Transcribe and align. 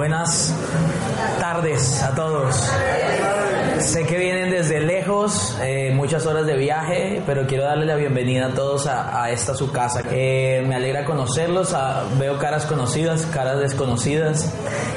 Buenas 0.00 0.54
tardes 1.38 2.02
a 2.02 2.14
todos. 2.14 2.56
Sé 3.80 4.06
que 4.06 4.16
vienen 4.16 4.50
desde 4.50 4.80
lejos, 4.80 5.58
eh, 5.60 5.92
muchas 5.94 6.24
horas 6.24 6.46
de 6.46 6.56
viaje, 6.56 7.22
pero 7.26 7.46
quiero 7.46 7.64
darle 7.64 7.84
la 7.84 7.96
bienvenida 7.96 8.46
a 8.46 8.54
todos 8.54 8.86
a, 8.86 9.30
esta 9.30 9.54
su 9.54 9.70
casa. 9.70 10.00
Eh, 10.10 10.64
me 10.66 10.74
alegra 10.74 11.04
conocerlos, 11.04 11.76
veo 12.18 12.38
caras 12.38 12.64
conocidas, 12.64 13.26
caras 13.26 13.58
desconocidas. 13.58 14.50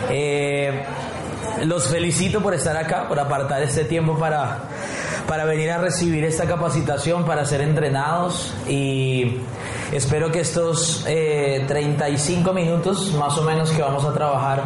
Eh, 0.09 0.85
los 1.65 1.87
felicito 1.87 2.41
por 2.41 2.53
estar 2.53 2.77
acá, 2.77 3.09
por 3.09 3.19
apartar 3.19 3.61
este 3.61 3.83
tiempo 3.83 4.17
para, 4.17 4.59
para 5.27 5.45
venir 5.45 5.71
a 5.71 5.77
recibir 5.77 6.23
esta 6.25 6.45
capacitación, 6.45 7.25
para 7.25 7.45
ser 7.45 7.61
entrenados 7.61 8.53
y 8.67 9.39
espero 9.91 10.31
que 10.31 10.41
estos 10.41 11.05
eh, 11.07 11.63
35 11.67 12.53
minutos 12.53 13.13
más 13.13 13.37
o 13.37 13.43
menos 13.43 13.71
que 13.71 13.81
vamos 13.81 14.03
a 14.05 14.13
trabajar 14.13 14.63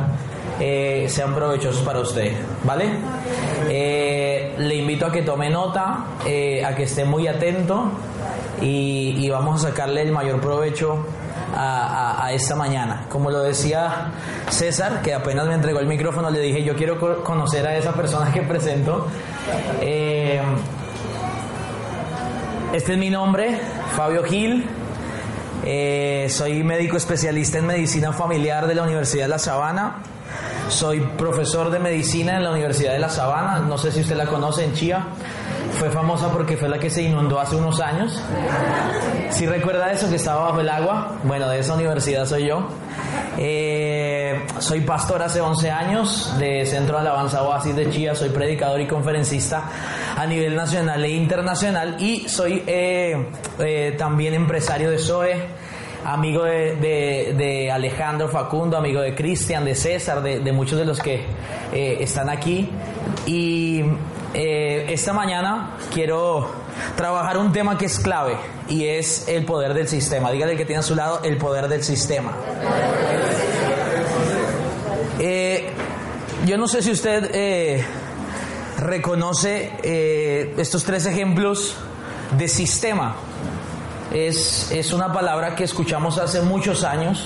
eh, 0.59 1.05
sean 1.09 1.33
provechosos 1.35 1.81
para 1.83 1.99
usted, 1.99 2.31
¿vale? 2.63 2.89
Eh, 3.69 4.55
le 4.57 4.75
invito 4.75 5.05
a 5.05 5.11
que 5.11 5.21
tome 5.21 5.49
nota, 5.49 6.05
eh, 6.25 6.63
a 6.65 6.75
que 6.75 6.83
esté 6.83 7.05
muy 7.05 7.27
atento 7.27 7.91
y, 8.61 9.29
vamos 9.29 9.63
a 9.63 9.69
sacarle 9.69 10.01
el 10.01 10.11
mayor 10.11 10.39
provecho 10.41 11.05
a, 11.55 12.29
esta 12.33 12.55
mañana. 12.55 13.05
Como 13.09 13.29
lo 13.31 13.41
decía 13.41 14.11
César, 14.49 15.01
que 15.01 15.13
apenas 15.13 15.47
me 15.47 15.53
entregó 15.53 15.79
el 15.79 15.87
micrófono, 15.87 16.29
le 16.29 16.39
dije, 16.39 16.63
yo 16.63 16.75
quiero 16.75 16.99
co- 16.99 17.23
conocer 17.23 17.65
a 17.67 17.77
esa 17.77 17.93
persona 17.93 18.31
que 18.33 18.41
presento. 18.41 19.07
Este 22.73 22.93
es 22.93 22.97
mi 22.97 23.09
nombre, 23.09 23.59
Fabio 23.95 24.23
Gil. 24.23 24.65
Soy 26.29 26.63
médico 26.63 26.97
especialista 26.97 27.57
en 27.59 27.65
medicina 27.65 28.11
familiar 28.11 28.67
de 28.67 28.75
la 28.75 28.83
Universidad 28.83 29.25
de 29.25 29.29
La 29.29 29.39
Sabana. 29.39 29.97
Soy 30.69 30.99
profesor 30.99 31.71
de 31.71 31.79
medicina 31.79 32.37
en 32.37 32.43
la 32.43 32.51
Universidad 32.51 32.91
de 32.91 32.99
La 32.99 33.09
Sabana. 33.09 33.59
No 33.59 33.77
sé 33.77 33.91
si 33.91 34.01
usted 34.01 34.17
la 34.17 34.25
conoce 34.25 34.65
en 34.65 34.73
Chía. 34.73 35.07
Fue 35.79 35.89
famosa 35.89 36.29
porque 36.31 36.57
fue 36.57 36.67
la 36.67 36.77
que 36.77 36.89
se 36.89 37.03
inundó 37.03 37.39
hace 37.39 37.55
unos 37.55 37.79
años. 37.79 38.21
Si 39.29 39.45
recuerda 39.45 39.91
eso, 39.91 40.09
que 40.09 40.17
estaba 40.17 40.45
bajo 40.45 40.59
el 40.59 40.69
agua. 40.69 41.15
Bueno, 41.23 41.47
de 41.47 41.59
esa 41.59 41.73
universidad 41.73 42.25
soy 42.25 42.47
yo. 42.47 42.67
Eh, 43.37 44.45
soy 44.59 44.81
pastor 44.81 45.21
hace 45.21 45.39
11 45.39 45.71
años 45.71 46.33
de 46.37 46.65
Centro 46.65 46.95
de 46.95 47.01
Alabanza 47.01 47.43
Oasis 47.43 47.75
de 47.75 47.89
Chía. 47.89 48.13
Soy 48.13 48.29
predicador 48.29 48.81
y 48.81 48.87
conferencista 48.87 49.63
a 50.17 50.25
nivel 50.25 50.55
nacional 50.55 51.03
e 51.05 51.09
internacional. 51.09 51.95
Y 51.99 52.27
soy 52.27 52.63
eh, 52.67 53.29
eh, 53.59 53.95
también 53.97 54.33
empresario 54.33 54.89
de 54.89 54.99
SOE 54.99 55.66
amigo 56.07 56.43
de, 56.43 57.33
de- 57.37 57.69
Alejandro 57.71 58.29
Facundo, 58.29 58.77
amigo 58.77 59.01
de 59.01 59.13
Cristian, 59.13 59.65
de 59.65 59.75
César, 59.75 60.21
de, 60.23 60.39
de 60.39 60.51
muchos 60.53 60.79
de 60.79 60.85
los 60.85 60.99
que 61.01 61.25
eh, 61.73 61.97
están 61.99 62.29
aquí. 62.29 62.69
Y 63.25 63.83
eh, 64.33 64.85
esta 64.89 65.11
mañana 65.11 65.75
quiero 65.93 66.49
trabajar 66.95 67.37
un 67.37 67.51
tema 67.51 67.77
que 67.77 67.85
es 67.85 67.99
clave 67.99 68.37
y 68.69 68.85
es 68.85 69.27
el 69.27 69.43
poder 69.45 69.73
del 69.73 69.87
sistema. 69.89 70.31
Dígale 70.31 70.55
que 70.55 70.63
tiene 70.65 70.79
a 70.79 70.83
su 70.83 70.95
lado 70.95 71.19
el 71.23 71.37
poder 71.37 71.67
del 71.67 71.83
sistema. 71.83 72.31
Eh, 75.19 75.69
yo 76.45 76.57
no 76.57 76.67
sé 76.67 76.81
si 76.83 76.91
usted 76.91 77.83
reconoce 78.79 80.53
estos 80.57 80.83
tres 80.85 81.05
ejemplos 81.05 81.75
de 82.37 82.47
sistema. 82.47 83.15
Es, 84.13 84.71
es 84.71 84.93
una 84.93 85.11
palabra 85.13 85.55
que 85.55 85.63
escuchamos 85.65 86.17
hace 86.17 86.41
muchos 86.41 86.83
años. 86.83 87.25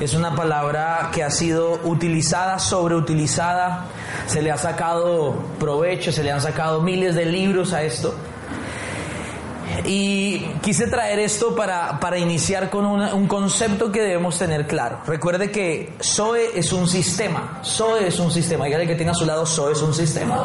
Es 0.00 0.14
una 0.14 0.34
palabra 0.34 1.10
que 1.12 1.22
ha 1.22 1.30
sido 1.30 1.78
utilizada, 1.84 2.58
sobreutilizada. 2.58 3.86
Se 4.26 4.42
le 4.42 4.50
ha 4.50 4.56
sacado 4.56 5.34
provecho, 5.60 6.12
se 6.12 6.22
le 6.22 6.32
han 6.32 6.40
sacado 6.40 6.80
miles 6.82 7.14
de 7.14 7.26
libros 7.26 7.72
a 7.72 7.82
esto. 7.82 8.14
Y 9.86 10.38
quise 10.62 10.86
traer 10.86 11.18
esto 11.18 11.54
para, 11.54 11.98
para 12.00 12.16
iniciar 12.18 12.70
con 12.70 12.86
una- 12.86 13.12
un 13.14 13.26
concepto 13.26 13.90
que 13.92 14.00
debemos 14.00 14.38
tener 14.38 14.66
claro. 14.66 15.00
Recuerde 15.06 15.50
que 15.50 15.92
SOE 16.00 16.58
es 16.58 16.72
un 16.72 16.86
sistema. 16.88 17.58
SOE 17.62 18.06
es 18.08 18.18
un 18.18 18.30
sistema. 18.30 18.64
Dígale 18.66 18.86
que 18.86 18.94
tiene 18.94 19.10
a 19.10 19.14
su 19.14 19.26
lado 19.26 19.44
SOE 19.44 19.72
es 19.72 19.82
un 19.82 19.92
sistema. 19.92 20.44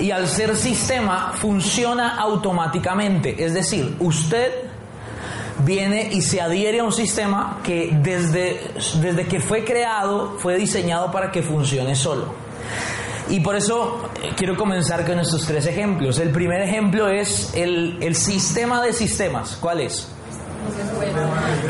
Y 0.00 0.10
al 0.10 0.28
ser 0.28 0.56
sistema 0.56 1.32
funciona 1.34 2.16
automáticamente. 2.16 3.44
Es 3.44 3.54
decir, 3.54 3.96
usted 4.00 4.52
viene 5.64 6.10
y 6.12 6.22
se 6.22 6.40
adhiere 6.40 6.80
a 6.80 6.84
un 6.84 6.92
sistema 6.92 7.60
que 7.62 7.90
desde, 8.02 8.60
desde 9.00 9.26
que 9.26 9.40
fue 9.40 9.64
creado 9.64 10.36
fue 10.38 10.56
diseñado 10.56 11.10
para 11.10 11.30
que 11.30 11.42
funcione 11.42 11.94
solo. 11.94 12.34
Y 13.28 13.40
por 13.40 13.56
eso 13.56 14.10
eh, 14.22 14.32
quiero 14.36 14.56
comenzar 14.56 15.06
con 15.06 15.18
estos 15.18 15.46
tres 15.46 15.66
ejemplos. 15.66 16.18
El 16.18 16.30
primer 16.30 16.60
ejemplo 16.60 17.08
es 17.08 17.52
el, 17.54 17.96
el 18.00 18.14
sistema 18.14 18.82
de 18.82 18.92
sistemas. 18.92 19.56
¿Cuál 19.60 19.80
es? 19.80 20.08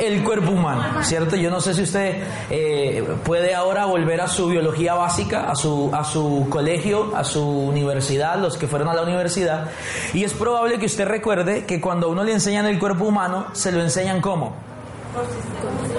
El 0.00 0.22
cuerpo 0.24 0.52
humano, 0.52 1.02
¿cierto? 1.02 1.36
Yo 1.36 1.50
no 1.50 1.60
sé 1.60 1.74
si 1.74 1.82
usted 1.82 2.22
eh, 2.50 3.04
puede 3.24 3.54
ahora 3.54 3.86
volver 3.86 4.20
a 4.20 4.28
su 4.28 4.48
biología 4.48 4.94
básica, 4.94 5.50
a 5.50 5.54
su, 5.54 5.90
a 5.92 6.04
su 6.04 6.46
colegio, 6.50 7.14
a 7.16 7.24
su 7.24 7.46
universidad, 7.46 8.38
los 8.38 8.56
que 8.56 8.66
fueron 8.66 8.88
a 8.88 8.94
la 8.94 9.02
universidad, 9.02 9.70
y 10.12 10.24
es 10.24 10.32
probable 10.32 10.78
que 10.78 10.86
usted 10.86 11.06
recuerde 11.06 11.64
que 11.64 11.80
cuando 11.80 12.06
a 12.06 12.10
uno 12.10 12.24
le 12.24 12.32
enseñan 12.32 12.66
el 12.66 12.78
cuerpo 12.78 13.04
humano, 13.04 13.46
se 13.52 13.72
lo 13.72 13.80
enseñan 13.80 14.20
cómo? 14.20 14.73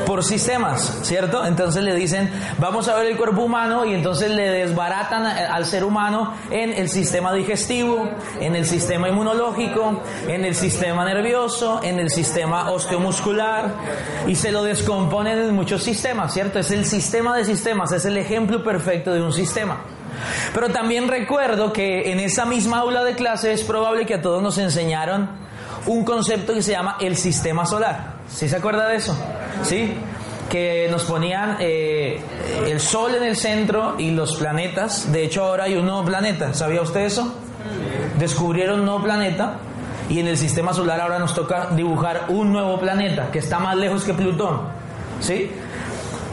Por 0.06 0.24
sistemas, 0.24 1.00
¿cierto? 1.04 1.46
Entonces 1.46 1.84
le 1.84 1.96
dicen, 1.96 2.32
vamos 2.60 2.88
a 2.88 2.96
ver 2.96 3.08
el 3.08 3.18
cuerpo 3.18 3.44
humano 3.44 3.86
y 3.86 3.94
entonces 3.94 4.30
le 4.30 4.50
desbaratan 4.50 5.26
al 5.26 5.66
ser 5.66 5.84
humano 5.84 6.34
en 6.52 6.74
el 6.74 6.90
sistema 6.90 7.34
digestivo, 7.34 8.10
en 8.40 8.56
el 8.56 8.66
sistema 8.66 9.10
inmunológico, 9.10 10.02
en 10.28 10.46
el 10.46 10.56
sistema 10.56 11.06
nervioso, 11.06 11.82
en 11.84 12.00
el 12.00 12.10
sistema 12.10 12.72
osteomuscular 12.72 13.74
y 14.28 14.36
se 14.36 14.52
lo 14.52 14.64
descomponen 14.64 15.40
en 15.40 15.56
muchos 15.56 15.84
sistemas, 15.84 16.34
¿cierto? 16.34 16.60
Es 16.60 16.72
el 16.72 16.86
sistema 16.86 17.36
de 17.36 17.46
sistemas, 17.46 17.92
es 17.92 18.06
el 18.06 18.18
ejemplo 18.18 18.64
perfecto 18.64 19.14
de 19.14 19.22
un 19.22 19.34
sistema. 19.34 19.78
Pero 20.54 20.70
también 20.70 21.08
recuerdo 21.08 21.74
que 21.74 22.12
en 22.12 22.20
esa 22.20 22.46
misma 22.46 22.80
aula 22.80 23.04
de 23.04 23.16
clase 23.16 23.52
es 23.52 23.64
probable 23.64 24.06
que 24.06 24.16
a 24.16 24.22
todos 24.22 24.42
nos 24.42 24.58
enseñaron 24.58 25.45
un 25.88 26.04
concepto 26.04 26.54
que 26.54 26.62
se 26.62 26.72
llama 26.72 26.98
el 27.00 27.16
sistema 27.16 27.66
solar. 27.66 28.16
¿Sí 28.28 28.50
se 28.50 28.56
acuerda 28.56 28.88
de 28.88 28.96
eso? 28.96 29.16
¿Sí? 29.64 29.94
Que 30.50 30.88
nos 30.90 31.04
ponían 31.04 31.58
eh, 31.60 32.22
el 32.66 32.80
Sol 32.80 33.16
en 33.16 33.24
el 33.24 33.36
centro 33.36 33.96
y 33.98 34.12
los 34.12 34.36
planetas. 34.38 35.12
De 35.12 35.24
hecho, 35.24 35.44
ahora 35.44 35.66
hay 35.66 35.76
un 35.76 35.86
nuevo 35.86 36.04
planeta. 36.04 36.54
¿Sabía 36.54 36.82
usted 36.82 37.02
eso? 37.02 37.34
Descubrieron 38.18 38.80
un 38.80 38.86
nuevo 38.86 39.04
planeta 39.04 39.58
y 40.10 40.20
en 40.20 40.28
el 40.28 40.38
sistema 40.38 40.74
solar 40.74 41.02
ahora 41.02 41.20
nos 41.20 41.34
toca 41.34 41.70
dibujar 41.72 42.26
un 42.30 42.52
nuevo 42.52 42.80
planeta 42.80 43.32
que 43.32 43.40
está 43.40 43.60
más 43.60 43.76
lejos 43.76 44.04
que 44.04 44.14
Plutón. 44.14 44.62
¿Sí? 45.20 45.52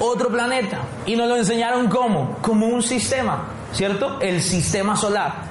Otro 0.00 0.28
planeta. 0.28 0.80
Y 1.06 1.16
nos 1.16 1.28
lo 1.28 1.36
enseñaron 1.36 1.88
como, 1.88 2.38
como 2.42 2.66
un 2.66 2.82
sistema. 2.82 3.44
¿Cierto? 3.72 4.20
El 4.20 4.42
sistema 4.42 4.96
solar. 4.96 5.44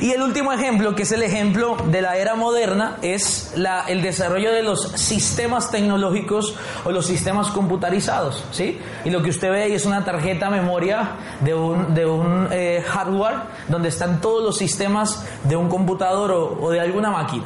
Y 0.00 0.10
el 0.10 0.20
último 0.22 0.52
ejemplo, 0.52 0.96
que 0.96 1.04
es 1.04 1.12
el 1.12 1.22
ejemplo 1.22 1.76
de 1.90 2.02
la 2.02 2.16
era 2.16 2.34
moderna, 2.34 2.96
es 3.02 3.52
la- 3.54 3.84
el 3.86 4.02
desarrollo 4.02 4.50
de 4.52 4.62
los 4.64 4.82
sistemas 4.96 5.70
tecnológicos 5.70 6.56
o 6.84 6.90
los 6.90 7.06
sistemas 7.06 7.48
computarizados. 7.48 8.44
¿sí? 8.50 8.80
Y 9.04 9.10
lo 9.10 9.22
que 9.22 9.30
usted 9.30 9.50
ve 9.50 9.62
ahí 9.62 9.72
es 9.74 9.86
una 9.86 10.04
tarjeta 10.04 10.50
memoria 10.50 11.10
de 11.40 11.54
un, 11.54 11.94
de 11.94 12.04
un 12.04 12.48
eh, 12.50 12.82
hardware 12.86 13.36
donde 13.68 13.90
están 13.90 14.20
todos 14.20 14.42
los 14.42 14.56
sistemas 14.58 15.24
de 15.44 15.54
un 15.54 15.68
computador 15.68 16.32
o, 16.32 16.58
o 16.60 16.70
de 16.70 16.80
alguna 16.80 17.10
máquina. 17.10 17.44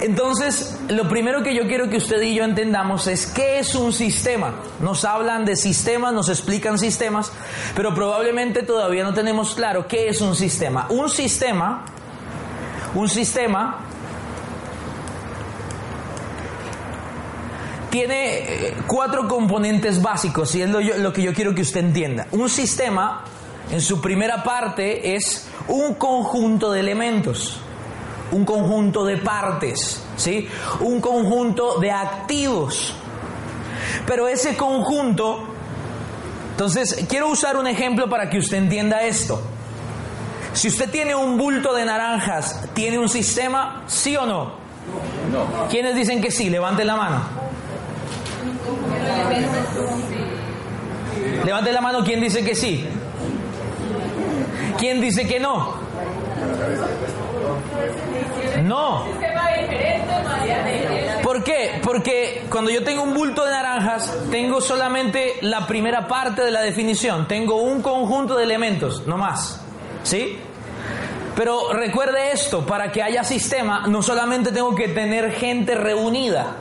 Entonces, 0.00 0.78
lo 0.88 1.08
primero 1.08 1.42
que 1.42 1.54
yo 1.54 1.66
quiero 1.66 1.88
que 1.88 1.96
usted 1.96 2.20
y 2.22 2.34
yo 2.34 2.44
entendamos 2.44 3.06
es 3.06 3.26
qué 3.26 3.58
es 3.58 3.74
un 3.74 3.92
sistema. 3.92 4.54
Nos 4.80 5.04
hablan 5.04 5.44
de 5.44 5.56
sistemas, 5.56 6.12
nos 6.12 6.28
explican 6.28 6.78
sistemas, 6.78 7.32
pero 7.74 7.94
probablemente 7.94 8.62
todavía 8.62 9.04
no 9.04 9.14
tenemos 9.14 9.54
claro 9.54 9.86
qué 9.86 10.08
es 10.08 10.20
un 10.20 10.34
sistema. 10.34 10.86
Un 10.90 11.08
sistema, 11.08 11.84
un 12.94 13.08
sistema 13.08 13.78
tiene 17.90 18.38
eh, 18.38 18.76
cuatro 18.88 19.28
componentes 19.28 20.02
básicos 20.02 20.52
y 20.56 20.62
es 20.62 20.68
lo, 20.68 20.80
lo 20.80 21.12
que 21.12 21.22
yo 21.22 21.32
quiero 21.32 21.54
que 21.54 21.62
usted 21.62 21.80
entienda. 21.80 22.26
Un 22.32 22.48
sistema, 22.48 23.22
en 23.70 23.80
su 23.80 24.00
primera 24.00 24.42
parte, 24.42 25.14
es 25.14 25.48
un 25.68 25.94
conjunto 25.94 26.72
de 26.72 26.80
elementos, 26.80 27.60
un 28.32 28.44
conjunto 28.44 29.04
de 29.04 29.18
partes, 29.18 30.02
¿sí? 30.16 30.48
Un 30.80 31.00
conjunto 31.00 31.78
de 31.78 31.90
activos. 31.90 32.94
Pero 34.06 34.28
ese 34.28 34.56
conjunto, 34.56 35.44
entonces, 36.50 37.06
quiero 37.08 37.28
usar 37.28 37.56
un 37.56 37.66
ejemplo 37.66 38.08
para 38.08 38.28
que 38.28 38.38
usted 38.38 38.58
entienda 38.58 39.02
esto. 39.02 39.40
Si 40.52 40.68
usted 40.68 40.90
tiene 40.90 41.14
un 41.14 41.36
bulto 41.36 41.74
de 41.74 41.84
naranjas, 41.84 42.68
¿tiene 42.74 42.98
un 42.98 43.08
sistema? 43.08 43.82
¿Sí 43.86 44.16
o 44.16 44.24
no? 44.24 44.64
No. 45.32 45.68
¿Quiénes 45.68 45.96
dicen 45.96 46.20
que 46.20 46.30
sí? 46.30 46.48
Levanten 46.48 46.86
la 46.86 46.96
mano. 46.96 47.22
Levante 51.44 51.72
la 51.72 51.80
mano 51.80 52.04
quien 52.04 52.20
dice 52.20 52.44
que 52.44 52.54
sí. 52.54 52.86
¿Quién 54.78 55.00
dice 55.00 55.26
que 55.26 55.40
no? 55.40 55.74
No. 58.64 59.04
¿Por 61.22 61.44
qué? 61.44 61.80
Porque 61.82 62.46
cuando 62.50 62.70
yo 62.70 62.82
tengo 62.82 63.02
un 63.02 63.12
bulto 63.12 63.44
de 63.44 63.50
naranjas, 63.50 64.16
tengo 64.30 64.60
solamente 64.60 65.34
la 65.42 65.66
primera 65.66 66.08
parte 66.08 66.42
de 66.42 66.50
la 66.50 66.62
definición. 66.62 67.28
Tengo 67.28 67.56
un 67.56 67.82
conjunto 67.82 68.36
de 68.36 68.44
elementos, 68.44 69.06
no 69.06 69.18
más. 69.18 69.60
¿Sí? 70.02 70.38
Pero 71.36 71.72
recuerde 71.72 72.32
esto, 72.32 72.64
para 72.64 72.90
que 72.90 73.02
haya 73.02 73.22
sistema, 73.22 73.86
no 73.86 74.02
solamente 74.02 74.50
tengo 74.50 74.74
que 74.74 74.88
tener 74.88 75.32
gente 75.32 75.74
reunida. 75.74 76.56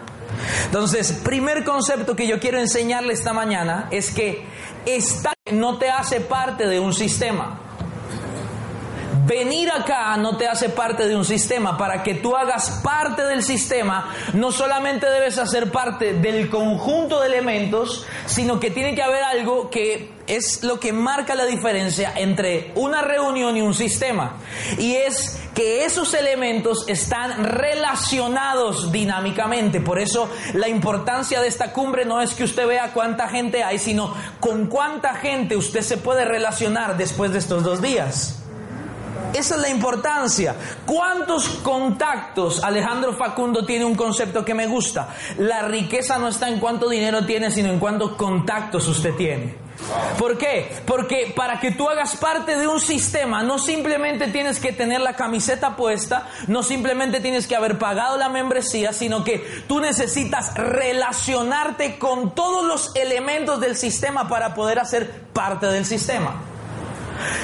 Entonces, 0.66 1.14
primer 1.24 1.64
concepto 1.64 2.16
que 2.16 2.28
yo 2.28 2.40
quiero 2.40 2.60
enseñarle 2.60 3.14
esta 3.14 3.32
mañana 3.32 3.88
es 3.92 4.14
que 4.14 4.46
estar 4.86 5.36
no 5.52 5.78
te 5.78 5.90
hace 5.90 6.20
parte 6.20 6.68
de 6.68 6.80
un 6.80 6.94
sistema. 6.94 7.63
Venir 9.26 9.72
acá 9.72 10.18
no 10.18 10.36
te 10.36 10.48
hace 10.48 10.68
parte 10.68 11.08
de 11.08 11.16
un 11.16 11.24
sistema. 11.24 11.78
Para 11.78 12.04
que 12.04 12.16
tú 12.16 12.36
hagas 12.36 12.82
parte 12.84 13.24
del 13.24 13.42
sistema, 13.42 14.14
no 14.34 14.52
solamente 14.52 15.10
debes 15.10 15.38
hacer 15.38 15.72
parte 15.72 16.14
del 16.14 16.50
conjunto 16.50 17.22
de 17.22 17.28
elementos, 17.28 18.06
sino 18.26 18.60
que 18.60 18.70
tiene 18.70 18.96
que 18.96 19.02
haber 19.02 19.24
algo 19.24 19.70
que 19.70 20.12
es 20.28 20.64
lo 20.64 20.78
que 20.80 20.92
marca 20.92 21.36
la 21.36 21.46
diferencia 21.46 22.14
entre 22.18 22.72
una 22.76 23.02
reunión 23.02 23.56
y 23.56 23.62
un 23.62 23.74
sistema. 23.74 24.38
Y 24.78 24.96
es 24.96 25.40
que 25.56 25.86
esos 25.86 26.14
elementos 26.14 26.84
están 26.90 27.46
relacionados 27.46 28.92
dinámicamente. 28.92 29.80
Por 29.80 30.00
eso 30.00 30.30
la 30.54 30.68
importancia 30.68 31.40
de 31.40 31.48
esta 31.48 31.72
cumbre 31.72 32.04
no 32.04 32.22
es 32.22 32.34
que 32.34 32.44
usted 32.44 32.68
vea 32.68 32.92
cuánta 32.94 33.30
gente 33.30 33.64
hay, 33.64 33.80
sino 33.80 34.14
con 34.42 34.68
cuánta 34.68 35.16
gente 35.16 35.56
usted 35.56 35.82
se 35.82 35.96
puede 35.96 36.26
relacionar 36.26 36.98
después 36.98 37.32
de 37.32 37.40
estos 37.40 37.64
dos 37.64 37.82
días. 37.82 38.43
Esa 39.34 39.56
es 39.56 39.62
la 39.62 39.70
importancia. 39.70 40.56
¿Cuántos 40.86 41.48
contactos? 41.50 42.64
Alejandro 42.64 43.14
Facundo 43.14 43.66
tiene 43.66 43.86
un 43.86 43.96
concepto 43.96 44.44
que 44.44 44.54
me 44.54 44.68
gusta. 44.68 45.10
La 45.38 45.64
riqueza 45.64 46.18
no 46.18 46.28
está 46.28 46.50
en 46.50 46.60
cuánto 46.60 46.90
dinero 46.90 47.26
tiene, 47.26 47.52
sino 47.52 47.70
en 47.70 47.80
cuántos 47.80 48.12
contactos 48.12 48.88
usted 48.88 49.16
tiene. 49.16 49.64
¿Por 50.18 50.38
qué? 50.38 50.72
Porque 50.86 51.34
para 51.36 51.60
que 51.60 51.72
tú 51.72 51.90
hagas 51.90 52.16
parte 52.16 52.58
de 52.58 52.68
un 52.68 52.80
sistema, 52.80 53.44
no 53.44 53.58
simplemente 53.58 54.28
tienes 54.28 54.60
que 54.60 54.72
tener 54.72 55.02
la 55.02 55.16
camiseta 55.16 55.76
puesta, 55.76 56.30
no 56.48 56.64
simplemente 56.64 57.20
tienes 57.20 57.48
que 57.48 57.56
haber 57.56 57.80
pagado 57.80 58.18
la 58.18 58.30
membresía, 58.30 58.94
sino 58.94 59.24
que 59.24 59.64
tú 59.68 59.80
necesitas 59.80 60.54
relacionarte 60.56 61.98
con 61.98 62.36
todos 62.36 62.66
los 62.66 62.96
elementos 62.96 63.60
del 63.60 63.76
sistema 63.76 64.28
para 64.30 64.54
poder 64.54 64.80
hacer 64.80 65.10
parte 65.34 65.66
del 65.68 65.86
sistema. 65.86 66.53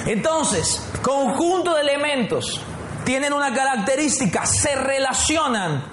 Entonces, 0.06 0.90
conjunto 1.02 1.76
de 1.76 1.82
elementos 1.82 2.62
tienen 3.04 3.34
una 3.34 3.54
característica, 3.54 4.46
se 4.46 4.76
relacionan. 4.76 5.84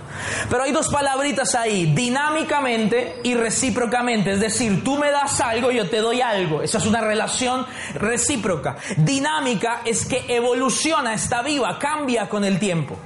Pero 0.49 0.63
hay 0.63 0.73
dos 0.73 0.89
palabritas 0.89 1.55
ahí, 1.55 1.93
dinámicamente 1.95 3.21
y 3.23 3.35
recíprocamente. 3.35 4.33
Es 4.33 4.41
decir, 4.41 4.83
tú 4.83 4.99
me 4.99 5.11
das 5.11 5.41
algo, 5.41 5.71
yo 5.71 5.89
te 5.89 5.99
doy 5.99 6.21
algo. 6.21 6.63
Esa 6.63 6.79
es 6.79 6.87
una 6.87 7.01
relación 7.01 7.67
recíproca. 7.95 8.77
Dinámica 8.97 9.83
es 9.85 10.07
que 10.07 10.25
evoluciona, 10.29 11.15
está 11.15 11.43
viva, 11.43 11.79
cambia 11.79 12.29
con 12.29 12.45
el 12.45 12.59
tiempo. 12.59 12.97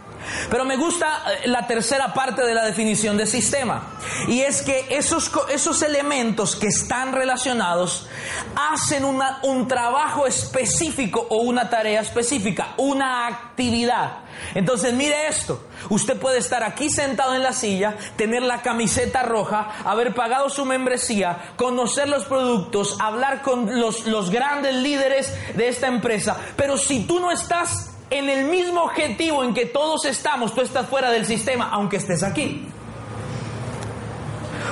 Pero 0.51 0.65
me 0.65 0.77
gusta 0.77 1.23
eh, 1.43 1.49
la 1.49 1.67
tercera 1.67 2.13
parte 2.15 2.43
de 2.45 2.55
la 2.55 2.65
definición 2.65 3.17
de 3.17 3.27
sistema. 3.27 3.83
Y 4.29 4.41
es 4.41 4.63
que 4.63 4.87
esos, 4.91 5.31
esos 5.51 5.83
elementos 5.83 6.57
que 6.57 6.67
están 6.69 7.13
relacionados 7.13 8.09
hacen 8.57 9.05
una- 9.05 9.39
un 9.43 9.69
trabajo 9.69 10.27
específico 10.27 11.27
o 11.31 11.39
una 11.43 11.69
tarea 11.71 12.01
específica, 12.01 12.75
una 12.77 13.27
actividad. 13.27 14.19
Entonces 14.55 14.95
mire 14.95 15.29
esto. 15.29 15.67
Usted 15.89 16.17
puede 16.19 16.39
estar 16.39 16.63
aquí 16.63 16.91
sentado 16.91 17.35
en 17.35 17.43
la 17.43 17.53
silla, 17.53 17.97
tener 18.17 18.43
la 18.43 18.63
camiseta 18.63 19.23
roja, 19.23 19.71
haber 19.85 20.15
pagado 20.15 20.49
su 20.51 20.65
membresía, 20.65 21.53
conocer 21.57 22.09
los 22.09 22.25
productos, 22.25 22.97
hablar 23.01 23.43
con 23.43 23.79
los, 23.81 24.07
los 24.07 24.31
grandes 24.31 24.75
líderes 24.77 25.33
de 25.57 25.69
esta 25.69 25.87
empresa. 25.89 26.37
Pero 26.57 26.77
si 26.77 27.05
tú 27.05 27.19
no 27.21 27.31
estás 27.31 27.91
en 28.11 28.29
el 28.29 28.45
mismo 28.45 28.83
objetivo 28.83 29.43
en 29.45 29.55
que 29.55 29.67
todos 29.67 30.05
estamos, 30.05 30.55
tú 30.55 30.61
estás 30.61 30.89
fuera 30.89 31.11
del 31.11 31.25
sistema, 31.27 31.71
aunque 31.73 31.97
estés 31.97 32.23
aquí. 32.23 32.67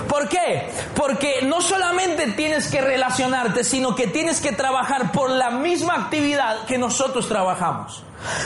¿Por 0.08 0.29
qué? 0.29 0.69
Porque 0.94 1.43
no 1.43 1.61
solamente 1.61 2.29
tienes 2.32 2.69
que 2.69 2.81
relacionarte, 2.81 3.64
sino 3.64 3.94
que 3.94 4.06
tienes 4.06 4.40
que 4.40 4.52
trabajar 4.52 5.12
por 5.12 5.31
la 5.31 5.50
misma 5.50 5.94
actividad 5.94 6.64
que 6.67 6.79
nosotros 6.79 7.29
trabajamos. 7.29 8.02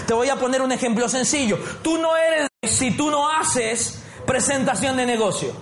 Te 0.06 0.14
voy 0.14 0.28
a 0.28 0.36
poner 0.36 0.60
un 0.62 0.72
ejemplo 0.72 1.08
sencillo. 1.08 1.58
Tú 1.82 1.98
no 1.98 2.16
eres 2.16 2.48
si 2.62 2.96
tú 2.96 3.10
no 3.10 3.28
haces 3.28 4.02
presentación 4.26 4.96
de 4.96 5.06
negocio. 5.06 5.52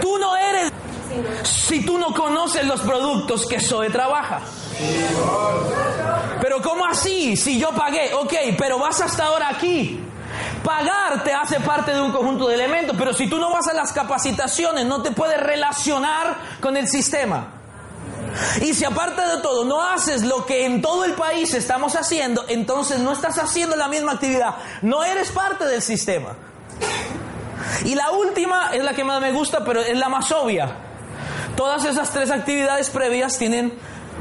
Tú 0.00 0.18
no 0.18 0.36
eres 0.36 0.72
si 1.68 1.84
tú 1.84 1.98
no 1.98 2.14
conoces 2.14 2.64
los 2.64 2.80
productos 2.80 3.46
que 3.46 3.60
Zoe 3.60 3.90
trabaja. 3.90 4.40
Pero 6.40 6.62
¿cómo 6.62 6.86
así? 6.86 7.36
Si 7.36 7.58
yo 7.60 7.72
pagué, 7.72 8.14
ok, 8.14 8.32
pero 8.56 8.78
vas 8.78 9.02
hasta 9.02 9.26
ahora 9.26 9.50
aquí. 9.50 10.00
Pagar 10.64 11.22
te 11.24 11.34
hace 11.34 11.60
parte 11.60 11.92
de 11.92 12.00
un 12.00 12.10
conjunto 12.10 12.48
de 12.48 12.54
elementos, 12.54 12.96
pero 12.98 13.12
si 13.12 13.28
tú 13.28 13.38
no 13.38 13.52
vas 13.52 13.68
a 13.68 13.74
las 13.74 13.92
capacitaciones, 13.92 14.86
no 14.86 15.02
te 15.02 15.10
puedes 15.10 15.38
relacionar 15.38 16.38
con 16.60 16.74
el 16.78 16.88
sistema. 16.88 17.48
Y 18.62 18.72
si 18.72 18.86
aparte 18.86 19.20
de 19.20 19.42
todo 19.42 19.66
no 19.66 19.82
haces 19.82 20.22
lo 20.22 20.46
que 20.46 20.64
en 20.64 20.80
todo 20.80 21.04
el 21.04 21.12
país 21.12 21.52
estamos 21.52 21.96
haciendo, 21.96 22.46
entonces 22.48 22.98
no 23.00 23.12
estás 23.12 23.38
haciendo 23.38 23.76
la 23.76 23.88
misma 23.88 24.12
actividad, 24.12 24.54
no 24.80 25.04
eres 25.04 25.30
parte 25.32 25.66
del 25.66 25.82
sistema. 25.82 26.34
Y 27.84 27.94
la 27.94 28.10
última 28.10 28.70
es 28.72 28.82
la 28.82 28.94
que 28.94 29.04
más 29.04 29.20
me 29.20 29.32
gusta, 29.32 29.62
pero 29.64 29.82
es 29.82 29.98
la 29.98 30.08
más 30.08 30.32
obvia. 30.32 30.87
Todas 31.58 31.84
esas 31.84 32.12
tres 32.12 32.30
actividades 32.30 32.88
previas 32.88 33.36
tienen 33.36 33.72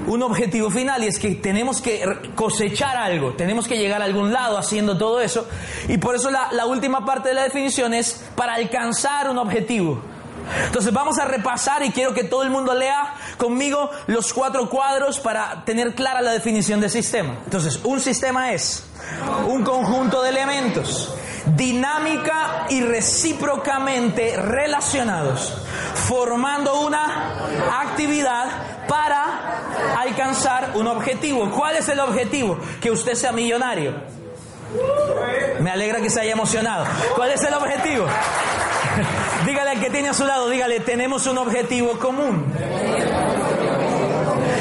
un 0.08 0.24
objetivo 0.24 0.72
final 0.72 1.04
y 1.04 1.08
es 1.08 1.20
que 1.20 1.36
tenemos 1.36 1.84
que 1.84 2.04
cosechar 2.34 2.98
algo, 2.98 3.34
tenemos 3.34 3.68
que 3.68 3.78
llegar 3.78 4.02
a 4.02 4.06
algún 4.06 4.34
lado 4.34 4.58
haciendo 4.58 4.98
todo 4.98 5.22
eso. 5.22 5.48
Y 5.88 6.00
por 6.00 6.16
eso 6.16 6.32
la, 6.32 6.66
última 6.66 7.06
parte 7.06 7.30
de 7.30 7.36
la 7.36 7.44
definición 7.44 7.94
es 7.94 8.26
para 8.36 8.56
alcanzar 8.56 9.30
un 9.30 9.38
objetivo. 9.38 10.02
Entonces 10.66 10.92
vamos 10.92 11.20
a 11.20 11.26
repasar 11.26 11.84
y 11.84 11.92
quiero 11.92 12.12
que 12.12 12.24
todo 12.24 12.42
el 12.42 12.50
mundo 12.50 12.74
lea 12.74 13.14
conmigo 13.38 13.92
los 14.08 14.34
cuatro 14.34 14.68
cuadros 14.68 15.20
para 15.20 15.64
tener 15.64 15.94
clara 15.94 16.24
la 16.24 16.32
definición 16.32 16.82
de 16.82 16.90
sistema. 16.90 17.38
Entonces, 17.46 17.80
un 17.84 18.00
sistema 18.00 18.52
es 18.52 18.84
un 19.48 19.64
conjunto 19.64 20.24
de 20.24 20.30
elementos 20.30 21.14
dinámica 21.56 22.66
y 22.70 22.82
recíprocamente 22.82 24.36
relacionados, 24.38 25.54
formando 25.98 26.82
una 26.82 27.34
actividad 27.82 28.88
para 28.88 29.98
alcanzar 29.98 30.72
un 30.76 30.88
objetivo. 30.88 31.50
¿Cuál 31.52 31.78
es 31.78 31.90
el 31.90 32.00
objetivo? 32.00 32.58
Que 32.82 32.92
usted 32.92 33.16
sea 33.16 33.32
millonario. 33.32 33.94
Me 35.60 35.72
alegra 35.72 36.02
que 36.02 36.10
se 36.10 36.22
haya 36.22 36.34
emocionado. 36.34 36.86
¿Cuál 37.16 37.32
es 37.32 37.44
el 37.44 37.54
objetivo? 37.54 38.06
dígale 39.46 39.72
al 39.72 39.80
que 39.80 39.90
tiene 39.90 40.10
a 40.10 40.14
su 40.14 40.26
lado, 40.26 40.50
dígale, 40.50 40.80
tenemos 40.82 41.26
un 41.28 41.38
objetivo 41.38 41.98
común. 42.00 42.46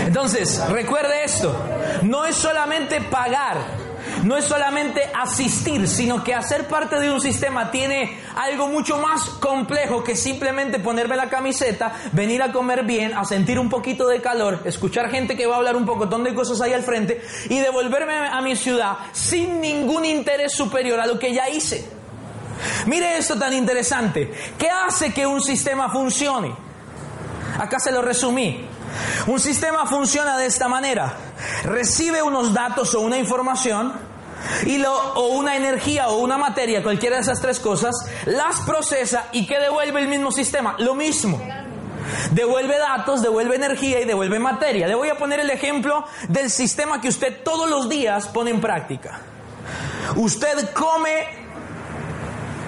Entonces, 0.07 0.63
recuerde 0.71 1.25
esto, 1.25 1.55
no 2.03 2.25
es 2.25 2.37
solamente 2.37 3.01
pagar, 3.01 3.57
no 4.27 4.37
es 4.37 4.45
solamente 4.45 5.09
asistir, 5.15 5.87
sino 5.87 6.25
que 6.25 6.35
hacer 6.35 6.67
parte 6.67 6.99
de 6.99 7.13
un 7.13 7.21
sistema 7.21 7.71
tiene 7.71 8.19
algo 8.35 8.67
mucho 8.67 8.99
más 8.99 9.23
complejo 9.41 10.03
que 10.03 10.17
simplemente 10.17 10.81
ponerme 10.81 11.15
la 11.15 11.29
camiseta, 11.29 11.93
venir 12.11 12.43
a 12.43 12.51
comer 12.51 12.85
bien, 12.85 13.15
a 13.15 13.25
sentir 13.25 13.57
un 13.57 13.71
poquito 13.71 14.09
de 14.09 14.21
calor, 14.21 14.63
escuchar 14.65 15.11
gente 15.11 15.37
que 15.37 15.47
va 15.47 15.55
a 15.55 15.59
hablar 15.59 15.77
un 15.77 15.87
poco 15.87 16.07
de 16.07 16.35
cosas 16.35 16.61
ahí 16.61 16.73
al 16.73 16.83
frente 16.83 17.23
y 17.49 17.61
devolverme 17.61 18.15
a 18.15 18.41
mi 18.41 18.57
ciudad 18.57 18.97
sin 19.13 19.61
ningún 19.61 20.05
interés 20.05 20.53
superior 20.53 20.99
a 20.99 21.07
lo 21.07 21.21
que 21.21 21.33
ya 21.33 21.49
hice. 21.49 21.89
Mire 22.87 23.19
esto 23.19 23.39
tan 23.39 23.53
interesante. 23.53 24.33
¿Qué 24.59 24.69
hace 24.69 25.15
que 25.15 25.25
un 25.25 25.41
sistema 25.41 25.89
funcione? 25.89 26.53
Acá 27.61 27.79
se 27.79 27.93
lo 27.93 28.03
resumí. 28.03 28.67
Un 29.29 29.39
sistema 29.39 29.87
funciona 29.87 30.37
de 30.37 30.47
esta 30.47 30.67
manera. 30.67 31.15
Recibe 31.63 32.23
unos 32.23 32.53
datos 32.53 32.93
o 32.95 33.01
una 33.01 33.19
información 33.19 34.16
y 34.65 34.79
lo, 34.79 34.93
o 35.15 35.29
una 35.37 35.57
energía 35.57 36.09
o 36.09 36.19
una 36.19 36.39
materia, 36.39 36.83
cualquiera 36.83 37.17
de 37.17 37.23
esas 37.23 37.41
tres 37.41 37.61
cosas, 37.61 37.95
las 38.27 38.61
procesa 38.61 39.29
y 39.33 39.47
¿qué 39.47 39.59
devuelve 39.59 40.01
el 40.01 40.09
mismo 40.09 40.31
sistema? 40.33 40.77
Lo 40.79 40.95
mismo. 40.95 41.41
Devuelve 42.31 42.79
datos, 42.79 43.23
devuelve 43.23 43.57
energía 43.57 44.01
y 44.01 44.05
devuelve 44.05 44.39
materia. 44.39 44.87
Le 44.87 44.95
voy 44.95 45.09
a 45.09 45.17
poner 45.17 45.41
el 45.41 45.51
ejemplo 45.51 46.05
del 46.29 46.51
sistema 46.51 47.01
que 47.01 47.09
usted 47.09 47.43
todos 47.43 47.69
los 47.69 47.89
días 47.89 48.29
pone 48.29 48.51
en 48.51 48.61
práctica. 48.61 49.21
Usted 50.15 50.71
come 50.73 51.27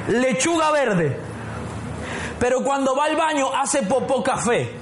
lechuga 0.09 0.71
verde, 0.71 1.17
pero 2.41 2.65
cuando 2.65 2.97
va 2.97 3.05
al 3.05 3.17
baño 3.17 3.55
hace 3.55 3.83
popó 3.83 4.23
café. 4.23 4.73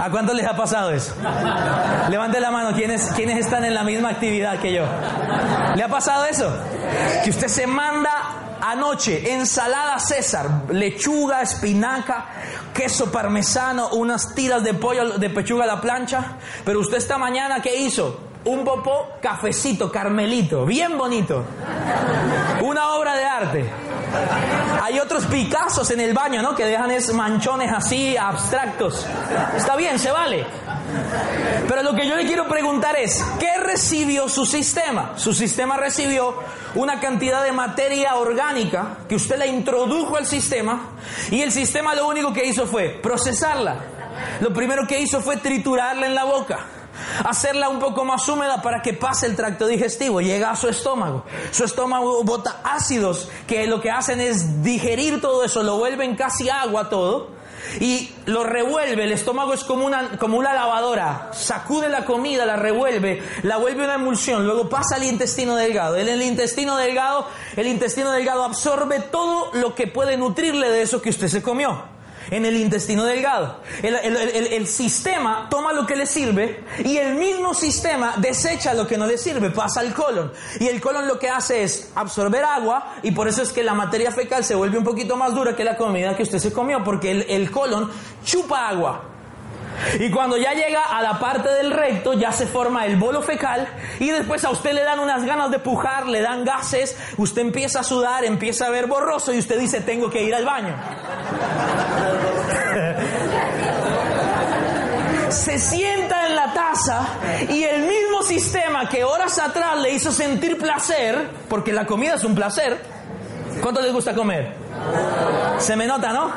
¿A 0.00 0.08
cuántos 0.10 0.34
les 0.34 0.46
ha 0.46 0.56
pasado 0.56 0.92
eso? 0.92 1.14
Levante 2.08 2.40
la 2.40 2.50
mano, 2.50 2.74
¿quiénes, 2.74 3.10
¿quiénes 3.14 3.38
están 3.38 3.64
en 3.66 3.74
la 3.74 3.84
misma 3.84 4.08
actividad 4.08 4.58
que 4.58 4.72
yo? 4.72 4.84
¿Le 5.74 5.82
ha 5.82 5.88
pasado 5.88 6.24
eso? 6.24 6.50
Que 7.22 7.28
usted 7.28 7.48
se 7.48 7.66
manda 7.66 8.10
anoche 8.62 9.30
ensalada 9.34 9.98
César, 9.98 10.64
lechuga, 10.70 11.42
espinaca, 11.42 12.28
queso 12.72 13.12
parmesano, 13.12 13.90
unas 13.90 14.34
tiras 14.34 14.64
de 14.64 14.72
pollo 14.72 15.18
de 15.18 15.28
pechuga 15.28 15.64
a 15.64 15.66
la 15.66 15.82
plancha, 15.82 16.36
pero 16.64 16.80
usted 16.80 16.96
esta 16.96 17.18
mañana, 17.18 17.60
¿qué 17.60 17.76
hizo? 17.76 18.20
Un 18.46 18.64
popó 18.64 19.18
cafecito, 19.20 19.92
carmelito, 19.92 20.64
bien 20.64 20.96
bonito. 20.96 21.44
Una 22.62 22.92
obra 22.92 23.14
de 23.16 23.24
arte. 23.26 23.70
Hay 24.90 24.98
otros 24.98 25.24
Picassos 25.26 25.88
en 25.92 26.00
el 26.00 26.12
baño, 26.12 26.42
¿no? 26.42 26.56
Que 26.56 26.64
dejan 26.64 26.90
es 26.90 27.14
manchones 27.14 27.70
así, 27.70 28.16
abstractos. 28.16 29.06
Está 29.56 29.76
bien, 29.76 30.00
se 30.00 30.10
vale. 30.10 30.44
Pero 31.68 31.84
lo 31.84 31.94
que 31.94 32.08
yo 32.08 32.16
le 32.16 32.26
quiero 32.26 32.48
preguntar 32.48 32.96
es, 32.96 33.24
¿qué 33.38 33.58
recibió 33.58 34.28
su 34.28 34.44
sistema? 34.44 35.12
Su 35.14 35.32
sistema 35.32 35.76
recibió 35.76 36.34
una 36.74 36.98
cantidad 36.98 37.44
de 37.44 37.52
materia 37.52 38.16
orgánica 38.16 38.96
que 39.08 39.14
usted 39.14 39.38
la 39.38 39.46
introdujo 39.46 40.16
al 40.16 40.26
sistema 40.26 40.88
y 41.30 41.40
el 41.40 41.52
sistema 41.52 41.94
lo 41.94 42.08
único 42.08 42.32
que 42.32 42.46
hizo 42.46 42.66
fue 42.66 42.98
procesarla. 43.00 43.76
Lo 44.40 44.52
primero 44.52 44.88
que 44.88 44.98
hizo 44.98 45.20
fue 45.20 45.36
triturarla 45.36 46.06
en 46.06 46.16
la 46.16 46.24
boca 46.24 46.66
hacerla 47.24 47.68
un 47.68 47.78
poco 47.78 48.04
más 48.04 48.28
húmeda 48.28 48.62
para 48.62 48.82
que 48.82 48.94
pase 48.94 49.26
el 49.26 49.36
tracto 49.36 49.66
digestivo, 49.66 50.20
llega 50.20 50.50
a 50.50 50.56
su 50.56 50.68
estómago. 50.68 51.24
Su 51.50 51.64
estómago 51.64 52.22
bota 52.24 52.60
ácidos 52.64 53.28
que 53.46 53.66
lo 53.66 53.80
que 53.80 53.90
hacen 53.90 54.20
es 54.20 54.62
digerir 54.62 55.20
todo 55.20 55.44
eso, 55.44 55.62
lo 55.62 55.78
vuelven 55.78 56.16
casi 56.16 56.48
agua 56.48 56.88
todo 56.88 57.40
y 57.78 58.10
lo 58.26 58.44
revuelve. 58.44 59.04
El 59.04 59.12
estómago 59.12 59.54
es 59.54 59.64
como 59.64 59.84
una, 59.86 60.18
como 60.18 60.38
una 60.38 60.52
lavadora. 60.52 61.30
Sacude 61.32 61.88
la 61.88 62.04
comida, 62.04 62.46
la 62.46 62.56
revuelve, 62.56 63.22
la 63.42 63.58
vuelve 63.58 63.84
una 63.84 63.94
emulsión, 63.94 64.44
luego 64.44 64.68
pasa 64.68 64.96
al 64.96 65.04
intestino 65.04 65.56
delgado. 65.56 65.96
En 65.96 66.08
el 66.08 66.22
intestino 66.22 66.76
delgado, 66.76 67.26
el 67.56 67.66
intestino 67.66 68.10
delgado 68.10 68.44
absorbe 68.44 69.00
todo 69.00 69.50
lo 69.54 69.74
que 69.74 69.86
puede 69.86 70.16
nutrirle 70.16 70.68
de 70.70 70.82
eso 70.82 71.02
que 71.02 71.10
usted 71.10 71.28
se 71.28 71.42
comió 71.42 71.99
en 72.30 72.44
el 72.44 72.56
intestino 72.56 73.04
delgado. 73.04 73.60
El, 73.82 74.66
sistema 74.66 75.48
toma 75.50 75.72
lo 75.72 75.86
que 75.86 75.96
le 75.96 76.06
sirve 76.06 76.64
y 76.84 76.96
el 76.96 77.14
mismo 77.14 77.54
sistema 77.54 78.14
desecha 78.18 78.74
lo 78.74 78.86
que 78.86 78.96
no 78.96 79.06
le 79.06 79.18
sirve, 79.18 79.50
pasa 79.50 79.80
al 79.80 79.92
colon. 79.92 80.32
Y 80.58 80.68
el 80.68 80.80
colon 80.80 81.08
lo 81.08 81.18
que 81.18 81.28
hace 81.28 81.62
es 81.62 81.90
absorber 81.94 82.44
agua 82.44 82.96
y 83.02 83.10
por 83.10 83.28
eso 83.28 83.42
es 83.42 83.52
que 83.52 83.62
la 83.62 83.74
materia 83.74 84.12
fecal 84.12 84.44
se 84.44 84.54
vuelve 84.54 84.78
un 84.78 84.84
poquito 84.84 85.16
más 85.16 85.34
dura 85.34 85.56
que 85.56 85.64
la 85.64 85.76
comida 85.76 86.16
que 86.16 86.22
usted 86.22 86.38
se 86.38 86.52
comió, 86.52 86.84
porque 86.84 87.10
el 87.10 87.50
colon 87.50 87.90
chupa 88.24 88.68
agua. 88.68 89.09
Y 89.98 90.10
cuando 90.10 90.36
ya 90.36 90.52
llega 90.52 90.82
a 90.82 91.02
la 91.02 91.18
parte 91.18 91.48
del 91.50 91.70
recto, 91.70 92.14
ya 92.14 92.32
se 92.32 92.46
forma 92.46 92.86
el 92.86 92.96
bolo 92.96 93.22
fecal 93.22 93.66
y 93.98 94.10
después 94.10 94.44
a 94.44 94.50
usted 94.50 94.72
le 94.72 94.82
dan 94.82 95.00
unas 95.00 95.24
ganas 95.24 95.50
de 95.50 95.58
pujar, 95.58 96.06
le 96.06 96.20
dan 96.20 96.44
gases, 96.44 96.96
usted 97.16 97.42
empieza 97.42 97.80
a 97.80 97.84
sudar, 97.84 98.24
empieza 98.24 98.66
a 98.66 98.70
ver 98.70 98.86
borroso 98.86 99.32
y 99.32 99.38
usted 99.38 99.58
dice, 99.58 99.80
tengo 99.80 100.10
que 100.10 100.22
ir 100.22 100.34
al 100.34 100.44
baño. 100.44 100.74
se 105.30 105.58
sienta 105.58 106.26
en 106.26 106.34
la 106.34 106.52
taza 106.52 107.06
y 107.48 107.62
el 107.62 107.82
mismo 107.82 108.22
sistema 108.22 108.88
que 108.88 109.04
horas 109.04 109.38
atrás 109.38 109.80
le 109.80 109.92
hizo 109.92 110.10
sentir 110.10 110.58
placer, 110.58 111.30
porque 111.48 111.72
la 111.72 111.86
comida 111.86 112.14
es 112.14 112.24
un 112.24 112.34
placer, 112.34 112.80
¿cuánto 113.60 113.80
les 113.80 113.92
gusta 113.92 114.14
comer? 114.14 114.54
Se 115.58 115.76
me 115.76 115.86
nota, 115.86 116.12
¿no? 116.12 116.32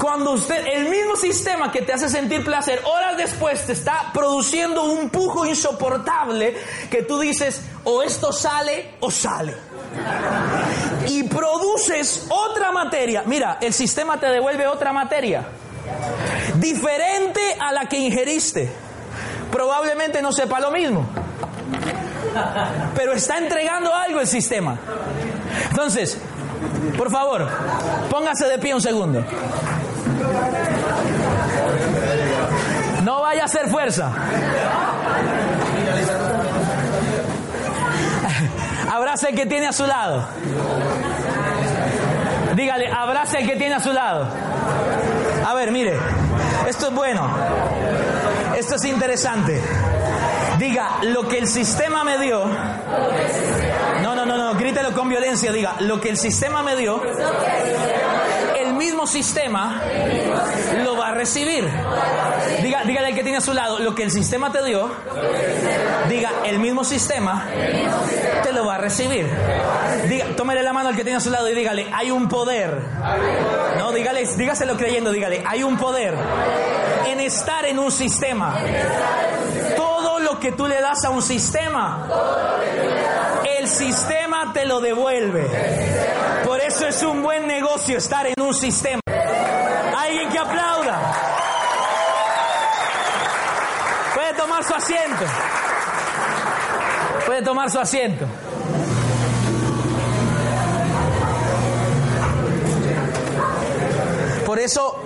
Cuando 0.00 0.32
usted, 0.32 0.66
el 0.66 0.88
mismo 0.88 1.14
sistema 1.16 1.70
que 1.70 1.82
te 1.82 1.92
hace 1.92 2.08
sentir 2.08 2.44
placer, 2.44 2.80
horas 2.84 3.16
después 3.16 3.66
te 3.66 3.72
está 3.72 4.10
produciendo 4.12 4.84
un 4.84 5.10
pujo 5.10 5.44
insoportable 5.46 6.56
que 6.90 7.02
tú 7.02 7.18
dices, 7.20 7.62
o 7.84 8.02
esto 8.02 8.32
sale 8.32 8.94
o 9.00 9.10
sale. 9.10 9.54
Y 11.06 11.24
produces 11.24 12.26
otra 12.28 12.72
materia. 12.72 13.22
Mira, 13.26 13.58
el 13.60 13.72
sistema 13.72 14.18
te 14.18 14.26
devuelve 14.26 14.66
otra 14.66 14.92
materia. 14.92 15.44
Diferente 16.56 17.40
a 17.58 17.72
la 17.72 17.86
que 17.86 17.98
ingeriste. 17.98 18.70
Probablemente 19.50 20.22
no 20.22 20.32
sepa 20.32 20.60
lo 20.60 20.70
mismo. 20.70 21.06
Pero 22.94 23.12
está 23.12 23.38
entregando 23.38 23.94
algo 23.94 24.20
el 24.20 24.26
sistema. 24.26 24.78
Entonces, 25.70 26.18
por 26.96 27.10
favor, 27.10 27.48
póngase 28.10 28.46
de 28.46 28.58
pie 28.58 28.74
un 28.74 28.80
segundo. 28.80 29.24
No 33.04 33.22
vaya 33.22 33.42
a 33.42 33.44
hacer 33.46 33.68
fuerza. 33.68 34.10
Abrace 38.92 39.28
el 39.30 39.36
que 39.36 39.46
tiene 39.46 39.68
a 39.68 39.72
su 39.72 39.86
lado. 39.86 40.26
Dígale, 42.54 42.88
abrace 42.88 43.38
el 43.38 43.48
que 43.48 43.56
tiene 43.56 43.76
a 43.76 43.80
su 43.80 43.92
lado. 43.92 44.26
A 45.46 45.54
ver, 45.54 45.70
mire, 45.70 45.96
esto 46.68 46.88
es 46.88 46.94
bueno. 46.94 47.28
Esto 48.56 48.74
es 48.74 48.84
interesante. 48.84 49.60
Diga, 50.58 50.98
lo 51.02 51.26
que 51.28 51.38
el 51.38 51.46
sistema 51.46 52.04
me 52.04 52.18
dio. 52.18 52.44
No, 54.20 54.26
no, 54.26 54.36
no, 54.36 54.58
grítelo 54.58 54.92
con 54.92 55.08
violencia. 55.08 55.50
Diga, 55.50 55.76
lo 55.80 56.00
que 56.00 56.10
el 56.10 56.16
sistema 56.16 56.62
me 56.62 56.76
dio 56.76 57.02
mismo 58.80 59.06
sistema 59.06 59.82
lo 60.82 60.96
va 60.96 61.08
a 61.08 61.12
recibir. 61.12 61.68
Diga, 62.62 62.82
dígale 62.84 63.08
al 63.08 63.14
que 63.14 63.22
tiene 63.22 63.36
a 63.36 63.40
su 63.42 63.52
lado, 63.52 63.78
lo 63.78 63.94
que 63.94 64.02
el 64.02 64.10
sistema 64.10 64.50
te 64.50 64.64
dio, 64.64 64.90
diga, 66.08 66.30
el 66.46 66.58
mismo 66.58 66.82
sistema 66.82 67.46
te 68.42 68.52
lo 68.52 68.64
va 68.64 68.76
a 68.76 68.78
recibir. 68.78 69.28
Diga, 70.08 70.26
tómele 70.34 70.62
la 70.62 70.72
mano 70.72 70.88
al 70.88 70.96
que 70.96 71.02
tiene 71.02 71.18
a 71.18 71.20
su 71.20 71.30
lado 71.30 71.50
y 71.50 71.54
dígale, 71.54 71.90
hay 71.92 72.10
un 72.10 72.26
poder. 72.28 72.74
No, 73.76 73.92
dígale, 73.92 74.24
dígaselo 74.24 74.78
creyendo, 74.78 75.12
dígale, 75.12 75.44
hay 75.46 75.62
un 75.62 75.76
poder 75.76 76.14
en 77.06 77.20
estar 77.20 77.66
en 77.66 77.78
un 77.78 77.92
sistema. 77.92 78.56
Todo 79.76 80.20
lo 80.20 80.40
que 80.40 80.52
tú 80.52 80.66
le 80.66 80.80
das 80.80 81.04
a 81.04 81.10
un 81.10 81.20
sistema, 81.20 82.08
el 82.82 82.89
sistema 83.70 84.52
te 84.52 84.66
lo 84.66 84.80
devuelve. 84.80 85.46
Por 86.44 86.60
eso 86.60 86.86
es 86.86 87.02
un 87.02 87.22
buen 87.22 87.46
negocio 87.46 87.96
estar 87.96 88.26
en 88.26 88.34
un 88.40 88.52
sistema. 88.52 89.00
Alguien 89.06 90.28
que 90.28 90.38
aplauda. 90.38 91.12
Puede 94.14 94.34
tomar 94.34 94.64
su 94.64 94.74
asiento. 94.74 95.24
Puede 97.26 97.42
tomar 97.42 97.70
su 97.70 97.78
asiento. 97.78 98.26
Por 104.44 104.58
eso, 104.58 105.00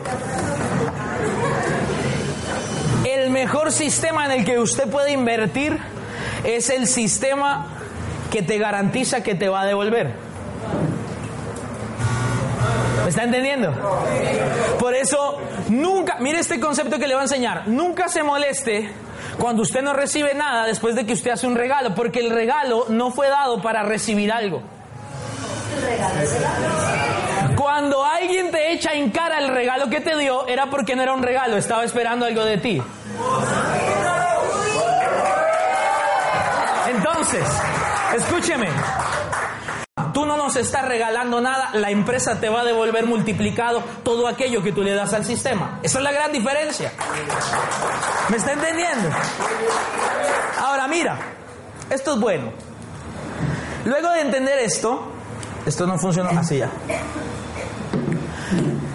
el 3.04 3.28
mejor 3.28 3.70
sistema 3.72 4.24
en 4.24 4.30
el 4.32 4.44
que 4.46 4.58
usted 4.58 4.88
puede 4.88 5.12
invertir 5.12 5.78
es 6.44 6.70
el 6.70 6.86
sistema 6.86 7.73
que 8.34 8.42
te 8.42 8.58
garantiza 8.58 9.22
que 9.22 9.36
te 9.36 9.48
va 9.48 9.60
a 9.60 9.64
devolver. 9.64 10.12
¿Me 13.04 13.08
está 13.08 13.22
entendiendo? 13.22 13.72
Por 14.80 14.92
eso, 14.92 15.38
nunca, 15.68 16.16
mire 16.18 16.40
este 16.40 16.58
concepto 16.58 16.98
que 16.98 17.06
le 17.06 17.14
voy 17.14 17.20
a 17.20 17.24
enseñar, 17.26 17.68
nunca 17.68 18.08
se 18.08 18.24
moleste 18.24 18.90
cuando 19.38 19.62
usted 19.62 19.82
no 19.82 19.92
recibe 19.92 20.34
nada 20.34 20.66
después 20.66 20.96
de 20.96 21.06
que 21.06 21.12
usted 21.12 21.30
hace 21.30 21.46
un 21.46 21.54
regalo, 21.54 21.94
porque 21.94 22.18
el 22.18 22.30
regalo 22.30 22.86
no 22.88 23.12
fue 23.12 23.28
dado 23.28 23.62
para 23.62 23.84
recibir 23.84 24.32
algo. 24.32 24.62
Cuando 27.54 28.04
alguien 28.04 28.50
te 28.50 28.72
echa 28.72 28.94
en 28.94 29.12
cara 29.12 29.38
el 29.38 29.46
regalo 29.46 29.88
que 29.88 30.00
te 30.00 30.18
dio, 30.18 30.48
era 30.48 30.66
porque 30.70 30.96
no 30.96 31.04
era 31.04 31.12
un 31.12 31.22
regalo, 31.22 31.56
estaba 31.56 31.84
esperando 31.84 32.26
algo 32.26 32.44
de 32.44 32.58
ti. 32.58 32.82
Entonces, 36.88 37.44
escúcheme. 38.16 38.68
Tú 40.12 40.24
no 40.26 40.36
nos 40.36 40.56
estás 40.56 40.86
regalando 40.86 41.40
nada, 41.40 41.70
la 41.74 41.90
empresa 41.90 42.40
te 42.40 42.48
va 42.48 42.60
a 42.60 42.64
devolver 42.64 43.06
multiplicado 43.06 43.82
todo 44.02 44.28
aquello 44.28 44.62
que 44.62 44.72
tú 44.72 44.82
le 44.82 44.94
das 44.94 45.12
al 45.12 45.24
sistema. 45.24 45.80
Esa 45.82 45.98
es 45.98 46.04
la 46.04 46.12
gran 46.12 46.32
diferencia. 46.32 46.92
¿Me 48.28 48.36
está 48.36 48.52
entendiendo? 48.52 49.08
Ahora 50.60 50.86
mira, 50.86 51.18
esto 51.90 52.14
es 52.14 52.20
bueno. 52.20 52.52
Luego 53.84 54.10
de 54.10 54.20
entender 54.20 54.58
esto, 54.60 55.08
esto 55.66 55.86
no 55.86 55.98
funciona 55.98 56.30
así 56.38 56.58
ya. 56.58 56.70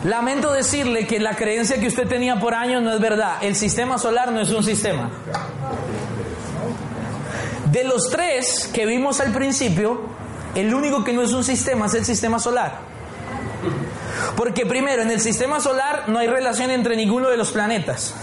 Lamento 0.05 0.53
decirle 0.53 1.05
que 1.05 1.19
la 1.19 1.35
creencia 1.35 1.79
que 1.79 1.87
usted 1.87 2.07
tenía 2.07 2.39
por 2.39 2.53
años 2.53 2.81
no 2.81 2.93
es 2.93 3.01
verdad. 3.01 3.37
El 3.41 3.55
sistema 3.55 3.97
solar 3.97 4.31
no 4.31 4.39
es 4.39 4.49
un 4.51 4.63
sistema. 4.63 5.09
De 7.71 7.83
los 7.83 8.09
tres 8.09 8.69
que 8.73 8.85
vimos 8.85 9.19
al 9.19 9.31
principio, 9.31 10.01
el 10.55 10.73
único 10.73 11.03
que 11.03 11.13
no 11.13 11.21
es 11.21 11.33
un 11.33 11.43
sistema 11.43 11.85
es 11.85 11.93
el 11.93 12.05
sistema 12.05 12.39
solar. 12.39 12.79
Porque 14.35 14.65
primero, 14.65 15.03
en 15.03 15.11
el 15.11 15.21
sistema 15.21 15.59
solar 15.59 16.05
no 16.07 16.17
hay 16.17 16.27
relación 16.27 16.71
entre 16.71 16.95
ninguno 16.95 17.29
de 17.29 17.37
los 17.37 17.51
planetas. 17.51 18.15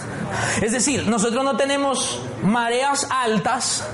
Es 0.61 0.73
decir, 0.73 1.07
nosotros 1.07 1.45
no 1.45 1.57
tenemos 1.57 2.21
mareas 2.43 3.07
altas 3.11 3.87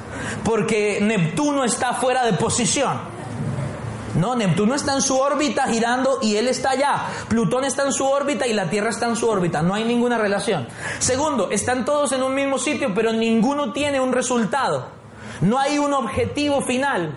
porque 0.45 1.01
Neptuno 1.03 1.65
está 1.65 1.95
fuera 1.95 2.25
de 2.25 2.33
posición. 2.33 2.99
No, 4.15 4.35
Neptuno 4.35 4.75
está 4.75 4.95
en 4.95 5.03
su 5.03 5.19
órbita 5.19 5.67
girando 5.69 6.19
y 6.23 6.37
él 6.37 6.49
está 6.49 6.71
allá. 6.71 7.07
Plutón 7.29 7.65
está 7.65 7.85
en 7.85 7.93
su 7.93 8.07
órbita 8.07 8.47
y 8.47 8.53
la 8.53 8.71
Tierra 8.71 8.91
está 8.91 9.07
en 9.07 9.17
su 9.17 9.29
órbita. 9.29 9.63
No 9.63 9.75
hay 9.75 9.85
ninguna 9.85 10.17
relación. 10.17 10.67
Segundo, 10.99 11.51
están 11.51 11.85
todos 11.85 12.13
en 12.13 12.23
un 12.23 12.35
mismo 12.35 12.59
sitio, 12.59 12.93
pero 12.95 13.13
ninguno 13.13 13.73
tiene 13.73 14.01
un 14.01 14.13
resultado. 14.13 15.02
No 15.43 15.59
hay 15.59 15.79
un 15.79 15.93
objetivo 15.93 16.63
final. 16.63 17.15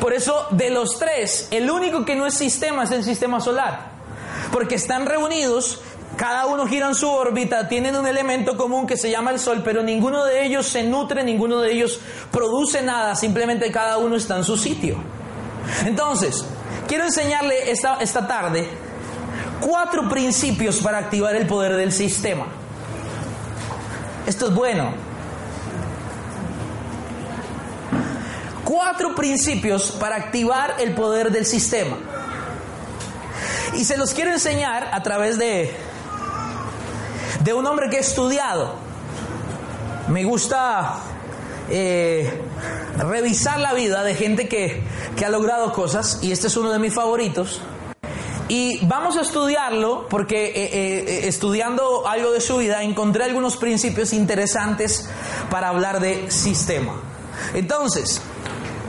Por 0.00 0.12
eso, 0.12 0.46
de 0.50 0.70
los 0.70 0.98
tres, 0.98 1.48
el 1.50 1.70
único 1.70 2.04
que 2.04 2.16
no 2.16 2.26
es 2.26 2.34
sistema 2.34 2.84
es 2.84 2.90
el 2.90 3.04
sistema 3.04 3.40
solar. 3.40 3.92
Porque 4.50 4.74
están 4.74 5.06
reunidos, 5.06 5.80
cada 6.16 6.46
uno 6.46 6.66
gira 6.66 6.88
en 6.88 6.94
su 6.94 7.08
órbita, 7.08 7.68
tienen 7.68 7.96
un 7.96 8.06
elemento 8.06 8.56
común 8.56 8.86
que 8.86 8.96
se 8.96 9.10
llama 9.10 9.30
el 9.30 9.38
Sol, 9.38 9.62
pero 9.64 9.82
ninguno 9.82 10.24
de 10.24 10.44
ellos 10.44 10.66
se 10.66 10.82
nutre, 10.82 11.22
ninguno 11.22 11.60
de 11.60 11.72
ellos 11.72 12.00
produce 12.30 12.82
nada, 12.82 13.14
simplemente 13.14 13.70
cada 13.70 13.98
uno 13.98 14.16
está 14.16 14.36
en 14.36 14.44
su 14.44 14.56
sitio. 14.56 14.96
Entonces, 15.84 16.44
quiero 16.88 17.04
enseñarle 17.04 17.70
esta, 17.70 17.96
esta 18.00 18.26
tarde 18.26 18.68
cuatro 19.60 20.08
principios 20.08 20.78
para 20.78 20.98
activar 20.98 21.36
el 21.36 21.46
poder 21.46 21.76
del 21.76 21.92
sistema. 21.92 22.46
Esto 24.26 24.46
es 24.48 24.54
bueno. 24.54 25.09
Cuatro 28.70 29.16
principios 29.16 29.90
para 29.90 30.14
activar 30.14 30.76
el 30.78 30.94
poder 30.94 31.32
del 31.32 31.44
sistema. 31.44 31.96
Y 33.74 33.84
se 33.84 33.96
los 33.96 34.14
quiero 34.14 34.30
enseñar 34.30 34.90
a 34.92 35.02
través 35.02 35.38
de, 35.38 35.74
de 37.42 37.52
un 37.52 37.66
hombre 37.66 37.90
que 37.90 37.96
he 37.96 38.00
estudiado. 38.00 38.76
Me 40.06 40.22
gusta 40.22 41.00
eh, 41.68 42.32
revisar 42.96 43.58
la 43.58 43.74
vida 43.74 44.04
de 44.04 44.14
gente 44.14 44.46
que, 44.46 44.84
que 45.16 45.24
ha 45.24 45.30
logrado 45.30 45.72
cosas 45.72 46.20
y 46.22 46.30
este 46.30 46.46
es 46.46 46.56
uno 46.56 46.70
de 46.70 46.78
mis 46.78 46.94
favoritos. 46.94 47.60
Y 48.46 48.86
vamos 48.86 49.16
a 49.16 49.22
estudiarlo 49.22 50.06
porque 50.08 50.46
eh, 50.46 50.52
eh, 50.54 51.20
estudiando 51.26 52.06
algo 52.06 52.30
de 52.30 52.40
su 52.40 52.58
vida 52.58 52.84
encontré 52.84 53.24
algunos 53.24 53.56
principios 53.56 54.12
interesantes 54.12 55.10
para 55.50 55.70
hablar 55.70 55.98
de 55.98 56.30
sistema. 56.30 56.94
Entonces, 57.54 58.22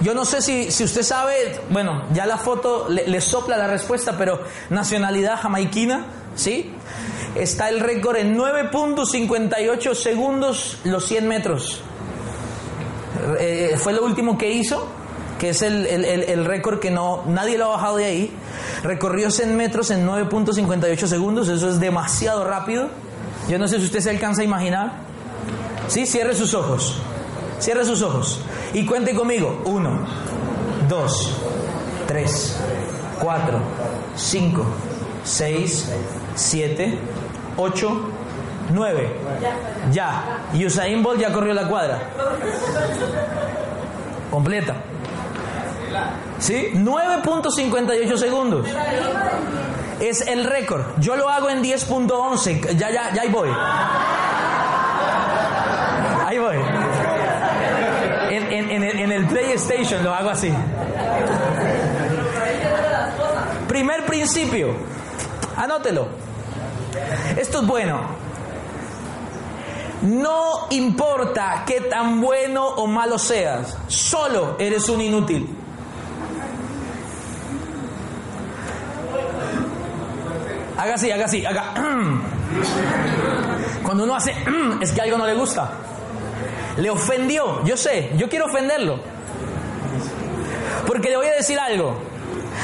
yo 0.02 0.16
no 0.16 0.26
sé 0.26 0.42
si, 0.42 0.72
si 0.72 0.84
usted 0.84 1.04
sabe, 1.04 1.60
bueno, 1.70 2.04
ya 2.14 2.26
la 2.26 2.38
foto 2.38 2.88
le, 2.90 3.22
sopla 3.22 3.58
la 3.58 3.68
respuesta, 3.68 4.18
pero 4.18 4.42
nacionalidad 4.70 5.40
jamaiquina, 5.40 6.06
¿sí? 6.36 6.72
Está 7.36 7.70
el 7.70 7.80
récord 7.80 8.18
en 8.18 8.36
9.58 8.36 9.94
segundos 9.94 10.80
los 10.84 11.06
100 11.06 11.28
metros. 11.28 11.82
Eh, 13.40 13.76
fue 13.78 13.94
lo 13.94 14.04
último 14.04 14.38
que 14.38 14.52
hizo, 14.52 14.88
que 15.40 15.50
es 15.50 15.62
el, 15.62 15.86
el, 15.86 16.04
el 16.06 16.46
récord 16.46 16.80
que 16.80 16.90
no 16.90 17.24
nadie 17.28 17.58
lo 17.58 17.66
ha 17.66 17.76
bajado 17.76 17.98
de 17.98 18.06
ahí. 18.06 18.34
Recorrió 18.84 19.30
100 19.30 19.56
metros 19.56 19.92
en 19.92 20.08
9.58 20.08 21.06
segundos, 21.06 21.48
eso 21.48 21.70
es 21.70 21.80
demasiado 21.80 22.44
rápido. 22.44 22.90
Yo 23.48 23.60
no 23.60 23.68
sé 23.68 23.78
si 23.78 23.86
usted 23.86 24.00
se 24.00 24.10
alcanza 24.10 24.42
a 24.42 24.46
imaginar. 24.46 24.94
Sí, 25.88 26.06
cierre 26.06 26.36
sus 26.36 26.54
ojos. 26.54 26.98
Cierre 27.62 27.86
sus 27.86 28.02
ojos. 28.02 28.41
Y 28.74 28.86
cuente 28.86 29.13
conmigo. 29.13 29.62
1, 29.65 29.89
2, 30.89 31.32
3, 32.08 32.58
4, 33.19 33.60
5, 34.15 34.65
6, 35.24 35.91
7, 36.36 37.00
8, 37.58 38.02
9. 38.71 39.10
Ya. 39.91 40.39
Y 40.54 40.65
Usain 40.65 41.04
Bolt 41.04 41.21
ya 41.21 41.32
corrió 41.32 41.54
la 41.54 41.67
cuadra. 41.67 42.00
Completa. 44.32 44.76
¿Sí? 46.39 46.71
9.58 46.74 48.17
segundos. 48.17 48.67
Es 50.00 50.21
el 50.28 50.45
récord. 50.45 50.82
Yo 50.97 51.15
lo 51.15 51.30
hago 51.30 51.50
en 51.50 51.62
10.11. 51.63 52.76
Ya, 52.76 52.89
ya, 52.89 53.13
ya 53.13 53.21
ahí 53.21 53.30
voy. 53.30 53.50
Ahí 56.26 56.39
voy. 56.39 56.56
En, 58.32 58.71
en, 58.71 58.84
en, 58.84 59.11
el, 59.22 59.28
PlayStation 59.28 60.04
lo 60.04 60.14
hago 60.14 60.30
así. 60.30 60.52
Primer 63.68 64.06
principio. 64.06 64.74
Anótelo. 65.56 66.08
Esto 67.38 67.62
es 67.62 67.68
bueno. 67.68 68.02
No 70.02 70.68
importa 70.72 71.64
qué 71.66 71.82
tan 71.82 72.22
bueno 72.22 72.68
o 72.68 72.88
malo 72.88 73.20
seas, 73.20 73.78
solo 73.88 74.56
eres 74.58 74.90
un 74.90 75.00
inútil. 75.00 75.48
Haga 80.76 80.96
así, 80.96 81.12
haga 81.12 81.26
así, 81.26 81.46
haga. 81.46 81.76
Cuando 83.84 84.06
uno 84.06 84.16
hace 84.16 84.34
es 84.82 84.92
que 84.92 85.02
algo 85.02 85.20
no 85.20 85.28
le 85.28 85.36
gusta. 85.36 85.70
Le 86.78 86.90
ofendió, 86.90 87.64
yo 87.64 87.78
sé, 87.78 88.12
yo 88.18 88.28
quiero 88.28 88.46
ofenderlo. 88.46 89.11
Porque 90.92 91.10
le 91.10 91.16
voy 91.16 91.28
a 91.28 91.36
decir 91.36 91.58
algo. 91.58 91.96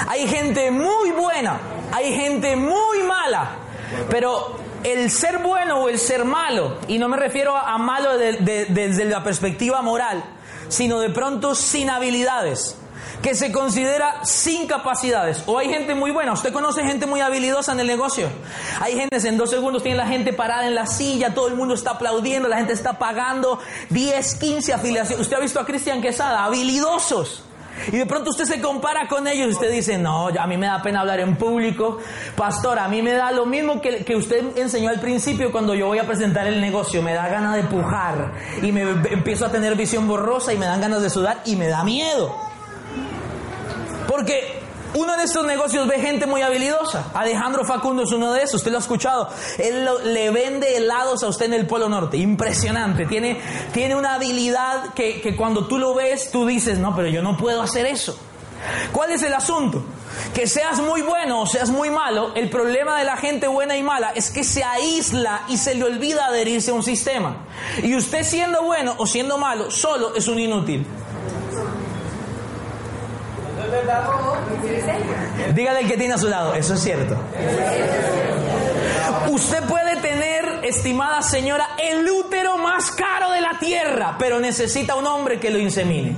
Hay 0.05 0.27
gente 0.27 0.69
muy 0.69 1.11
buena, 1.11 1.61
hay 1.93 2.13
gente 2.13 2.57
muy 2.57 3.01
mala, 3.03 3.51
pero 4.09 4.59
el 4.83 5.09
ser 5.09 5.37
bueno 5.37 5.83
o 5.83 5.87
el 5.87 5.97
ser 5.97 6.25
malo, 6.25 6.77
y 6.89 6.97
no 6.97 7.07
me 7.07 7.15
refiero 7.15 7.55
a 7.55 7.77
malo 7.77 8.17
de, 8.17 8.33
de, 8.33 8.65
desde 8.65 9.05
la 9.05 9.23
perspectiva 9.23 9.81
moral, 9.81 10.25
sino 10.67 10.99
de 10.99 11.09
pronto 11.09 11.55
sin 11.55 11.89
habilidades, 11.89 12.75
que 13.21 13.33
se 13.33 13.53
considera 13.53 14.25
sin 14.25 14.67
capacidades. 14.67 15.43
O 15.45 15.57
hay 15.57 15.69
gente 15.69 15.95
muy 15.95 16.11
buena, 16.11 16.33
usted 16.33 16.51
conoce 16.51 16.83
gente 16.83 17.05
muy 17.05 17.21
habilidosa 17.21 17.71
en 17.71 17.79
el 17.79 17.87
negocio. 17.87 18.27
Hay 18.81 18.95
gente, 18.95 19.25
en 19.25 19.37
dos 19.37 19.51
segundos 19.51 19.83
tiene 19.83 19.99
la 19.99 20.07
gente 20.07 20.33
parada 20.33 20.67
en 20.67 20.75
la 20.75 20.85
silla, 20.85 21.33
todo 21.33 21.47
el 21.47 21.55
mundo 21.55 21.75
está 21.75 21.91
aplaudiendo, 21.91 22.49
la 22.49 22.57
gente 22.57 22.73
está 22.73 22.99
pagando 22.99 23.61
10, 23.89 24.35
15 24.35 24.73
afiliaciones. 24.73 25.21
Usted 25.21 25.37
ha 25.37 25.39
visto 25.39 25.61
a 25.61 25.65
Cristian 25.65 26.01
Quesada, 26.01 26.43
habilidosos. 26.43 27.45
Y 27.91 27.97
de 27.97 28.05
pronto 28.05 28.31
usted 28.31 28.45
se 28.45 28.61
compara 28.61 29.07
con 29.07 29.27
ellos 29.27 29.47
y 29.47 29.51
usted 29.51 29.71
dice, 29.71 29.97
no, 29.97 30.27
a 30.27 30.47
mí 30.47 30.57
me 30.57 30.67
da 30.67 30.81
pena 30.81 31.01
hablar 31.01 31.19
en 31.19 31.35
público. 31.35 31.97
Pastor, 32.35 32.79
a 32.79 32.87
mí 32.87 33.01
me 33.01 33.13
da 33.13 33.31
lo 33.31 33.45
mismo 33.45 33.81
que, 33.81 34.03
que 34.03 34.15
usted 34.15 34.57
enseñó 34.57 34.89
al 34.89 34.99
principio 34.99 35.51
cuando 35.51 35.75
yo 35.75 35.87
voy 35.87 35.99
a 35.99 36.05
presentar 36.05 36.47
el 36.47 36.59
negocio. 36.61 37.01
Me 37.01 37.13
da 37.13 37.27
ganas 37.27 37.55
de 37.55 37.63
pujar 37.63 38.33
y 38.61 38.71
me 38.71 38.81
empiezo 38.81 39.45
a 39.45 39.49
tener 39.49 39.75
visión 39.75 40.07
borrosa 40.07 40.53
y 40.53 40.57
me 40.57 40.65
dan 40.65 40.81
ganas 40.81 41.01
de 41.01 41.09
sudar 41.09 41.41
y 41.45 41.55
me 41.55 41.67
da 41.67 41.83
miedo. 41.83 42.35
Porque 44.07 44.56
uno 44.93 45.17
de 45.17 45.23
estos 45.23 45.45
negocios 45.45 45.87
ve 45.87 45.99
gente 45.99 46.25
muy 46.25 46.41
habilidosa. 46.41 47.11
Alejandro 47.13 47.65
Facundo 47.65 48.03
es 48.03 48.11
uno 48.11 48.33
de 48.33 48.43
esos, 48.43 48.55
usted 48.55 48.71
lo 48.71 48.77
ha 48.77 48.81
escuchado. 48.81 49.29
Él 49.57 49.87
le 50.05 50.31
vende 50.31 50.77
helados 50.77 51.23
a 51.23 51.27
usted 51.27 51.45
en 51.45 51.53
el 51.53 51.67
Polo 51.67 51.89
Norte. 51.89 52.17
Impresionante. 52.17 53.05
Tiene, 53.05 53.39
tiene 53.73 53.95
una 53.95 54.15
habilidad 54.15 54.93
que, 54.93 55.21
que 55.21 55.35
cuando 55.35 55.67
tú 55.67 55.77
lo 55.77 55.93
ves, 55.93 56.31
tú 56.31 56.45
dices, 56.45 56.79
no, 56.79 56.95
pero 56.95 57.07
yo 57.09 57.21
no 57.21 57.37
puedo 57.37 57.61
hacer 57.61 57.85
eso. 57.85 58.17
¿Cuál 58.91 59.11
es 59.11 59.21
el 59.23 59.33
asunto? 59.33 59.83
que 60.33 60.47
seas 60.47 60.79
muy 60.79 61.01
bueno 61.01 61.41
o 61.41 61.45
seas 61.45 61.69
muy 61.69 61.89
malo, 61.89 62.33
el 62.35 62.49
problema 62.49 62.97
de 62.97 63.05
la 63.05 63.17
gente 63.17 63.47
buena 63.47 63.77
y 63.77 63.83
mala 63.83 64.11
es 64.15 64.31
que 64.31 64.43
se 64.43 64.63
aísla 64.63 65.43
y 65.47 65.57
se 65.57 65.75
le 65.75 65.83
olvida 65.83 66.27
adherirse 66.27 66.71
a 66.71 66.73
un 66.73 66.83
sistema. 66.83 67.37
Y 67.83 67.95
usted 67.95 68.23
siendo 68.23 68.63
bueno 68.63 68.95
o 68.97 69.05
siendo 69.05 69.37
malo, 69.37 69.71
solo 69.71 70.15
es 70.15 70.27
un 70.27 70.39
inútil. 70.39 70.85
Dígale 75.53 75.79
al 75.79 75.87
que 75.87 75.97
tiene 75.97 76.13
a 76.13 76.17
su 76.17 76.27
lado, 76.27 76.53
eso 76.53 76.73
es 76.73 76.81
cierto. 76.81 77.15
Usted 79.29 79.63
puede 79.63 79.97
tener, 79.97 80.59
estimada 80.63 81.21
señora, 81.21 81.69
el 81.77 82.09
útero 82.09 82.57
más 82.57 82.91
caro 82.91 83.31
de 83.31 83.41
la 83.41 83.57
tierra, 83.59 84.15
pero 84.19 84.39
necesita 84.39 84.95
un 84.95 85.05
hombre 85.05 85.39
que 85.39 85.49
lo 85.49 85.57
insemine. 85.57 86.15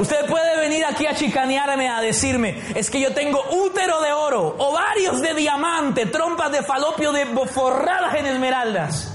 Usted 0.00 0.26
puede 0.26 0.58
venir 0.60 0.84
aquí 0.84 1.06
a 1.06 1.14
chicanearme, 1.14 1.88
a 1.88 2.00
decirme, 2.00 2.60
es 2.74 2.90
que 2.90 3.00
yo 3.00 3.14
tengo 3.14 3.42
útero 3.50 4.00
de 4.02 4.12
oro, 4.12 4.56
ovarios 4.58 5.20
de 5.22 5.34
diamante, 5.34 6.06
trompas 6.06 6.52
de 6.52 6.62
falopio 6.62 7.12
de 7.12 7.26
forradas 7.46 8.14
en 8.14 8.26
esmeraldas. 8.26 9.12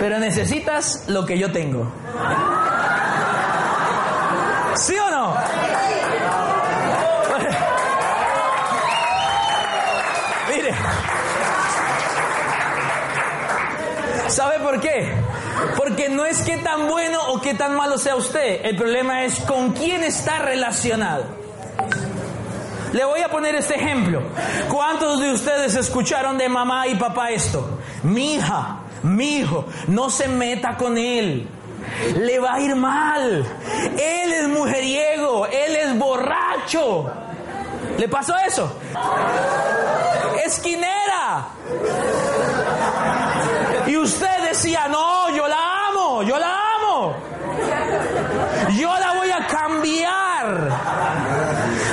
Pero 0.00 0.18
necesitas 0.18 1.04
lo 1.08 1.26
que 1.26 1.38
yo 1.38 1.52
tengo. 1.52 1.90
¿Sí 4.78 4.94
o 4.98 5.10
no? 5.10 5.34
Mire. 10.54 10.74
¿Sabe 14.28 14.58
por 14.60 14.78
qué? 14.80 15.10
Porque 15.76 16.10
no 16.10 16.26
es 16.26 16.42
que 16.42 16.58
tan 16.58 16.88
bueno 16.88 17.18
o 17.28 17.40
que 17.40 17.54
tan 17.54 17.74
malo 17.74 17.96
sea 17.96 18.16
usted. 18.16 18.66
El 18.66 18.76
problema 18.76 19.24
es 19.24 19.40
con 19.40 19.72
quién 19.72 20.04
está 20.04 20.40
relacionado. 20.40 21.24
Le 22.92 23.04
voy 23.04 23.22
a 23.22 23.30
poner 23.30 23.54
este 23.54 23.76
ejemplo. 23.76 24.20
¿Cuántos 24.68 25.20
de 25.20 25.32
ustedes 25.32 25.74
escucharon 25.74 26.36
de 26.36 26.50
mamá 26.50 26.86
y 26.86 26.96
papá 26.96 27.30
esto? 27.30 27.78
Mi 28.02 28.34
hija, 28.34 28.80
mi 29.02 29.38
hijo, 29.38 29.64
no 29.88 30.10
se 30.10 30.28
meta 30.28 30.76
con 30.76 30.98
él 30.98 31.48
le 32.18 32.38
va 32.38 32.54
a 32.54 32.60
ir 32.60 32.74
mal. 32.74 33.44
Él 33.98 34.32
es 34.32 34.48
mujeriego, 34.48 35.46
él 35.46 35.76
es 35.76 35.98
borracho. 35.98 37.10
¿Le 37.98 38.08
pasó 38.08 38.34
eso? 38.46 38.72
Esquinera. 40.44 41.48
Y 43.86 43.96
usted 43.96 44.48
decía, 44.48 44.88
no, 44.88 45.30
yo 45.30 45.46
la 45.48 45.88
amo, 45.88 46.22
yo 46.22 46.38
la 46.38 46.54
amo. 46.76 47.16
Yo 48.78 48.98
la 48.98 49.12
voy 49.14 49.30
a 49.30 49.46
cambiar. 49.46 50.68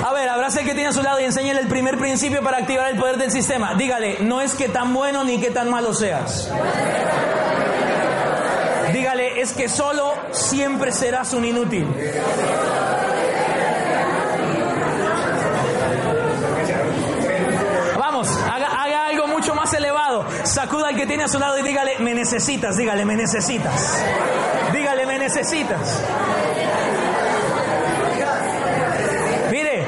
A 0.06 0.14
ver, 0.14 0.28
abrace 0.28 0.62
el 0.62 0.66
que 0.66 0.74
tiene 0.74 0.90
a 0.90 0.94
su 0.94 1.02
lado 1.02 1.20
y 1.20 1.26
enséñale 1.26 1.62
el 1.62 1.68
primer 1.68 1.98
principio 1.98 2.44
para 2.44 2.58
activar 2.58 2.92
el 2.92 2.98
poder 2.98 3.18
del 3.18 3.32
sistema. 3.32 3.76
Dígale, 3.76 4.18
no 4.22 4.42
es 4.42 4.56
que 4.56 4.68
tan 4.70 4.94
bueno 4.94 5.24
ni 5.24 5.40
que 5.40 5.52
tan 5.52 5.70
malo 5.70 5.94
seas. 5.94 6.52
Es 9.44 9.52
que 9.52 9.68
solo 9.68 10.14
siempre 10.32 10.94
serás 10.94 11.34
un 11.34 11.44
inútil. 11.44 11.86
Vamos, 18.00 18.30
haga, 18.50 19.08
algo 19.08 19.28
mucho 19.28 19.54
más 19.54 19.74
elevado. 19.74 20.26
Sacuda 20.46 20.88
al 20.88 20.96
que 20.96 21.06
tiene 21.08 21.26
a 21.26 21.28
su 21.28 21.40
lado 21.40 21.60
y 21.60 21.62
dígale, 21.62 22.00
me 22.00 22.14
necesitas, 22.14 22.78
dígale, 22.78 23.04
me 23.04 23.18
necesitas. 23.18 24.02
Dígale, 24.72 25.06
me 25.06 25.20
necesitas. 25.20 26.02
Mire, 29.52 29.84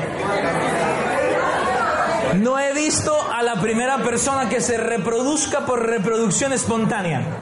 no 2.46 2.60
he 2.60 2.74
visto 2.74 3.12
a 3.34 3.42
la 3.42 3.56
primera 3.56 3.98
persona 4.04 4.48
que 4.48 4.62
se 4.62 4.78
reproduzca 4.78 5.66
por 5.66 5.84
reproducción 5.84 6.54
espontánea. 6.54 7.42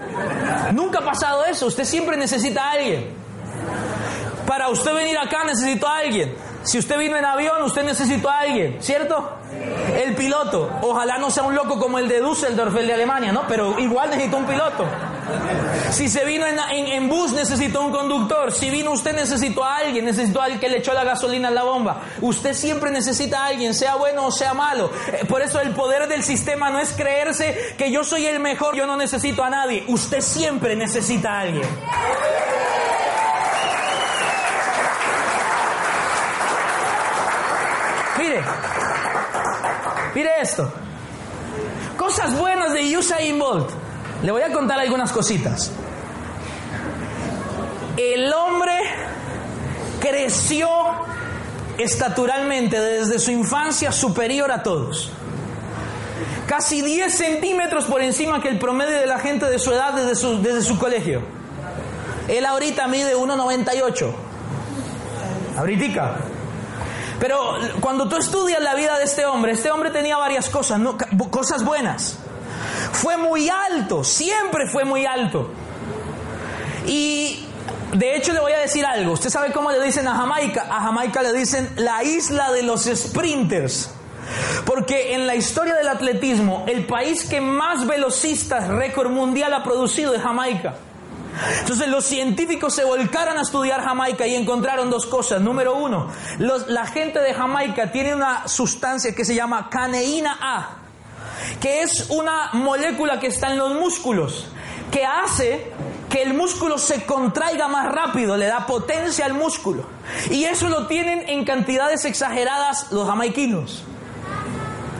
Nunca 0.71 0.99
ha 0.99 1.03
pasado 1.03 1.43
eso. 1.43 1.65
Usted 1.65 1.83
siempre 1.83 2.15
necesita 2.15 2.63
a 2.63 2.71
alguien. 2.71 3.09
Para 4.47 4.69
usted 4.69 4.93
venir 4.93 5.17
acá 5.17 5.43
necesito 5.43 5.89
a 5.89 5.97
alguien. 5.97 6.33
Si 6.63 6.79
usted 6.79 6.97
vino 6.97 7.17
en 7.17 7.25
avión, 7.25 7.63
usted 7.63 7.83
necesitó 7.83 8.29
a 8.29 8.39
alguien, 8.39 8.77
¿cierto? 8.79 9.29
El 10.01 10.15
piloto. 10.15 10.71
Ojalá 10.81 11.17
no 11.17 11.29
sea 11.29 11.43
un 11.43 11.53
loco 11.53 11.77
como 11.77 11.99
el 11.99 12.07
de 12.07 12.21
Düsseldorf, 12.21 12.73
el 12.77 12.87
de 12.87 12.93
Alemania, 12.93 13.33
¿no? 13.33 13.43
Pero 13.45 13.77
igual 13.79 14.09
necesitó 14.09 14.37
un 14.37 14.45
piloto. 14.45 14.85
Si 15.91 16.09
se 16.09 16.25
vino 16.25 16.45
en, 16.47 17.07
bus, 17.07 17.33
necesitó 17.33 17.81
un 17.81 17.91
conductor. 17.91 18.51
Si 18.51 18.69
vino 18.69 18.91
usted, 18.91 19.13
necesitó 19.13 19.63
a 19.63 19.77
alguien. 19.77 20.05
Necesitó 20.05 20.41
a 20.41 20.45
alguien 20.45 20.59
que 20.59 20.69
le 20.69 20.77
echó 20.77 20.93
la 20.93 21.03
gasolina 21.03 21.49
en 21.49 21.55
la 21.55 21.63
bomba. 21.63 22.01
Usted 22.21 22.53
siempre 22.53 22.91
necesita 22.91 23.43
a 23.43 23.47
alguien, 23.47 23.73
sea 23.73 23.95
bueno 23.95 24.25
o 24.25 24.31
sea 24.31 24.53
malo. 24.53 24.91
Eh, 25.07 25.25
por 25.27 25.41
eso 25.41 25.59
el 25.59 25.71
poder 25.71 26.07
del 26.07 26.23
sistema 26.23 26.69
no 26.69 26.79
es 26.79 26.93
creerse 26.93 27.75
que 27.77 27.91
yo 27.91 28.03
soy 28.03 28.25
el 28.25 28.39
mejor, 28.39 28.75
yo 28.75 28.88
no 28.88 28.97
necesito 28.97 29.43
a 29.43 29.49
nadie. 29.49 29.83
Usted 29.88 30.21
siempre 30.21 30.75
necesita 30.75 31.33
a 31.33 31.39
alguien. 31.41 31.67
Mire, 38.17 38.41
mire 40.15 40.41
esto. 40.41 40.71
Cosas 41.97 42.38
buenas 42.38 42.73
de 42.73 42.97
Usain 42.97 43.38
Bolt. 43.38 43.82
Le 44.23 44.31
voy 44.31 44.41
a 44.41 44.53
contar 44.53 44.79
algunas 44.79 45.12
cositas. 45.12 45.71
El 47.97 48.33
hombre 48.33 48.73
creció 49.99 50.69
estaturalmente 51.77 52.79
desde 52.79 53.19
su 53.19 53.31
infancia 53.31 53.91
superior 53.91 54.49
a 54.51 54.63
todos. 54.63 55.12
Casi 56.47 56.81
10 56.81 57.13
centímetros 57.13 57.83
por 57.83 58.01
encima 58.01 58.41
que 58.41 58.47
el 58.47 58.59
promedio 58.59 58.97
de 58.97 59.07
la 59.07 59.19
gente 59.19 59.45
de 59.45 59.59
su 59.59 59.73
edad 59.73 59.93
desde 59.93 60.15
su, 60.15 60.41
desde 60.41 60.62
su 60.62 60.79
colegio. 60.79 61.21
Él 62.29 62.45
ahorita 62.45 62.88
mide 62.88 63.17
1,98. 63.17 64.13
Ahorita. 65.57 66.15
Pero 67.19 67.57
cuando 67.81 68.07
tú 68.07 68.15
estudias 68.15 68.62
la 68.62 68.73
vida 68.75 68.97
de 68.97 69.03
este 69.03 69.25
hombre, 69.25 69.51
este 69.51 69.69
hombre 69.69 69.89
tenía 69.89 70.15
varias 70.17 70.49
cosas, 70.49 70.79
cosas 71.29 71.65
buenas. 71.65 72.22
Fue 72.93 73.17
muy 73.17 73.49
alto, 73.49 74.03
siempre 74.03 74.67
fue 74.67 74.86
muy 74.86 75.06
alto. 75.06 75.51
Y 76.88 77.45
de 77.93 78.15
hecho 78.15 78.34
le 78.34 78.39
voy 78.39 78.53
a 78.53 78.60
decir 78.60 78.86
algo. 78.86 79.13
¿Usted 79.13 79.29
sabe 79.29 79.51
cómo 79.51 79.71
le 79.71 79.82
dicen 79.82 80.08
a 80.08 80.15
Jamaica? 80.15 80.67
A 80.69 80.82
Jamaica 80.82 81.21
le 81.21 81.34
dicen 81.34 81.69
la 81.75 82.03
isla 82.03 82.51
de 82.51 82.63
los 82.63 82.84
sprinters. 82.84 83.91
Porque 84.65 85.13
en 85.13 85.27
la 85.27 85.36
historia 85.36 85.75
del 85.75 85.88
atletismo, 85.88 86.63
el 86.67 86.86
país 86.86 87.25
que 87.25 87.41
más 87.41 87.86
velocistas 87.86 88.67
récord 88.67 89.12
mundial 89.12 89.53
ha 89.53 89.63
producido 89.63 90.13
es 90.13 90.21
Jamaica. 90.21 90.75
Entonces 91.60 91.88
los 91.88 92.06
científicos 92.06 92.75
se 92.75 92.84
volcaron 92.84 93.38
a 93.38 93.41
estudiar 93.41 93.84
Jamaica 93.84 94.27
y 94.27 94.36
encontraron 94.36 94.89
dos 94.89 95.06
cosas. 95.06 95.41
Número 95.41 95.75
uno, 95.75 96.10
la 96.38 96.86
gente 96.86 97.19
de 97.19 97.34
Jamaica 97.34 97.91
tiene 97.91 98.13
una 98.15 98.47
sustancia 98.47 99.13
que 99.15 99.25
se 99.25 99.36
llama 99.36 99.67
caneína 99.69 100.38
A, 100.39 100.82
que 101.59 101.81
es 101.81 102.09
una 102.09 102.49
molécula 102.53 103.19
que 103.19 103.27
está 103.27 103.51
en 103.51 103.57
los 103.57 103.73
músculos, 103.73 104.47
que 104.91 105.05
hace 105.05 105.71
que 106.09 106.21
el 106.21 106.35
músculo 106.35 106.77
se 106.77 107.05
contraiga 107.05 107.67
más 107.67 107.91
rápido, 107.91 108.37
le 108.37 108.45
da 108.45 108.67
potencia 108.67 109.25
al 109.25 109.33
músculo. 109.33 109.83
Y 110.29 110.43
eso 110.43 110.69
lo 110.69 110.85
tienen 110.85 111.27
en 111.27 111.43
cantidades 111.43 112.05
exageradas 112.05 112.91
los 112.91 113.07
jamaiquinos. 113.07 113.83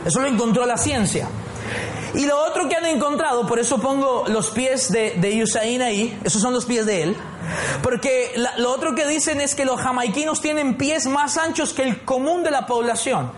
Eso 0.04 0.20
lo 0.20 0.26
encontró 0.26 0.66
la 0.66 0.76
ciencia. 0.76 1.28
Y 2.14 2.26
lo 2.26 2.42
otro 2.44 2.68
que 2.68 2.76
han 2.76 2.86
encontrado, 2.86 3.46
por 3.46 3.58
eso 3.58 3.80
pongo 3.80 4.24
los 4.28 4.50
pies 4.50 4.90
de, 4.90 5.12
de 5.12 5.42
Usain 5.42 5.82
ahí, 5.82 6.18
esos 6.24 6.42
son 6.42 6.52
los 6.52 6.64
pies 6.64 6.86
de 6.86 7.02
él, 7.02 7.16
porque 7.82 8.32
lo 8.58 8.72
otro 8.72 8.94
que 8.94 9.06
dicen 9.06 9.40
es 9.40 9.54
que 9.54 9.64
los 9.64 9.80
jamaiquinos 9.80 10.40
tienen 10.40 10.76
pies 10.76 11.06
más 11.06 11.36
anchos 11.36 11.72
que 11.72 11.82
el 11.82 12.04
común 12.04 12.42
de 12.42 12.50
la 12.50 12.66
población. 12.66 13.32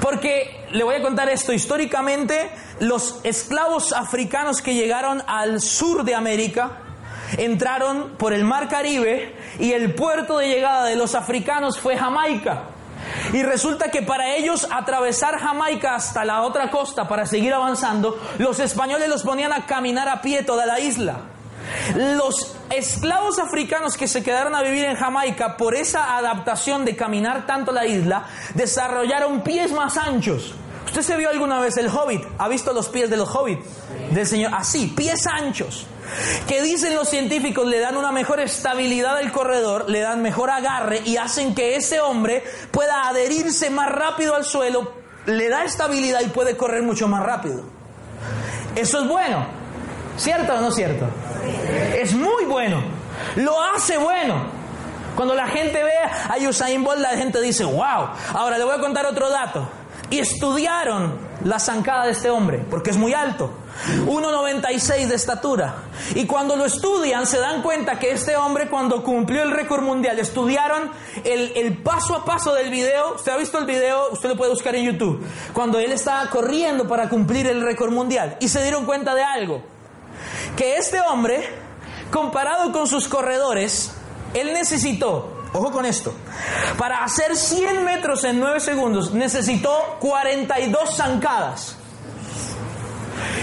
Porque 0.00 0.66
le 0.70 0.84
voy 0.84 0.96
a 0.96 1.02
contar 1.02 1.28
esto, 1.28 1.52
históricamente 1.52 2.50
los 2.80 3.20
esclavos 3.24 3.92
africanos 3.92 4.62
que 4.62 4.74
llegaron 4.74 5.22
al 5.26 5.60
sur 5.60 6.04
de 6.04 6.14
América 6.14 6.78
entraron 7.38 8.16
por 8.18 8.32
el 8.32 8.44
mar 8.44 8.68
Caribe 8.68 9.34
y 9.58 9.72
el 9.72 9.94
puerto 9.94 10.38
de 10.38 10.48
llegada 10.48 10.84
de 10.86 10.96
los 10.96 11.14
africanos 11.14 11.78
fue 11.78 11.96
Jamaica. 11.96 12.64
Y 13.32 13.42
resulta 13.42 13.90
que 13.90 14.02
para 14.02 14.34
ellos 14.36 14.66
atravesar 14.70 15.38
Jamaica 15.38 15.94
hasta 15.94 16.24
la 16.24 16.42
otra 16.42 16.70
costa 16.70 17.08
para 17.08 17.26
seguir 17.26 17.52
avanzando, 17.52 18.18
los 18.38 18.58
españoles 18.60 19.08
los 19.08 19.22
ponían 19.22 19.52
a 19.52 19.66
caminar 19.66 20.08
a 20.08 20.22
pie 20.22 20.42
toda 20.42 20.66
la 20.66 20.80
isla. 20.80 21.16
Los 21.96 22.56
esclavos 22.76 23.38
africanos 23.38 23.96
que 23.96 24.08
se 24.08 24.22
quedaron 24.22 24.54
a 24.54 24.62
vivir 24.62 24.84
en 24.84 24.96
Jamaica 24.96 25.56
por 25.56 25.74
esa 25.74 26.16
adaptación 26.16 26.84
de 26.84 26.96
caminar 26.96 27.46
tanto 27.46 27.72
la 27.72 27.86
isla, 27.86 28.26
desarrollaron 28.54 29.42
pies 29.42 29.72
más 29.72 29.96
anchos. 29.96 30.54
¿Usted 30.86 31.02
se 31.02 31.16
vio 31.16 31.30
alguna 31.30 31.60
vez 31.60 31.76
el 31.76 31.88
hobbit? 31.88 32.22
¿Ha 32.38 32.48
visto 32.48 32.72
los 32.72 32.88
pies 32.88 33.08
de 33.08 33.16
los 33.16 33.34
hobbits? 33.34 33.64
Del 34.10 34.26
Señor. 34.26 34.52
Así, 34.54 34.88
pies 34.88 35.26
anchos. 35.26 35.86
que 36.46 36.60
dicen 36.62 36.94
los 36.94 37.08
científicos 37.08 37.66
le 37.66 37.78
dan 37.78 37.96
una 37.96 38.12
mejor 38.12 38.40
estabilidad 38.40 39.16
al 39.16 39.32
corredor, 39.32 39.88
le 39.88 40.00
dan 40.00 40.20
mejor 40.20 40.50
agarre 40.50 41.00
y 41.04 41.16
hacen 41.16 41.54
que 41.54 41.76
ese 41.76 42.00
hombre 42.00 42.44
pueda 42.70 43.08
adherirse 43.08 43.70
más 43.70 43.90
rápido 43.90 44.34
al 44.34 44.44
suelo, 44.44 44.92
le 45.26 45.48
da 45.48 45.64
estabilidad 45.64 46.20
y 46.20 46.28
puede 46.28 46.56
correr 46.56 46.82
mucho 46.82 47.08
más 47.08 47.22
rápido. 47.22 47.62
Eso 48.74 49.00
es 49.00 49.08
bueno, 49.08 49.46
¿cierto 50.16 50.54
o 50.54 50.60
no 50.60 50.70
cierto? 50.70 51.06
Es 51.94 52.14
muy 52.14 52.44
bueno, 52.44 52.82
lo 53.36 53.60
hace 53.62 53.98
bueno. 53.98 54.62
Cuando 55.14 55.34
la 55.34 55.46
gente 55.46 55.82
ve 55.82 55.92
a 55.92 56.48
Usain 56.48 56.82
Bolt, 56.82 57.00
la 57.00 57.10
gente 57.10 57.40
dice, 57.40 57.64
wow. 57.64 58.08
Ahora 58.32 58.58
le 58.58 58.64
voy 58.64 58.74
a 58.74 58.80
contar 58.80 59.06
otro 59.06 59.28
dato. 59.30 59.68
Y 60.10 60.18
estudiaron 60.18 61.16
la 61.44 61.58
zancada 61.58 62.04
de 62.04 62.12
este 62.12 62.30
hombre, 62.30 62.64
porque 62.70 62.90
es 62.90 62.96
muy 62.96 63.14
alto. 63.14 63.50
1,96 64.06 65.06
de 65.06 65.14
estatura. 65.14 65.74
Y 66.14 66.26
cuando 66.26 66.56
lo 66.56 66.64
estudian 66.64 67.26
se 67.26 67.38
dan 67.38 67.62
cuenta 67.62 67.98
que 67.98 68.12
este 68.12 68.36
hombre 68.36 68.68
cuando 68.68 69.02
cumplió 69.02 69.42
el 69.42 69.50
récord 69.50 69.82
mundial, 69.82 70.18
estudiaron 70.18 70.90
el, 71.24 71.52
el, 71.56 71.82
paso 71.82 72.14
a 72.14 72.24
paso 72.24 72.54
del 72.54 72.70
video, 72.70 73.14
usted 73.14 73.32
ha 73.32 73.36
visto 73.36 73.58
el 73.58 73.64
video, 73.64 74.10
usted 74.12 74.28
lo 74.28 74.36
puede 74.36 74.50
buscar 74.50 74.74
en 74.76 74.84
YouTube, 74.84 75.24
cuando 75.52 75.78
él 75.78 75.92
estaba 75.92 76.28
corriendo 76.28 76.86
para 76.86 77.08
cumplir 77.08 77.46
el 77.46 77.62
récord 77.62 77.90
mundial. 77.90 78.36
Y 78.40 78.48
se 78.48 78.62
dieron 78.62 78.84
cuenta 78.84 79.14
de 79.14 79.22
algo, 79.22 79.62
que 80.56 80.76
este 80.76 81.00
hombre, 81.00 81.48
comparado 82.10 82.72
con 82.72 82.86
sus 82.86 83.08
corredores, 83.08 83.92
él 84.34 84.52
necesitó, 84.52 85.42
ojo 85.52 85.70
con 85.70 85.84
esto, 85.84 86.12
para 86.78 87.04
hacer 87.04 87.36
100 87.36 87.84
metros 87.84 88.24
en 88.24 88.40
9 88.40 88.60
segundos, 88.60 89.12
necesitó 89.12 89.96
42 90.00 90.96
zancadas. 90.96 91.76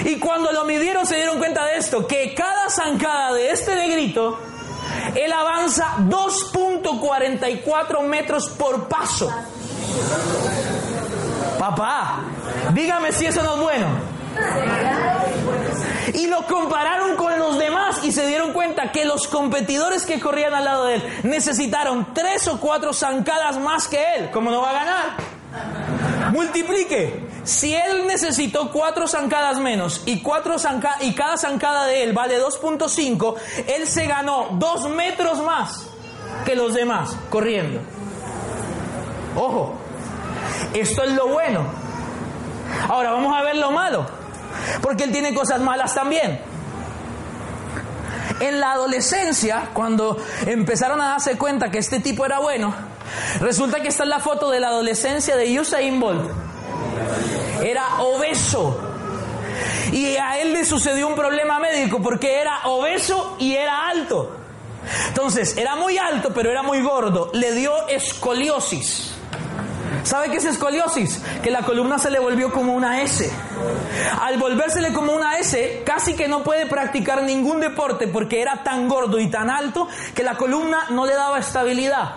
Y 0.06 0.20
cuando 0.20 0.52
lo 0.52 0.66
midieron 0.66 1.06
se 1.06 1.16
dieron 1.16 1.40
cuenta 1.40 1.66
de 1.66 1.78
esto, 1.78 2.08
que 2.08 2.34
cada 2.34 2.70
zancada 2.70 3.34
de 3.34 3.52
este 3.52 3.76
negrito, 3.76 4.40
él 5.16 5.32
avanza 5.32 5.96
2.44 6.00 8.02
metros 8.04 8.50
por 8.50 8.88
paso. 8.88 9.32
Papá, 11.58 12.24
dígame 12.74 13.12
si 13.12 13.26
eso 13.26 13.44
no 13.44 13.56
es 13.56 13.62
bueno. 13.62 13.88
Y 16.14 16.28
lo 16.28 16.46
compararon 16.46 17.16
con 17.16 17.38
los 17.38 17.58
demás 17.58 18.04
y 18.04 18.12
se 18.12 18.28
dieron 18.28 18.54
cuenta 18.54 18.92
que 18.92 19.06
los 19.06 19.28
competidores 19.28 20.06
que 20.06 20.20
corrían 20.20 20.54
al 20.54 20.66
lado 20.66 20.86
de 20.86 20.96
él 20.96 21.04
necesitaron 21.24 22.14
tres 22.14 22.48
o 22.48 22.60
cuatro 22.60 22.94
zancadas 22.94 23.58
más 23.60 23.88
que 23.88 24.16
él. 24.16 24.32
¿Cómo 24.32 24.52
no 24.52 24.62
va 24.62 24.72
a 24.72 24.74
ganar? 24.74 25.06
Multiplique. 26.32 27.28
Si 27.44 27.74
él 27.74 28.06
necesitó 28.06 28.72
cuatro 28.72 29.08
zancadas 29.08 29.60
menos 29.60 30.04
y, 30.06 30.22
cuatro 30.22 30.56
y 31.02 31.16
cada 31.16 31.38
zancada 31.38 31.86
de 31.86 32.04
él 32.04 32.14
vale 32.14 32.40
2.5, 32.40 33.36
él 33.68 33.88
se 33.88 34.06
ganó 34.06 34.50
dos 34.52 34.88
metros 34.90 35.42
más 35.42 35.88
que 36.46 36.56
los 36.56 36.74
demás 36.74 37.16
corriendo. 37.30 37.82
Ojo, 39.36 39.76
esto 40.74 41.04
es 41.04 41.14
lo 41.14 41.28
bueno. 41.28 41.66
Ahora 42.88 43.12
vamos 43.12 43.36
a 43.36 43.42
ver 43.42 43.56
lo 43.56 43.72
malo, 43.72 44.06
porque 44.82 45.04
él 45.04 45.12
tiene 45.12 45.34
cosas 45.34 45.62
malas 45.62 45.94
también. 45.94 46.40
En 48.40 48.60
la 48.60 48.72
adolescencia, 48.72 49.70
cuando 49.74 50.18
empezaron 50.46 51.02
a 51.02 51.10
darse 51.10 51.38
cuenta 51.38 51.70
que 51.70 51.80
este 51.80 52.00
tipo 52.00 52.26
era 52.26 52.40
bueno, 52.40 52.74
resulta 53.42 53.82
que 53.82 53.90
esta 53.90 54.04
es 54.04 54.10
la 54.10 54.20
foto 54.20 54.50
de 54.50 54.60
la 54.60 54.68
adolescencia 54.68 55.36
de 55.36 55.60
Usain 55.60 56.00
Bolt. 56.00 56.32
Era 57.64 58.02
obeso. 58.02 58.80
Y 59.92 60.16
a 60.16 60.40
él 60.40 60.54
le 60.54 60.64
sucedió 60.64 61.08
un 61.08 61.16
problema 61.16 61.60
médico 61.60 62.02
porque 62.02 62.40
era 62.40 62.62
obeso 62.66 63.36
y 63.40 63.56
era 63.56 63.90
alto. 63.90 64.38
Entonces, 65.08 65.58
era 65.58 65.76
muy 65.76 65.98
alto, 65.98 66.32
pero 66.34 66.50
era 66.50 66.64
muy 66.64 66.82
gordo. 66.82 67.32
Le 67.34 67.52
dio 67.52 67.88
escoliosis. 67.88 69.19
¿Sabe 70.04 70.30
qué 70.30 70.38
es 70.38 70.46
escoliosis? 70.46 71.22
Que 71.44 71.52
la 71.52 71.64
columna 71.64 72.00
se 72.00 72.10
le 72.10 72.20
volvió 72.20 72.52
como 72.52 72.74
una 72.74 73.02
S. 73.02 73.32
Al 74.22 74.38
volvérsele 74.38 74.94
como 74.94 75.14
una 75.14 75.38
S, 75.38 75.84
casi 75.86 76.16
que 76.16 76.28
no 76.28 76.44
puede 76.44 76.66
practicar 76.66 77.24
ningún 77.24 77.60
deporte 77.60 78.08
porque 78.08 78.42
era 78.42 78.64
tan 78.64 78.88
gordo 78.88 79.20
y 79.20 79.30
tan 79.30 79.50
alto 79.50 79.88
que 80.16 80.24
la 80.24 80.36
columna 80.36 80.88
no 80.90 81.06
le 81.06 81.14
daba 81.14 81.40
estabilidad. 81.40 82.16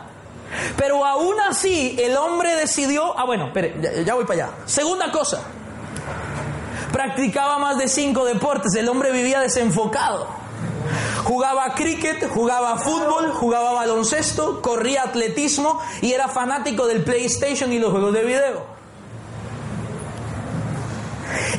Pero 0.77 1.05
aún 1.05 1.35
así, 1.49 1.97
el 1.99 2.16
hombre 2.16 2.55
decidió, 2.55 3.18
ah 3.18 3.25
bueno, 3.25 3.47
espere, 3.47 3.75
ya, 3.81 4.03
ya 4.03 4.14
voy 4.14 4.25
para 4.25 4.45
allá. 4.45 4.55
Segunda 4.66 5.11
cosa, 5.11 5.42
practicaba 6.92 7.59
más 7.59 7.79
de 7.79 7.88
cinco 7.88 8.25
deportes, 8.25 8.75
el 8.75 8.88
hombre 8.88 9.12
vivía 9.12 9.40
desenfocado. 9.40 10.41
Jugaba 11.24 11.74
cricket, 11.74 12.28
jugaba 12.28 12.78
fútbol, 12.78 13.32
jugaba 13.32 13.72
baloncesto, 13.72 14.61
corría 14.61 15.04
atletismo 15.04 15.80
y 16.00 16.12
era 16.12 16.28
fanático 16.28 16.87
del 16.87 17.04
PlayStation 17.04 17.72
y 17.72 17.78
los 17.78 17.92
juegos 17.92 18.12
de 18.12 18.24
video. 18.24 18.66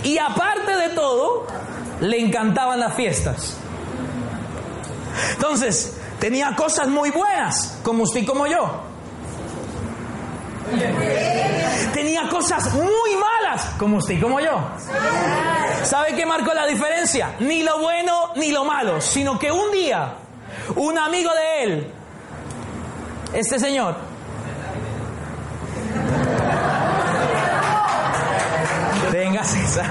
Y 0.03 0.17
aparte 0.17 0.75
de 0.75 0.89
todo, 0.89 1.47
le 2.01 2.19
encantaban 2.19 2.79
las 2.79 2.93
fiestas. 2.93 3.55
Entonces, 5.35 5.97
tenía 6.19 6.55
cosas 6.55 6.87
muy 6.87 7.11
buenas, 7.11 7.79
como 7.83 8.03
usted 8.03 8.21
y 8.21 8.25
como 8.25 8.47
yo. 8.47 8.92
Tenía 11.93 12.27
cosas 12.29 12.73
muy 12.73 13.15
malas, 13.15 13.65
como 13.77 13.97
usted 13.97 14.15
y 14.15 14.19
como 14.19 14.39
yo. 14.39 14.59
¿Sabe 15.83 16.15
qué 16.15 16.25
marcó 16.25 16.53
la 16.53 16.65
diferencia? 16.65 17.35
Ni 17.39 17.63
lo 17.63 17.79
bueno 17.79 18.31
ni 18.35 18.51
lo 18.51 18.65
malo, 18.65 19.01
sino 19.01 19.37
que 19.37 19.51
un 19.51 19.71
día 19.71 20.15
un 20.75 20.97
amigo 20.97 21.29
de 21.33 21.63
él, 21.63 21.91
este 23.33 23.59
señor, 23.59 23.95
venga 29.11 29.43
César, 29.43 29.85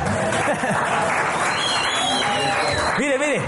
mire, 2.99 3.19
mire, 3.19 3.41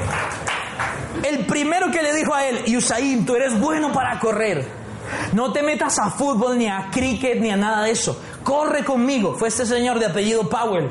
el 1.23 1.47
primero 1.47 1.91
que 1.91 2.03
le 2.03 2.15
dijo 2.15 2.35
a 2.35 2.45
él, 2.45 2.77
Usain, 2.77 3.25
tú 3.25 3.37
eres 3.37 3.59
bueno 3.59 3.93
para 3.93 4.19
correr. 4.19 4.84
No 5.33 5.53
te 5.53 5.63
metas 5.63 5.99
a 5.99 6.11
fútbol, 6.11 6.59
ni 6.59 6.67
a 6.67 6.91
cricket, 6.91 7.41
ni 7.41 7.51
a 7.51 7.57
nada 7.57 7.83
de 7.83 7.91
eso. 7.91 8.21
Corre 8.43 8.85
conmigo. 8.85 9.35
Fue 9.35 9.49
este 9.49 9.67
señor 9.67 9.99
de 9.99 10.07
apellido 10.07 10.49
Powell, 10.49 10.89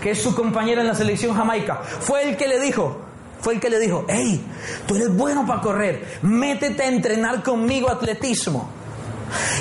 que 0.00 0.12
es 0.12 0.22
su 0.22 0.34
compañero 0.34 0.80
en 0.80 0.86
la 0.86 0.94
selección 0.94 1.36
jamaica. 1.36 1.80
Fue 1.82 2.28
el 2.28 2.36
que 2.36 2.48
le 2.48 2.60
dijo, 2.60 2.96
fue 3.40 3.54
el 3.54 3.60
que 3.60 3.70
le 3.70 3.78
dijo, 3.78 4.04
hey, 4.08 4.44
tú 4.86 4.96
eres 4.96 5.14
bueno 5.14 5.46
para 5.46 5.60
correr, 5.60 6.18
métete 6.22 6.82
a 6.82 6.88
entrenar 6.88 7.42
conmigo 7.42 7.90
atletismo. 7.90 8.70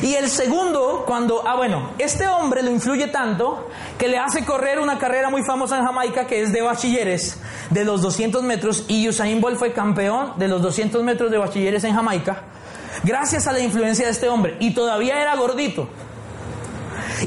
Y 0.01 0.13
el 0.15 0.29
segundo, 0.29 1.03
cuando, 1.05 1.47
ah 1.47 1.55
bueno, 1.55 1.91
este 1.97 2.27
hombre 2.27 2.61
lo 2.63 2.71
influye 2.71 3.07
tanto 3.07 3.69
que 3.97 4.07
le 4.07 4.17
hace 4.17 4.45
correr 4.45 4.79
una 4.79 4.97
carrera 4.97 5.29
muy 5.29 5.43
famosa 5.43 5.77
en 5.77 5.85
Jamaica 5.85 6.27
que 6.27 6.41
es 6.41 6.53
de 6.53 6.61
bachilleres 6.61 7.39
de 7.69 7.83
los 7.83 8.01
200 8.01 8.43
metros 8.43 8.85
y 8.87 9.07
Usain 9.07 9.41
Bolt 9.41 9.57
fue 9.57 9.73
campeón 9.73 10.33
de 10.37 10.47
los 10.47 10.61
200 10.61 11.03
metros 11.03 11.31
de 11.31 11.37
bachilleres 11.37 11.83
en 11.85 11.95
Jamaica 11.95 12.43
gracias 13.03 13.47
a 13.47 13.51
la 13.51 13.59
influencia 13.59 14.05
de 14.05 14.11
este 14.11 14.29
hombre. 14.29 14.57
Y 14.59 14.73
todavía 14.73 15.21
era 15.21 15.35
gordito. 15.35 15.89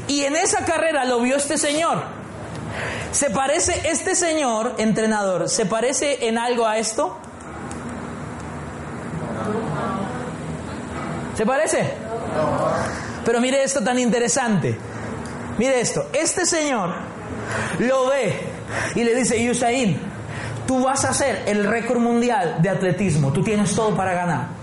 Y 0.07 0.23
en 0.23 0.35
esa 0.35 0.65
carrera 0.65 1.05
lo 1.05 1.19
vio 1.21 1.37
este 1.37 1.57
señor. 1.57 2.03
¿Se 3.11 3.29
parece 3.29 3.89
este 3.89 4.15
señor, 4.15 4.75
entrenador, 4.77 5.49
se 5.49 5.65
parece 5.65 6.27
en 6.27 6.37
algo 6.37 6.67
a 6.67 6.77
esto? 6.77 7.17
¿Se 11.35 11.45
parece? 11.45 11.93
Pero 13.25 13.41
mire 13.41 13.63
esto 13.63 13.83
tan 13.83 13.99
interesante. 13.99 14.77
Mire 15.57 15.79
esto. 15.79 16.07
Este 16.13 16.45
señor 16.45 16.93
lo 17.79 18.07
ve 18.07 18.39
y 18.95 19.03
le 19.03 19.15
dice, 19.15 19.49
Usain, 19.49 19.99
tú 20.65 20.83
vas 20.83 21.05
a 21.05 21.09
hacer 21.09 21.43
el 21.47 21.65
récord 21.65 21.99
mundial 21.99 22.57
de 22.61 22.69
atletismo. 22.69 23.31
Tú 23.31 23.43
tienes 23.43 23.73
todo 23.73 23.95
para 23.95 24.13
ganar. 24.13 24.56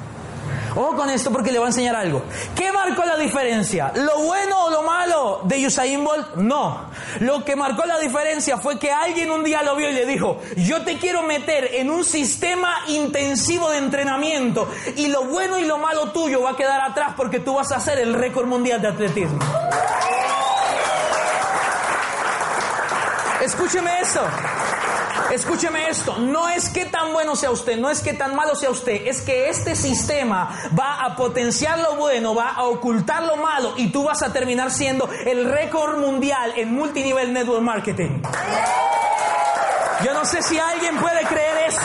Ojo 0.76 0.96
con 0.96 1.10
esto 1.10 1.30
porque 1.30 1.52
le 1.52 1.58
voy 1.58 1.66
a 1.66 1.68
enseñar 1.68 1.94
algo. 1.94 2.22
¿Qué 2.56 2.72
marcó 2.72 3.04
la 3.04 3.16
diferencia? 3.16 3.92
¿Lo 3.94 4.18
bueno 4.24 4.64
o 4.64 4.70
lo 4.70 4.82
malo 4.82 5.40
de 5.44 5.66
Usain 5.66 6.02
Bolt? 6.02 6.34
No. 6.36 6.90
Lo 7.20 7.44
que 7.44 7.54
marcó 7.54 7.84
la 7.86 7.98
diferencia 7.98 8.58
fue 8.58 8.78
que 8.78 8.90
alguien 8.90 9.30
un 9.30 9.44
día 9.44 9.62
lo 9.62 9.76
vio 9.76 9.88
y 9.88 9.92
le 9.92 10.04
dijo, 10.04 10.40
yo 10.56 10.82
te 10.82 10.98
quiero 10.98 11.22
meter 11.22 11.74
en 11.74 11.90
un 11.90 12.04
sistema 12.04 12.74
intensivo 12.88 13.70
de 13.70 13.78
entrenamiento 13.78 14.68
y 14.96 15.06
lo 15.06 15.24
bueno 15.24 15.58
y 15.58 15.64
lo 15.64 15.78
malo 15.78 16.10
tuyo 16.10 16.42
va 16.42 16.50
a 16.50 16.56
quedar 16.56 16.80
atrás 16.80 17.14
porque 17.16 17.38
tú 17.38 17.54
vas 17.54 17.70
a 17.70 17.76
hacer 17.76 17.98
el 17.98 18.14
récord 18.14 18.46
mundial 18.46 18.82
de 18.82 18.88
atletismo. 18.88 19.38
Escúcheme 23.40 24.00
esto. 24.00 24.22
Escúcheme 25.34 25.88
esto, 25.88 26.16
no 26.18 26.48
es 26.48 26.68
que 26.68 26.84
tan 26.84 27.12
bueno 27.12 27.34
sea 27.34 27.50
usted, 27.50 27.76
no 27.76 27.90
es 27.90 28.02
que 28.02 28.12
tan 28.12 28.36
malo 28.36 28.54
sea 28.54 28.70
usted, 28.70 29.04
es 29.04 29.20
que 29.20 29.48
este 29.48 29.74
sistema 29.74 30.70
va 30.78 31.04
a 31.04 31.16
potenciar 31.16 31.80
lo 31.80 31.96
bueno, 31.96 32.36
va 32.36 32.50
a 32.50 32.62
ocultar 32.62 33.24
lo 33.24 33.34
malo 33.34 33.74
y 33.76 33.88
tú 33.88 34.04
vas 34.04 34.22
a 34.22 34.32
terminar 34.32 34.70
siendo 34.70 35.08
el 35.26 35.50
récord 35.50 35.98
mundial 35.98 36.52
en 36.56 36.72
multinivel 36.72 37.32
network 37.32 37.62
marketing. 37.62 38.22
Yo 40.04 40.14
no 40.14 40.24
sé 40.24 40.40
si 40.40 40.56
alguien 40.56 40.98
puede 40.98 41.24
creer 41.24 41.66
eso. 41.66 41.80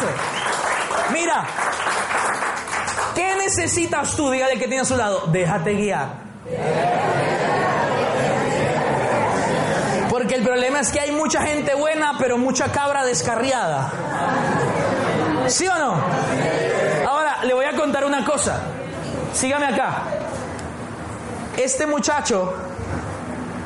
Mira, 1.11 1.43
¿qué 3.15 3.35
necesitas 3.35 4.15
tú? 4.15 4.29
Dígale 4.29 4.59
que 4.59 4.67
tiene 4.67 4.81
a 4.81 4.85
su 4.85 4.95
lado. 4.95 5.23
Déjate 5.25 5.73
guiar. 5.73 6.09
Porque 10.29 10.41
el 10.41 10.47
problema 10.47 10.79
es 10.81 10.91
que 10.91 10.99
hay 10.99 11.11
mucha 11.11 11.41
gente 11.41 11.73
buena, 11.73 12.13
pero 12.19 12.37
mucha 12.37 12.71
cabra 12.71 13.03
descarriada. 13.03 13.91
¿Sí 15.47 15.65
o 15.67 15.75
no? 15.75 15.95
Ahora, 17.09 17.43
le 17.45 17.55
voy 17.55 17.65
a 17.65 17.75
contar 17.75 18.05
una 18.05 18.23
cosa. 18.23 18.61
Sígame 19.33 19.65
acá. 19.65 20.03
Este 21.57 21.87
muchacho, 21.87 22.53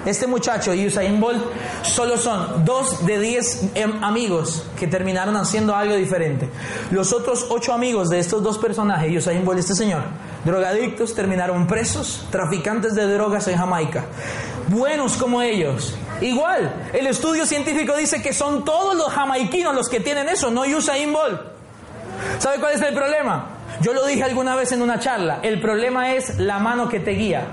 este 0.06 0.26
muchacho, 0.26 0.71
Usain 0.71 1.19
Bolt, 1.19 1.43
solo 1.82 2.17
son 2.17 2.63
dos 2.63 3.06
de 3.06 3.19
diez 3.19 3.63
em, 3.76 4.02
amigos 4.02 4.63
que 4.80 4.88
terminaron 4.88 5.36
haciendo 5.36 5.76
algo 5.76 5.95
diferente. 5.95 6.49
Los 6.91 7.12
otros 7.12 7.45
ocho 7.49 7.73
amigos 7.73 8.10
de 8.10 8.19
estos 8.19 8.41
dos 8.41 8.58
personajes, 8.58 9.13
Usain 9.17 9.43
Bolt 9.43 9.58
y 9.58 9.60
este 9.60 9.76
señor, 9.76 10.04
drogadictos, 10.45 11.13
terminaron 11.13 11.67
presos, 11.67 12.26
traficantes 12.32 12.95
de 12.95 13.06
drogas 13.06 13.49
en 13.49 13.58
Jamaica. 13.58 14.06
Buenos 14.69 15.17
como 15.17 15.41
ellos. 15.41 15.97
Igual, 16.21 16.73
el 16.93 17.08
estudio 17.08 17.45
científico 17.45 17.95
dice 17.95 18.21
que 18.21 18.34
son 18.34 18.63
todos 18.63 18.95
los 18.95 19.12
jamaiquinos 19.12 19.76
los 19.76 19.89
que 19.89 19.99
tienen 19.99 20.30
eso, 20.30 20.52
no 20.52 20.62
Usain 20.62 21.12
Bolt. 21.12 21.41
¿Sabe 22.39 22.60
cuál 22.60 22.73
es 22.73 22.82
el 22.82 22.93
problema? 22.93 23.47
Yo 23.82 23.93
lo 23.93 24.06
dije 24.06 24.23
alguna 24.23 24.56
vez 24.56 24.71
en 24.71 24.82
una 24.82 24.99
charla, 24.99 25.39
el 25.41 25.60
problema 25.60 26.13
es 26.13 26.39
la 26.39 26.60
mano 26.60 26.88
que 26.88 26.99
te 26.99 27.12
guía. 27.12 27.45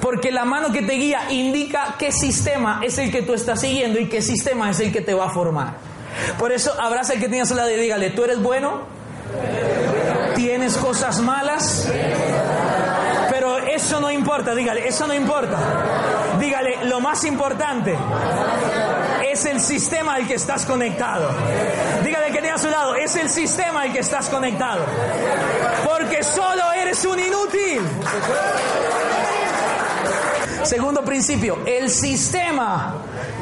Porque 0.00 0.30
la 0.30 0.44
mano 0.44 0.70
que 0.72 0.82
te 0.82 0.92
guía 0.92 1.30
indica 1.30 1.96
qué 1.98 2.12
sistema 2.12 2.80
es 2.84 2.98
el 2.98 3.10
que 3.10 3.22
tú 3.22 3.34
estás 3.34 3.60
siguiendo 3.60 3.98
y 3.98 4.08
qué 4.08 4.22
sistema 4.22 4.70
es 4.70 4.78
el 4.80 4.92
que 4.92 5.00
te 5.00 5.14
va 5.14 5.26
a 5.26 5.30
formar. 5.30 5.74
Por 6.38 6.52
eso 6.52 6.72
abraza 6.80 7.14
el 7.14 7.20
que 7.20 7.28
tienes 7.28 7.50
al 7.50 7.56
lado 7.56 7.70
y 7.70 7.76
dígale, 7.76 8.10
¿tú 8.10 8.24
eres 8.24 8.40
bueno? 8.40 8.82
¿Tienes 10.34 10.76
cosas 10.76 11.20
malas? 11.20 11.88
Eso 13.76 14.00
no 14.00 14.10
importa, 14.10 14.54
dígale, 14.54 14.88
eso 14.88 15.06
no 15.06 15.12
importa. 15.12 15.58
Dígale, 16.40 16.86
lo 16.86 16.98
más 16.98 17.24
importante 17.24 17.94
es 19.30 19.44
el 19.44 19.60
sistema 19.60 20.14
al 20.14 20.26
que 20.26 20.32
estás 20.32 20.64
conectado. 20.64 21.28
Dígale 22.02 22.28
que 22.28 22.38
tiene 22.38 22.52
a 22.52 22.58
su 22.58 22.70
lado, 22.70 22.94
es 22.94 23.14
el 23.16 23.28
sistema 23.28 23.82
al 23.82 23.92
que 23.92 23.98
estás 23.98 24.30
conectado. 24.30 24.82
Porque 25.84 26.24
solo 26.24 26.72
eres 26.72 27.04
un 27.04 27.18
inútil. 27.18 27.82
Segundo 30.62 31.04
principio, 31.04 31.58
el 31.66 31.90
sistema 31.90 32.94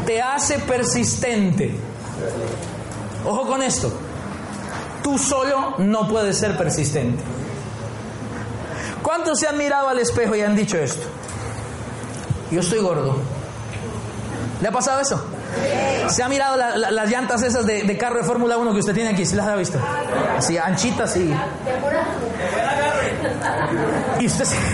te 0.05 0.21
hace 0.21 0.59
persistente. 0.59 1.77
Ojo 3.25 3.47
con 3.47 3.63
esto. 3.63 3.93
Tú 5.01 5.17
solo 5.17 5.77
no 5.79 6.09
puedes 6.09 6.37
ser 6.37 6.57
persistente. 6.57 7.23
¿Cuántos 9.05 9.39
se 9.39 9.47
han 9.47 9.57
mirado 9.59 9.89
al 9.89 9.99
espejo 10.01 10.35
y 10.35 10.41
han 10.41 10.57
dicho 10.57 10.77
esto? 10.79 11.07
Yo 12.51 12.59
estoy 12.61 12.81
gordo. 12.81 13.17
¿Le 14.61 14.69
ha 14.69 14.73
pasado 14.73 14.99
eso? 15.01 15.23
¿Se 16.09 16.23
ha 16.23 16.29
mirado 16.29 16.57
la- 16.57 16.77
la- 16.77 16.91
las 16.91 17.09
llantas 17.11 17.43
esas 17.43 17.67
de, 17.67 17.97
carro 17.99 18.17
de 18.17 18.25
Fórmula 18.25 18.57
1 18.57 18.73
que 18.73 18.79
usted 18.81 18.95
tiene 18.95 19.11
aquí? 19.11 19.25
¿Sí 19.27 19.37
las 19.37 19.47
ha 19.47 19.55
visto? 19.57 19.79
Así, 20.39 20.57
anchitas 20.59 21.15
y... 21.17 21.33
Y 24.21 24.27
usted 24.27 24.45
se... 24.45 24.57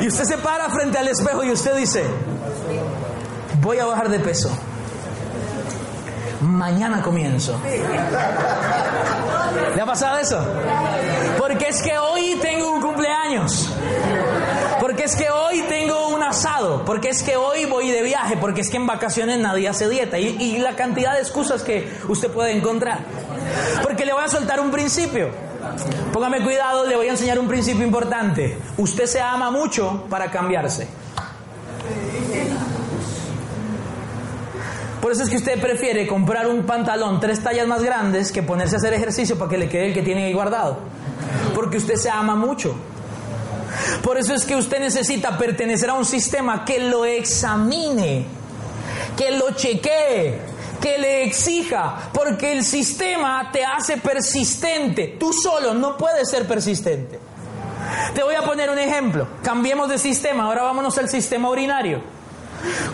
Y 0.00 0.08
usted 0.08 0.24
se 0.24 0.38
para 0.38 0.68
frente 0.70 0.98
al 0.98 1.08
espejo 1.08 1.42
y 1.44 1.50
usted 1.50 1.74
dice, 1.76 2.04
voy 3.60 3.78
a 3.78 3.86
bajar 3.86 4.08
de 4.08 4.18
peso. 4.20 4.50
Mañana 6.42 7.02
comienzo. 7.02 7.58
¿Le 9.74 9.82
ha 9.82 9.86
pasado 9.86 10.18
eso? 10.18 10.44
Porque 11.38 11.68
es 11.68 11.82
que 11.82 11.96
hoy 11.98 12.38
tengo 12.40 12.72
un 12.72 12.80
cumpleaños. 12.80 13.70
Porque 14.80 15.04
es 15.04 15.16
que 15.16 15.30
hoy 15.30 15.62
tengo 15.68 16.08
un 16.08 16.22
asado. 16.22 16.84
Porque 16.84 17.08
es 17.08 17.22
que 17.22 17.36
hoy 17.36 17.64
voy 17.64 17.90
de 17.90 18.02
viaje. 18.02 18.36
Porque 18.36 18.60
es 18.60 18.70
que 18.70 18.76
en 18.76 18.86
vacaciones 18.86 19.38
nadie 19.38 19.68
hace 19.68 19.88
dieta. 19.88 20.18
Y, 20.18 20.58
la 20.58 20.76
cantidad 20.76 21.14
de 21.14 21.20
excusas 21.20 21.62
que 21.62 21.90
usted 22.08 22.30
puede 22.30 22.52
encontrar. 22.52 23.00
Porque 23.82 24.04
le 24.04 24.12
voy 24.12 24.24
a 24.24 24.28
soltar 24.28 24.60
un 24.60 24.70
principio. 24.70 25.30
Póngame 26.12 26.42
cuidado, 26.42 26.86
le 26.86 26.96
voy 26.96 27.08
a 27.08 27.10
enseñar 27.10 27.38
un 27.38 27.48
principio 27.48 27.84
importante. 27.84 28.58
Usted 28.76 29.06
se 29.06 29.20
ama 29.20 29.50
mucho 29.50 30.04
para 30.08 30.30
cambiarse. 30.30 30.88
Por 35.06 35.12
eso 35.12 35.22
es 35.22 35.30
que 35.30 35.36
usted 35.36 35.60
prefiere 35.60 36.04
comprar 36.04 36.48
un 36.48 36.66
pantalón 36.66 37.20
tres 37.20 37.40
tallas 37.40 37.64
más 37.68 37.80
grandes 37.80 38.32
que 38.32 38.42
ponerse 38.42 38.74
a 38.74 38.78
hacer 38.78 38.92
ejercicio 38.92 39.38
para 39.38 39.48
que 39.48 39.56
le 39.56 39.68
quede 39.68 39.86
el 39.86 39.94
que 39.94 40.02
tiene 40.02 40.24
ahí 40.24 40.32
guardado. 40.32 40.78
Porque 41.54 41.76
usted 41.76 41.94
se 41.94 42.10
ama 42.10 42.34
mucho. 42.34 42.74
Por 44.02 44.18
eso 44.18 44.34
es 44.34 44.44
que 44.44 44.56
usted 44.56 44.80
necesita 44.80 45.38
pertenecer 45.38 45.90
a 45.90 45.94
un 45.94 46.04
sistema 46.04 46.64
que 46.64 46.80
lo 46.80 47.04
examine, 47.04 48.26
que 49.16 49.30
lo 49.30 49.52
chequee, 49.52 50.40
que 50.80 50.98
le 50.98 51.22
exija, 51.22 52.10
porque 52.12 52.50
el 52.50 52.64
sistema 52.64 53.50
te 53.52 53.64
hace 53.64 53.98
persistente. 53.98 55.14
Tú 55.20 55.32
solo 55.32 55.72
no 55.72 55.96
puedes 55.96 56.28
ser 56.28 56.48
persistente. 56.48 57.20
Te 58.12 58.24
voy 58.24 58.34
a 58.34 58.42
poner 58.42 58.70
un 58.70 58.78
ejemplo. 58.80 59.28
Cambiemos 59.44 59.88
de 59.88 59.98
sistema. 59.98 60.46
Ahora 60.46 60.62
vámonos 60.62 60.98
al 60.98 61.08
sistema 61.08 61.48
urinario. 61.48 62.16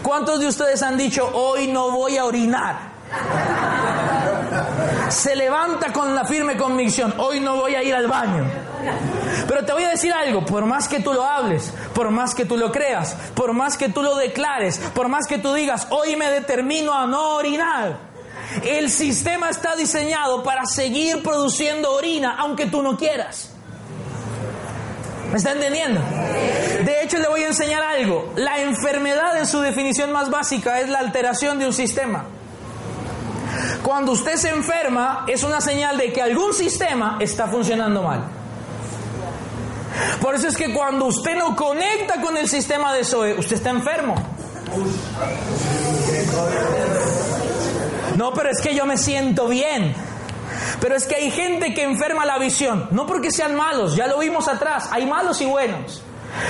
¿Cuántos 0.03 0.41
de 0.41 0.49
ustedes 0.49 0.83
han 0.83 0.97
dicho, 0.97 1.29
hoy 1.33 1.69
no 1.69 1.91
voy 1.91 2.17
a 2.17 2.25
orinar? 2.25 2.93
Se 5.09 5.37
levanta 5.37 5.93
con 5.93 6.15
la 6.15 6.25
firme 6.25 6.57
convicción, 6.57 7.15
hoy 7.19 7.41
no 7.41 7.57
voy 7.57 7.75
a 7.75 7.83
ir 7.83 7.95
al 7.95 8.07
baño. 8.07 8.45
Pero 9.47 9.65
te 9.65 9.73
voy 9.73 9.85
a 9.85 9.91
decir 9.91 10.13
algo, 10.13 10.45
por 10.45 10.65
más 10.65 10.89
que 10.89 11.01
tú 11.01 11.13
lo 11.13 11.25
hables, 11.25 11.73
por 11.95 12.11
más 12.11 12.35
que 12.35 12.45
tú 12.45 12.57
lo 12.57 12.73
creas, 12.73 13.15
por 13.35 13.53
más 13.53 13.77
que 13.77 13.89
tú 13.89 14.03
lo 14.03 14.17
declares, 14.17 14.79
por 14.95 15.09
más 15.09 15.27
que 15.27 15.39
tú 15.39 15.53
digas, 15.53 15.87
hoy 15.91 16.17
me 16.17 16.31
determino 16.31 16.93
a 16.95 17.07
no 17.07 17.35
orinar, 17.35 18.13
el 18.65 18.91
sistema 18.91 19.49
está 19.51 19.77
diseñado 19.77 20.43
para 20.43 20.67
seguir 20.67 21.23
produciendo 21.23 21.93
orina 21.93 22.37
aunque 22.39 22.67
tú 22.67 22.83
no 22.83 22.97
quieras. 22.97 23.52
¿Me 25.33 25.39
está 25.39 25.53
entendiendo? 25.53 25.99
De 26.85 27.03
hecho, 27.03 27.19
le 27.19 27.27
voy 27.27 27.43
a 27.43 27.49
enseñar 27.49 27.83
algo. 27.83 28.35
La 28.37 28.61
enfermedad 28.61 29.39
en 29.39 29.47
su 29.47 29.61
definición 29.61 30.13
más 30.13 30.29
básica 30.29 30.79
es 30.79 30.91
la 30.91 30.99
alteración 30.99 31.59
de 31.59 31.67
un 31.67 31.73
sistema. 31.73 32.27
Cuando 33.83 34.13
usted 34.13 34.37
se 34.37 34.51
enferma 34.51 35.25
es 35.27 35.43
una 35.43 35.63
señal 35.63 35.97
de 35.97 36.13
que 36.13 36.21
algún 36.21 36.53
sistema 36.53 37.17
está 37.19 37.49
funcionando 37.49 38.03
mal. 38.03 38.25
Por 40.21 40.35
eso 40.35 40.49
es 40.49 40.57
que 40.57 40.75
cuando 40.75 41.07
usted 41.07 41.35
no 41.37 41.57
conecta 41.57 42.21
con 42.21 42.37
el 42.37 42.47
sistema 42.47 42.93
de 42.93 43.03
SOE, 43.03 43.39
usted 43.39 43.57
está 43.57 43.71
enfermo. 43.71 44.15
No, 48.17 48.35
pero 48.35 48.51
es 48.51 48.61
que 48.61 48.75
yo 48.75 48.85
me 48.85 48.99
siento 48.99 49.49
bien. 49.49 49.95
Pero 50.83 50.97
es 50.97 51.07
que 51.07 51.15
hay 51.15 51.31
gente 51.31 51.75
que 51.75 51.85
enferma 51.85 52.27
la 52.27 52.39
visión, 52.39 52.89
no 52.91 53.07
porque 53.07 53.31
sean 53.31 53.55
malos, 53.55 53.95
ya 53.95 54.09
lo 54.09 54.19
vimos 54.19 54.49
atrás, 54.49 54.89
hay 54.91 55.07
malos 55.07 55.41
y 55.41 55.47
buenos, 55.47 56.03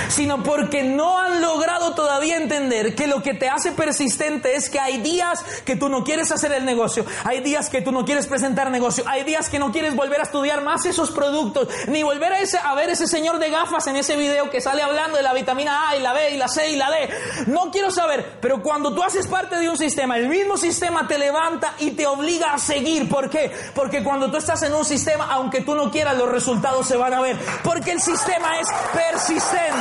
sino 0.09 0.43
porque 0.43 0.83
no 0.83 1.19
han 1.19 1.41
logrado 1.41 1.93
todavía 1.93 2.37
entender 2.37 2.95
que 2.95 3.07
lo 3.07 3.21
que 3.21 3.33
te 3.33 3.49
hace 3.49 3.71
persistente 3.71 4.55
es 4.55 4.69
que 4.69 4.79
hay 4.79 4.97
días 4.97 5.43
que 5.65 5.75
tú 5.75 5.89
no 5.89 6.03
quieres 6.03 6.31
hacer 6.31 6.51
el 6.53 6.65
negocio, 6.65 7.05
hay 7.23 7.41
días 7.41 7.69
que 7.69 7.81
tú 7.81 7.91
no 7.91 8.05
quieres 8.05 8.27
presentar 8.27 8.69
negocio, 8.71 9.03
hay 9.07 9.23
días 9.23 9.49
que 9.49 9.59
no 9.59 9.71
quieres 9.71 9.95
volver 9.95 10.19
a 10.19 10.23
estudiar 10.23 10.61
más 10.61 10.85
esos 10.85 11.11
productos, 11.11 11.67
ni 11.87 12.03
volver 12.03 12.33
a, 12.33 12.39
ese, 12.39 12.57
a 12.57 12.73
ver 12.75 12.89
ese 12.89 13.07
señor 13.07 13.39
de 13.39 13.49
gafas 13.49 13.87
en 13.87 13.95
ese 13.95 14.15
video 14.15 14.49
que 14.49 14.61
sale 14.61 14.81
hablando 14.81 15.17
de 15.17 15.23
la 15.23 15.33
vitamina 15.33 15.89
A 15.89 15.95
y 15.95 16.01
la 16.01 16.13
B 16.13 16.31
y 16.31 16.37
la 16.37 16.47
C 16.47 16.71
y 16.71 16.75
la 16.75 16.89
D. 16.89 17.09
No 17.47 17.71
quiero 17.71 17.91
saber, 17.91 18.37
pero 18.41 18.61
cuando 18.61 18.93
tú 18.93 19.03
haces 19.03 19.27
parte 19.27 19.57
de 19.57 19.69
un 19.69 19.77
sistema, 19.77 20.17
el 20.17 20.27
mismo 20.27 20.57
sistema 20.57 21.07
te 21.07 21.17
levanta 21.17 21.73
y 21.79 21.91
te 21.91 22.07
obliga 22.07 22.53
a 22.53 22.57
seguir. 22.57 23.09
¿Por 23.09 23.29
qué? 23.29 23.51
Porque 23.73 24.03
cuando 24.03 24.29
tú 24.31 24.37
estás 24.37 24.61
en 24.63 24.73
un 24.73 24.85
sistema, 24.85 25.27
aunque 25.31 25.61
tú 25.61 25.75
no 25.75 25.91
quieras, 25.91 26.17
los 26.17 26.29
resultados 26.29 26.87
se 26.87 26.95
van 26.95 27.13
a 27.13 27.21
ver. 27.21 27.37
Porque 27.63 27.91
el 27.91 28.01
sistema 28.01 28.59
es 28.59 28.67
persistente. 28.93 29.72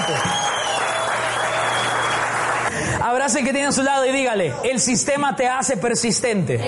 Abrace 3.03 3.41
el 3.41 3.45
que 3.45 3.53
tiene 3.53 3.69
a 3.69 3.73
su 3.73 3.83
lado 3.83 4.07
y 4.07 4.13
dígale, 4.13 4.55
el 4.65 4.81
sistema 4.81 5.35
te 5.37 5.49
hace 5.49 5.77
persistente. 5.77 6.59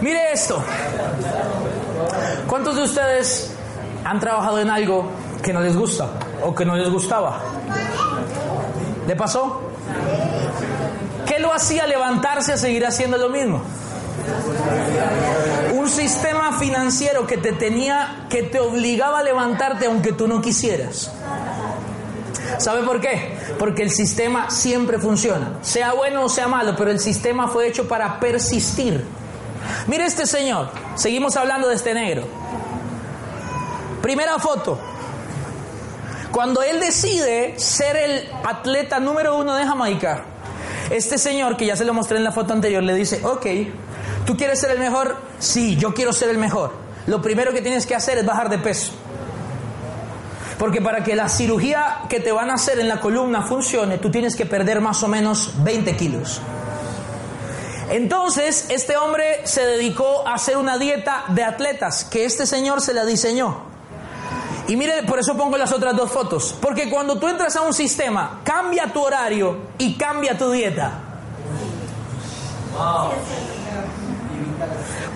Mire 0.00 0.32
esto. 0.32 0.62
¿Cuántos 2.48 2.76
de 2.76 2.82
ustedes 2.82 3.52
han 4.04 4.18
trabajado 4.20 4.58
en 4.60 4.70
algo 4.70 5.10
que 5.42 5.52
no 5.52 5.60
les 5.60 5.76
gusta 5.76 6.08
o 6.42 6.54
que 6.54 6.64
no 6.64 6.76
les 6.76 6.90
gustaba? 6.90 7.40
¿Le 9.06 9.16
pasó? 9.16 9.60
¿Qué 11.26 11.38
lo 11.38 11.52
hacía 11.52 11.86
levantarse 11.86 12.52
a 12.52 12.56
seguir 12.56 12.84
haciendo 12.84 13.16
lo 13.16 13.28
mismo? 13.28 13.62
Un 15.82 15.88
sistema 15.88 16.56
financiero 16.60 17.26
que 17.26 17.38
te 17.38 17.50
tenía, 17.50 18.26
que 18.30 18.44
te 18.44 18.60
obligaba 18.60 19.18
a 19.18 19.22
levantarte 19.24 19.86
aunque 19.86 20.12
tú 20.12 20.28
no 20.28 20.40
quisieras. 20.40 21.10
¿Sabe 22.58 22.84
por 22.84 23.00
qué? 23.00 23.36
Porque 23.58 23.82
el 23.82 23.90
sistema 23.90 24.48
siempre 24.48 25.00
funciona, 25.00 25.58
sea 25.62 25.92
bueno 25.92 26.26
o 26.26 26.28
sea 26.28 26.46
malo, 26.46 26.76
pero 26.78 26.92
el 26.92 27.00
sistema 27.00 27.48
fue 27.48 27.66
hecho 27.66 27.88
para 27.88 28.20
persistir. 28.20 29.04
Mire 29.88 30.04
este 30.04 30.24
señor, 30.24 30.70
seguimos 30.94 31.36
hablando 31.36 31.66
de 31.68 31.74
este 31.74 31.94
negro. 31.94 32.28
Primera 34.02 34.38
foto. 34.38 34.78
Cuando 36.30 36.62
él 36.62 36.78
decide 36.78 37.58
ser 37.58 37.96
el 37.96 38.30
atleta 38.44 39.00
número 39.00 39.36
uno 39.36 39.56
de 39.56 39.66
Jamaica, 39.66 40.26
este 40.90 41.18
señor, 41.18 41.56
que 41.56 41.66
ya 41.66 41.74
se 41.74 41.84
lo 41.84 41.92
mostré 41.92 42.18
en 42.18 42.24
la 42.24 42.30
foto 42.30 42.52
anterior, 42.52 42.84
le 42.84 42.94
dice, 42.94 43.20
ok, 43.24 43.46
¿tú 44.24 44.36
quieres 44.36 44.60
ser 44.60 44.70
el 44.70 44.78
mejor? 44.78 45.31
Sí, 45.42 45.74
yo 45.74 45.92
quiero 45.92 46.12
ser 46.12 46.28
el 46.28 46.38
mejor. 46.38 46.70
Lo 47.08 47.20
primero 47.20 47.52
que 47.52 47.60
tienes 47.60 47.84
que 47.84 47.96
hacer 47.96 48.16
es 48.16 48.24
bajar 48.24 48.48
de 48.48 48.58
peso. 48.58 48.92
Porque 50.56 50.80
para 50.80 51.02
que 51.02 51.16
la 51.16 51.28
cirugía 51.28 52.02
que 52.08 52.20
te 52.20 52.30
van 52.30 52.48
a 52.48 52.54
hacer 52.54 52.78
en 52.78 52.86
la 52.86 53.00
columna 53.00 53.42
funcione, 53.42 53.98
tú 53.98 54.08
tienes 54.08 54.36
que 54.36 54.46
perder 54.46 54.80
más 54.80 55.02
o 55.02 55.08
menos 55.08 55.52
20 55.64 55.96
kilos. 55.96 56.40
Entonces, 57.90 58.66
este 58.68 58.96
hombre 58.96 59.40
se 59.42 59.66
dedicó 59.66 60.26
a 60.28 60.34
hacer 60.34 60.56
una 60.56 60.78
dieta 60.78 61.24
de 61.30 61.42
atletas 61.42 62.04
que 62.04 62.24
este 62.24 62.46
señor 62.46 62.80
se 62.80 62.94
la 62.94 63.04
diseñó. 63.04 63.62
Y 64.68 64.76
mire, 64.76 65.02
por 65.02 65.18
eso 65.18 65.36
pongo 65.36 65.58
las 65.58 65.72
otras 65.72 65.96
dos 65.96 66.12
fotos. 66.12 66.54
Porque 66.62 66.88
cuando 66.88 67.18
tú 67.18 67.26
entras 67.26 67.56
a 67.56 67.62
un 67.62 67.74
sistema, 67.74 68.42
cambia 68.44 68.92
tu 68.92 69.02
horario 69.02 69.56
y 69.76 69.96
cambia 69.96 70.38
tu 70.38 70.52
dieta. 70.52 71.00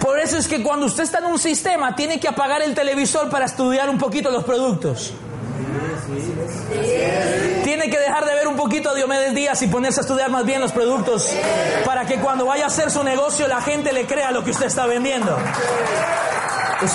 Por 0.06 0.20
eso 0.20 0.38
es 0.38 0.46
que 0.46 0.62
cuando 0.62 0.86
usted 0.86 1.02
está 1.02 1.18
en 1.18 1.24
un 1.24 1.38
sistema, 1.38 1.96
tiene 1.96 2.20
que 2.20 2.28
apagar 2.28 2.62
el 2.62 2.76
televisor 2.76 3.28
para 3.28 3.46
estudiar 3.46 3.90
un 3.90 3.98
poquito 3.98 4.30
los 4.30 4.44
productos. 4.44 5.12
Tiene 7.64 7.90
que 7.90 7.98
dejar 7.98 8.24
de 8.24 8.34
ver 8.36 8.46
un 8.46 8.54
poquito 8.54 8.90
a 8.90 8.94
Diomedes 8.94 9.34
Díaz 9.34 9.60
y 9.62 9.66
ponerse 9.66 9.98
a 9.98 10.02
estudiar 10.02 10.30
más 10.30 10.46
bien 10.46 10.60
los 10.60 10.70
productos 10.70 11.28
para 11.84 12.06
que 12.06 12.20
cuando 12.20 12.46
vaya 12.46 12.64
a 12.64 12.66
hacer 12.68 12.92
su 12.92 13.02
negocio 13.02 13.48
la 13.48 13.60
gente 13.60 13.92
le 13.92 14.06
crea 14.06 14.30
lo 14.30 14.44
que 14.44 14.52
usted 14.52 14.66
está 14.66 14.86
vendiendo. 14.86 15.36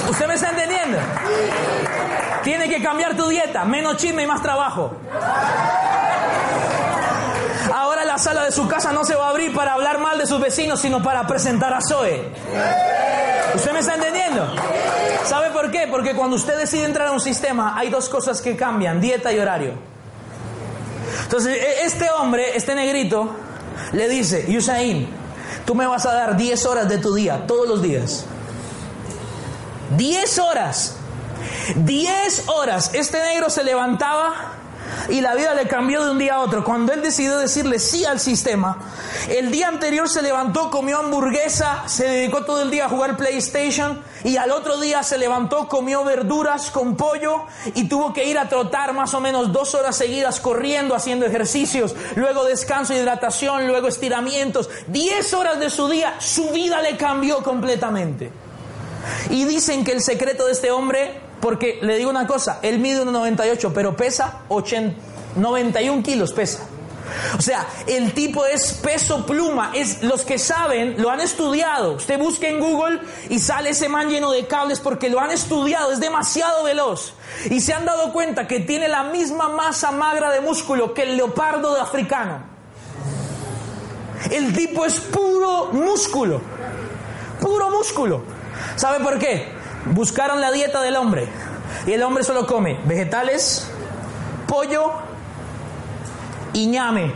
¿Usted 0.10 0.28
me 0.28 0.36
está 0.36 0.52
entendiendo? 0.52 0.98
Tiene 2.46 2.70
que 2.70 2.82
cambiar 2.82 3.18
tu 3.18 3.28
dieta, 3.28 3.66
menos 3.66 3.98
chisme 3.98 4.24
y 4.24 4.28
más 4.28 4.42
trabajo. 4.42 4.94
Sala 8.22 8.46
de 8.46 8.52
su 8.52 8.68
casa 8.68 8.92
no 8.92 9.04
se 9.04 9.16
va 9.16 9.28
a 9.28 9.30
abrir 9.32 9.52
para 9.54 9.74
hablar 9.74 9.98
mal 10.00 10.20
de 10.20 10.28
sus 10.28 10.40
vecinos, 10.40 10.80
sino 10.80 11.02
para 11.02 11.26
presentar 11.26 11.74
a 11.74 11.80
Zoe. 11.82 12.22
¿Usted 13.56 13.72
me 13.74 13.80
está 13.80 13.96
entendiendo? 13.96 14.48
¿Sabe 15.26 15.50
por 15.50 15.72
qué? 15.72 15.88
Porque 15.90 16.14
cuando 16.16 16.36
usted 16.36 16.56
decide 16.58 16.84
entrar 16.86 17.08
a 17.08 17.12
un 17.14 17.20
sistema, 17.20 17.74
hay 17.76 17.90
dos 17.90 18.10
cosas 18.10 18.40
que 18.42 18.56
cambian, 18.56 19.02
dieta 19.02 19.34
y 19.34 19.40
horario. 19.40 19.74
Entonces, 21.24 21.58
e- 21.58 21.84
este 21.84 22.12
hombre, 22.12 22.56
este 22.56 22.76
negrito, 22.76 23.32
le 23.92 24.08
dice, 24.08 24.46
Yusain, 24.48 25.10
tú 25.66 25.74
me 25.74 25.88
vas 25.88 26.06
a 26.06 26.14
dar 26.14 26.38
10 26.38 26.66
horas 26.68 26.88
de 26.88 27.00
tu 27.00 27.16
día, 27.16 27.48
todos 27.48 27.68
los 27.68 27.82
días. 27.82 28.26
10 29.98 30.40
horas. 30.40 30.96
10 31.76 32.50
horas. 32.50 32.92
Este 32.94 33.20
negro 33.20 33.50
se 33.50 33.64
levantaba 33.64 34.34
y 35.12 35.22
la 35.22 35.36
vida 35.36 35.54
le 35.54 35.68
cambió 35.68 36.04
de 36.04 36.12
un 36.12 36.18
día 36.18 36.36
a 36.36 36.40
otro. 36.40 36.64
Cuando 36.64 36.94
él 36.94 37.02
decidió 37.02 37.38
decirle 37.38 37.80
sí 37.80 38.06
al 38.06 38.20
sistema, 38.20 38.78
el 39.30 39.52
día 39.52 39.68
anterior 39.68 40.08
se 40.08 40.22
levantó, 40.22 40.70
comió 40.72 41.00
hamburguesa, 41.00 41.84
se 41.88 42.06
dedicó 42.08 42.46
todo 42.46 42.62
el 42.62 42.72
día 42.72 42.86
a 42.86 42.90
jugar 42.90 43.18
PlayStation 43.18 44.02
y 44.24 44.38
al 44.38 44.52
otro 44.52 44.80
día 44.80 45.04
se 45.04 45.18
levantó, 45.18 45.68
comió 45.68 46.04
verduras 46.04 46.72
con 46.72 46.96
pollo 46.96 47.44
y 47.76 47.90
tuvo 47.90 48.14
que 48.14 48.26
ir 48.26 48.40
a 48.40 48.48
trotar 48.48 48.94
más 48.94 49.14
o 49.14 49.20
menos 49.20 49.52
dos 49.52 49.76
horas 49.76 49.98
seguidas 49.98 50.40
corriendo, 50.40 50.96
haciendo 50.96 51.26
ejercicios, 51.26 51.94
luego 52.16 52.46
descanso, 52.46 52.94
hidratación, 52.94 53.68
luego 53.68 53.90
estiramientos. 53.90 54.70
10 54.88 55.34
horas 55.34 55.60
de 55.60 55.70
su 55.70 55.90
día, 55.90 56.16
su 56.20 56.52
vida 56.52 56.82
le 56.82 56.96
cambió 56.96 57.44
completamente. 57.44 58.32
Y 59.30 59.46
dicen 59.46 59.84
que 59.84 59.92
el 59.92 60.02
secreto 60.02 60.46
de 60.46 60.54
este 60.54 60.72
hombre, 60.72 61.31
porque 61.42 61.80
le 61.82 61.98
digo 61.98 62.10
una 62.10 62.28
cosa, 62.28 62.60
él 62.62 62.80
mide 62.80 63.04
1,98, 63.04 63.72
pero 63.74 63.96
pesa 63.96 64.42
80, 64.50 64.96
91 65.36 66.04
kilos, 66.04 66.34
pesa. 66.34 66.68
O 67.38 67.42
sea, 67.42 67.68
el 67.88 68.14
tipo 68.14 68.46
es 68.46 68.74
peso 68.74 69.26
pluma, 69.26 69.72
es 69.74 70.04
los 70.04 70.24
que 70.24 70.38
saben, 70.38 71.02
lo 71.02 71.10
han 71.10 71.20
estudiado. 71.20 71.94
Usted 71.94 72.18
busca 72.18 72.48
en 72.48 72.60
Google 72.60 73.00
y 73.30 73.40
sale 73.40 73.72
ese 73.72 73.90
man 73.90 74.10
lleno 74.10 74.32
de 74.32 74.46
cables 74.48 74.80
porque 74.80 75.10
lo 75.10 75.20
han 75.20 75.32
estudiado, 75.32 75.92
es 75.92 76.00
demasiado 76.00 76.64
veloz. 76.64 77.14
Y 77.50 77.62
se 77.62 77.74
han 77.74 77.86
dado 77.86 78.14
cuenta 78.14 78.48
que 78.48 78.60
tiene 78.60 78.88
la 78.88 79.04
misma 79.04 79.50
masa 79.50 79.92
magra 79.92 80.32
de 80.32 80.42
músculo 80.42 80.94
que 80.94 81.04
el 81.04 81.18
leopardo 81.18 81.74
de 81.76 81.82
africano. 81.82 82.44
El 84.30 84.54
tipo 84.54 84.86
es 84.86 85.00
puro 85.00 85.70
músculo, 85.72 86.42
puro 87.40 87.72
músculo. 87.72 88.22
¿Sabe 88.76 89.04
por 89.04 89.18
qué? 89.18 89.61
Buscaron 89.86 90.40
la 90.42 90.52
dieta 90.52 90.82
del 90.82 90.96
hombre 90.96 91.28
y 91.86 91.94
el 91.94 92.04
hombre 92.04 92.24
solo 92.24 92.46
come 92.46 92.80
vegetales, 92.86 93.68
pollo 94.48 94.92
y 96.54 96.68
ñame. 96.68 97.12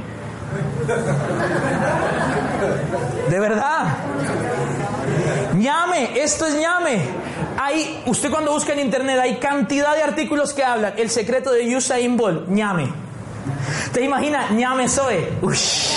De 3.29 3.39
verdad. 3.39 3.97
ñame, 5.55 6.19
esto 6.21 6.45
es 6.47 6.55
ñame. 6.55 7.01
Hay, 7.57 8.03
usted 8.05 8.29
cuando 8.31 8.51
busca 8.51 8.73
en 8.73 8.79
internet 8.79 9.19
hay 9.19 9.37
cantidad 9.37 9.95
de 9.95 10.03
artículos 10.03 10.53
que 10.53 10.63
hablan 10.63 10.93
el 10.97 11.09
secreto 11.09 11.51
de 11.51 11.75
Usain 11.75 12.17
Bolt, 12.17 12.47
ñame. 12.47 13.05
¿Te 13.93 14.03
imagina 14.03 14.49
ñame 14.51 14.89
soy? 14.89 15.25
Ush. 15.41 15.95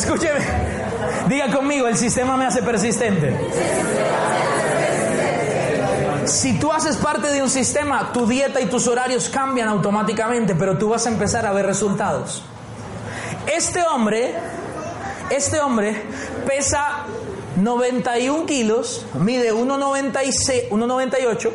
Escúcheme, 0.00 0.40
diga 1.28 1.50
conmigo, 1.54 1.86
el 1.86 1.94
sistema 1.94 2.34
me 2.34 2.46
hace 2.46 2.62
persistente. 2.62 3.36
Si 6.24 6.58
tú 6.58 6.72
haces 6.72 6.96
parte 6.96 7.28
de 7.28 7.42
un 7.42 7.50
sistema, 7.50 8.10
tu 8.10 8.26
dieta 8.26 8.62
y 8.62 8.66
tus 8.66 8.88
horarios 8.88 9.28
cambian 9.28 9.68
automáticamente, 9.68 10.54
pero 10.54 10.78
tú 10.78 10.88
vas 10.88 11.04
a 11.04 11.10
empezar 11.10 11.44
a 11.44 11.52
ver 11.52 11.66
resultados. 11.66 12.42
Este 13.46 13.82
hombre, 13.82 14.34
este 15.28 15.60
hombre 15.60 16.02
pesa 16.46 17.04
91 17.56 18.46
kilos, 18.46 19.04
mide 19.18 19.52
1,96 19.52 20.70
1,98, 20.70 21.50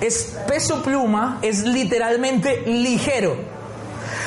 es 0.00 0.36
peso 0.48 0.82
pluma, 0.82 1.38
es 1.42 1.62
literalmente 1.62 2.62
ligero. 2.66 3.36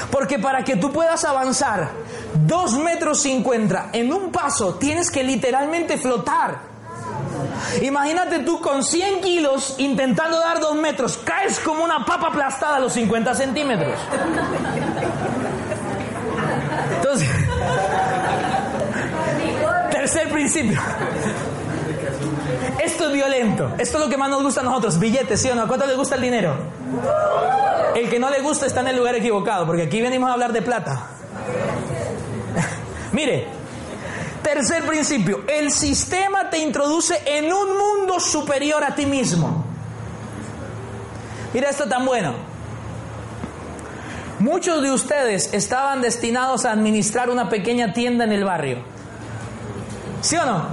Porque 0.09 0.39
para 0.39 0.63
que 0.63 0.77
tú 0.77 0.93
puedas 0.93 1.25
avanzar 1.25 2.04
2 2.35 2.77
metros 2.79 3.21
50 3.21 3.89
en 3.93 4.11
un 4.11 4.31
paso, 4.31 4.75
tienes 4.75 5.09
que 5.09 5.23
literalmente 5.23 5.97
flotar. 5.97 6.75
Imagínate 7.81 8.39
tú 8.39 8.59
con 8.61 8.83
100 8.83 9.21
kilos 9.21 9.75
intentando 9.77 10.39
dar 10.39 10.59
2 10.59 10.75
metros, 10.75 11.17
caes 11.23 11.59
como 11.59 11.83
una 11.83 12.05
papa 12.05 12.27
aplastada 12.27 12.77
a 12.77 12.79
los 12.79 12.93
50 12.93 13.33
centímetros. 13.35 13.93
Entonces, 16.97 17.29
tercer 19.91 20.29
principio. 20.29 20.79
Esto 22.83 23.07
es 23.07 23.13
violento. 23.13 23.71
Esto 23.77 23.97
es 23.97 24.03
lo 24.03 24.09
que 24.09 24.17
más 24.17 24.29
nos 24.29 24.43
gusta 24.43 24.61
a 24.61 24.63
nosotros. 24.63 24.99
Billetes, 24.99 25.41
¿sí 25.41 25.49
o 25.49 25.55
no? 25.55 25.63
¿A 25.63 25.67
cuánto 25.67 25.87
les 25.87 25.97
gusta 25.97 26.15
el 26.15 26.21
dinero? 26.21 26.55
El 27.95 28.09
que 28.09 28.19
no 28.19 28.29
le 28.29 28.41
gusta 28.41 28.65
está 28.65 28.81
en 28.81 28.89
el 28.89 28.97
lugar 28.97 29.15
equivocado, 29.15 29.65
porque 29.65 29.83
aquí 29.83 30.01
venimos 30.01 30.29
a 30.29 30.33
hablar 30.33 30.53
de 30.53 30.61
plata. 30.61 31.07
Mire, 33.15 33.47
tercer 34.43 34.85
principio, 34.85 35.45
el 35.47 35.71
sistema 35.71 36.49
te 36.49 36.57
introduce 36.57 37.17
en 37.25 37.45
un 37.45 37.77
mundo 37.77 38.19
superior 38.19 38.83
a 38.83 38.93
ti 38.93 39.05
mismo. 39.05 39.63
Mira 41.53 41.69
esto 41.69 41.87
tan 41.87 42.05
bueno. 42.05 42.33
Muchos 44.39 44.81
de 44.83 44.91
ustedes 44.91 45.53
estaban 45.53 46.01
destinados 46.01 46.65
a 46.65 46.73
administrar 46.73 47.29
una 47.29 47.47
pequeña 47.47 47.93
tienda 47.93 48.25
en 48.25 48.33
el 48.33 48.43
barrio. 48.43 48.79
¿Sí 50.19 50.35
o 50.35 50.45
no? 50.45 50.67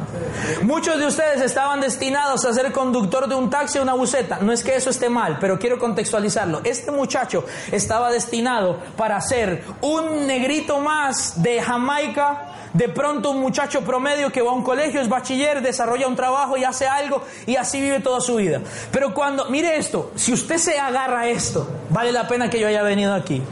Muchos 0.63 0.99
de 0.99 1.07
ustedes 1.07 1.41
estaban 1.41 1.81
destinados 1.81 2.45
a 2.45 2.53
ser 2.53 2.73
conductor 2.73 3.29
de 3.29 3.35
un 3.35 3.51
taxi 3.51 3.79
o 3.79 3.83
una 3.83 3.95
buseta. 3.95 4.39
No 4.41 4.53
es 4.53 4.63
que 4.63 4.77
eso 4.77 4.91
esté 4.91 5.09
mal, 5.09 5.39
pero 5.41 5.59
quiero 5.59 5.79
contextualizarlo. 5.79 6.61
Este 6.65 6.91
muchacho 6.91 7.45
estaba 7.71 8.11
destinado 8.11 8.79
para 8.97 9.21
ser 9.21 9.65
un 9.81 10.27
negrito 10.27 10.79
más 10.79 11.43
de 11.43 11.61
Jamaica, 11.63 12.49
de 12.73 12.89
pronto 12.89 13.31
un 13.31 13.41
muchacho 13.41 13.83
promedio 13.83 14.31
que 14.31 14.43
va 14.43 14.51
a 14.51 14.55
un 14.55 14.63
colegio, 14.63 15.01
es 15.01 15.09
bachiller, 15.09 15.63
desarrolla 15.63 16.09
un 16.09 16.17
trabajo 16.17 16.57
y 16.57 16.65
hace 16.65 16.87
algo 16.87 17.23
y 17.47 17.57
así 17.57 17.81
vive 17.81 18.01
toda 18.01 18.21
su 18.21 18.37
vida. 18.37 18.61
Pero 18.91 19.13
cuando, 19.13 19.47
mire 19.47 19.77
esto, 19.77 20.13
si 20.15 20.33
usted 20.33 20.57
se 20.57 20.79
agarra 20.79 21.21
a 21.21 21.29
esto, 21.29 21.69
vale 21.91 22.13
la 22.13 22.27
pena 22.27 22.49
que 22.49 22.59
yo 22.59 22.69
haya 22.69 22.83
venido 22.83 23.15
aquí. 23.15 23.43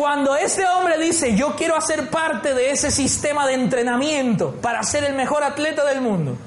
Cuando 0.00 0.34
este 0.34 0.66
hombre 0.66 0.96
dice, 0.96 1.36
yo 1.36 1.54
quiero 1.56 1.76
hacer 1.76 2.08
parte 2.08 2.54
de 2.54 2.70
ese 2.70 2.90
sistema 2.90 3.46
de 3.46 3.52
entrenamiento 3.52 4.54
para 4.62 4.82
ser 4.82 5.04
el 5.04 5.12
mejor 5.12 5.44
atleta 5.44 5.84
del 5.84 6.00
mundo, 6.00 6.38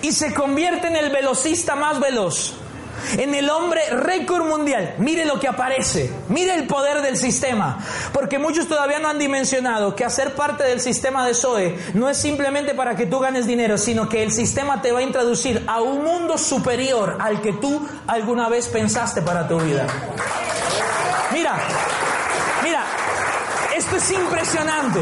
y 0.00 0.12
se 0.12 0.32
convierte 0.32 0.86
en 0.86 0.94
el 0.94 1.10
velocista 1.10 1.74
más 1.74 1.98
veloz, 1.98 2.54
en 3.18 3.34
el 3.34 3.50
hombre 3.50 3.80
récord 3.90 4.46
mundial. 4.46 4.94
Mire 4.98 5.24
lo 5.24 5.40
que 5.40 5.48
aparece, 5.48 6.08
mire 6.28 6.54
el 6.54 6.68
poder 6.68 7.02
del 7.02 7.16
sistema, 7.16 7.84
porque 8.12 8.38
muchos 8.38 8.68
todavía 8.68 9.00
no 9.00 9.08
han 9.08 9.18
dimensionado 9.18 9.96
que 9.96 10.04
hacer 10.04 10.36
parte 10.36 10.62
del 10.62 10.80
sistema 10.80 11.26
de 11.26 11.34
SOE 11.34 11.76
no 11.94 12.08
es 12.08 12.16
simplemente 12.16 12.74
para 12.74 12.94
que 12.94 13.06
tú 13.06 13.18
ganes 13.18 13.44
dinero, 13.48 13.76
sino 13.76 14.08
que 14.08 14.22
el 14.22 14.30
sistema 14.30 14.80
te 14.80 14.92
va 14.92 15.00
a 15.00 15.02
introducir 15.02 15.64
a 15.66 15.80
un 15.80 16.04
mundo 16.04 16.38
superior 16.38 17.16
al 17.18 17.40
que 17.40 17.54
tú 17.54 17.88
alguna 18.06 18.48
vez 18.48 18.68
pensaste 18.68 19.20
para 19.20 19.48
tu 19.48 19.58
vida. 19.58 19.88
Mira, 21.32 21.58
mira, 22.70 22.84
esto 23.76 23.96
es 23.96 24.10
impresionante. 24.12 25.00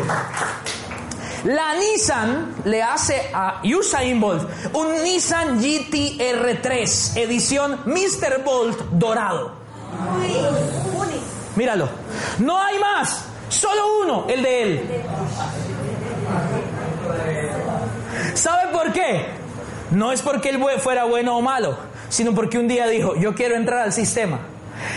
La 1.45 1.75
Nissan 1.75 2.55
le 2.65 2.83
hace 2.83 3.31
a 3.33 3.61
Usain 3.63 4.19
Bolt 4.21 4.49
un 4.73 5.03
Nissan 5.05 5.61
GTR3 5.61 7.17
edición 7.17 7.81
Mr. 7.85 8.43
Bolt 8.43 8.79
dorado. 8.93 9.53
Míralo. 11.57 11.89
No 12.39 12.59
hay 12.59 12.79
más. 12.79 13.25
Solo 13.51 13.83
uno, 14.03 14.27
el 14.29 14.43
de 14.43 14.63
él. 14.63 15.05
¿Sabe 18.35 18.73
por 18.73 18.93
qué? 18.93 19.27
No 19.91 20.13
es 20.13 20.23
porque 20.23 20.51
él 20.51 20.63
fuera 20.81 21.05
bueno 21.05 21.37
o 21.37 21.41
malo, 21.43 21.77
sino 22.09 22.35
porque 22.35 22.59
un 22.59 22.69
día 22.69 22.87
dijo, 22.87 23.15
yo 23.17 23.35
quiero 23.35 23.57
entrar 23.57 23.81
al 23.81 23.93
sistema. 23.93 24.41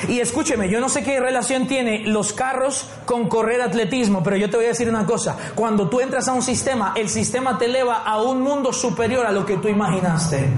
Y 0.07 0.19
escúcheme, 0.19 0.69
yo 0.69 0.79
no 0.79 0.89
sé 0.89 1.03
qué 1.03 1.19
relación 1.19 1.67
tiene 1.67 2.03
los 2.05 2.33
carros 2.33 2.87
con 3.05 3.27
correr 3.27 3.61
atletismo, 3.61 4.23
pero 4.23 4.37
yo 4.37 4.49
te 4.49 4.57
voy 4.57 4.65
a 4.65 4.69
decir 4.69 4.89
una 4.89 5.05
cosa, 5.05 5.37
cuando 5.55 5.89
tú 5.89 5.99
entras 5.99 6.27
a 6.27 6.33
un 6.33 6.41
sistema, 6.41 6.93
el 6.95 7.09
sistema 7.09 7.57
te 7.57 7.65
eleva 7.65 8.03
a 8.03 8.21
un 8.21 8.41
mundo 8.41 8.73
superior 8.73 9.25
a 9.25 9.31
lo 9.31 9.45
que 9.45 9.57
tú 9.57 9.67
imaginaste. 9.67 10.49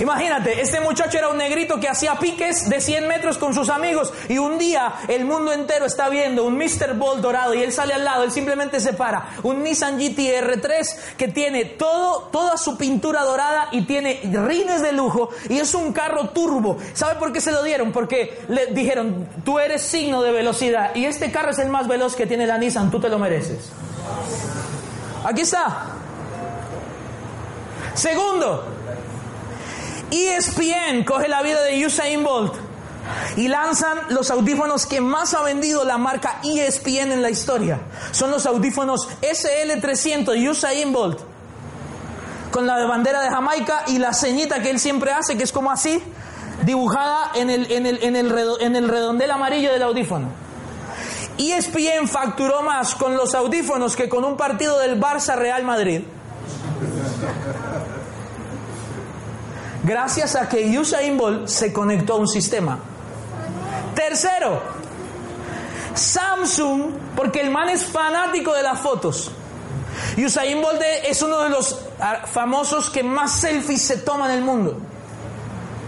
Imagínate, 0.00 0.60
este 0.60 0.80
muchacho 0.80 1.18
era 1.18 1.28
un 1.28 1.38
negrito 1.38 1.78
que 1.78 1.88
hacía 1.88 2.16
piques 2.16 2.68
de 2.68 2.80
100 2.80 3.06
metros 3.06 3.38
con 3.38 3.54
sus 3.54 3.68
amigos 3.68 4.12
y 4.28 4.38
un 4.38 4.58
día 4.58 4.94
el 5.08 5.24
mundo 5.24 5.52
entero 5.52 5.86
está 5.86 6.08
viendo 6.08 6.44
un 6.44 6.56
Mr. 6.56 6.94
Ball 6.96 7.22
dorado 7.22 7.54
y 7.54 7.62
él 7.62 7.72
sale 7.72 7.94
al 7.94 8.04
lado, 8.04 8.24
él 8.24 8.32
simplemente 8.32 8.80
se 8.80 8.92
para. 8.92 9.36
Un 9.42 9.62
Nissan 9.62 9.98
GT-R3 9.98 11.16
que 11.16 11.28
tiene 11.28 11.64
todo, 11.64 12.28
toda 12.32 12.56
su 12.56 12.76
pintura 12.76 13.22
dorada 13.22 13.68
y 13.70 13.82
tiene 13.82 14.20
rines 14.24 14.82
de 14.82 14.92
lujo 14.92 15.30
y 15.48 15.58
es 15.58 15.74
un 15.74 15.92
carro 15.92 16.30
turbo. 16.30 16.78
¿Sabe 16.94 17.16
por 17.16 17.32
qué 17.32 17.40
se 17.40 17.52
lo 17.52 17.62
dieron? 17.62 17.92
Porque 17.92 18.40
le 18.48 18.66
dijeron, 18.66 19.28
tú 19.44 19.58
eres 19.58 19.82
signo 19.82 20.22
de 20.22 20.32
velocidad 20.32 20.94
y 20.94 21.04
este 21.04 21.30
carro 21.30 21.50
es 21.50 21.58
el 21.58 21.68
más 21.68 21.86
veloz 21.86 22.16
que 22.16 22.26
tiene 22.26 22.46
la 22.46 22.58
Nissan, 22.58 22.90
tú 22.90 23.00
te 23.00 23.08
lo 23.08 23.18
mereces. 23.18 23.70
Aquí 25.24 25.42
está. 25.42 25.86
Segundo, 27.94 28.73
ESPN 30.14 31.04
coge 31.04 31.28
la 31.28 31.42
vida 31.42 31.60
de 31.62 31.84
Usain 31.84 32.22
Bolt 32.22 32.54
y 33.36 33.48
lanzan 33.48 33.98
los 34.10 34.30
audífonos 34.30 34.86
que 34.86 35.00
más 35.00 35.34
ha 35.34 35.42
vendido 35.42 35.84
la 35.84 35.98
marca 35.98 36.40
ESPN 36.44 37.12
en 37.12 37.22
la 37.22 37.30
historia. 37.30 37.80
Son 38.12 38.30
los 38.30 38.46
audífonos 38.46 39.08
SL300 39.20 40.50
Usain 40.50 40.92
Bolt 40.92 41.20
con 42.52 42.66
la 42.66 42.84
bandera 42.86 43.20
de 43.22 43.30
Jamaica 43.30 43.84
y 43.88 43.98
la 43.98 44.14
ceñita 44.14 44.62
que 44.62 44.70
él 44.70 44.78
siempre 44.78 45.10
hace, 45.10 45.36
que 45.36 45.42
es 45.42 45.50
como 45.50 45.72
así, 45.72 46.00
dibujada 46.64 47.32
en 47.34 47.50
el, 47.50 47.70
en 47.72 47.86
el, 47.86 48.02
en 48.04 48.14
el, 48.14 48.32
en 48.60 48.76
el 48.76 48.88
redondel 48.88 49.30
amarillo 49.32 49.72
del 49.72 49.82
audífono. 49.82 50.28
ESPN 51.36 52.06
facturó 52.06 52.62
más 52.62 52.94
con 52.94 53.16
los 53.16 53.34
audífonos 53.34 53.96
que 53.96 54.08
con 54.08 54.24
un 54.24 54.36
partido 54.36 54.78
del 54.78 55.00
Barça 55.00 55.34
Real 55.34 55.64
Madrid. 55.64 56.02
Gracias 59.84 60.34
a 60.34 60.48
que 60.48 60.78
Usain 60.78 61.16
Bolt 61.16 61.46
se 61.46 61.72
conectó 61.72 62.14
a 62.14 62.16
un 62.16 62.28
sistema. 62.28 62.78
Tercero, 63.94 64.60
Samsung, 65.94 66.92
porque 67.14 67.40
el 67.40 67.50
man 67.50 67.68
es 67.68 67.84
fanático 67.84 68.52
de 68.52 68.62
las 68.62 68.80
fotos. 68.80 69.30
Usain 70.16 70.60
Bolt 70.60 70.82
es 71.06 71.22
uno 71.22 71.40
de 71.42 71.50
los 71.50 71.78
ah, 72.00 72.22
famosos 72.26 72.90
que 72.90 73.02
más 73.02 73.32
selfies 73.32 73.82
se 73.82 73.98
toma 73.98 74.26
en 74.26 74.38
el 74.38 74.44
mundo. 74.44 74.80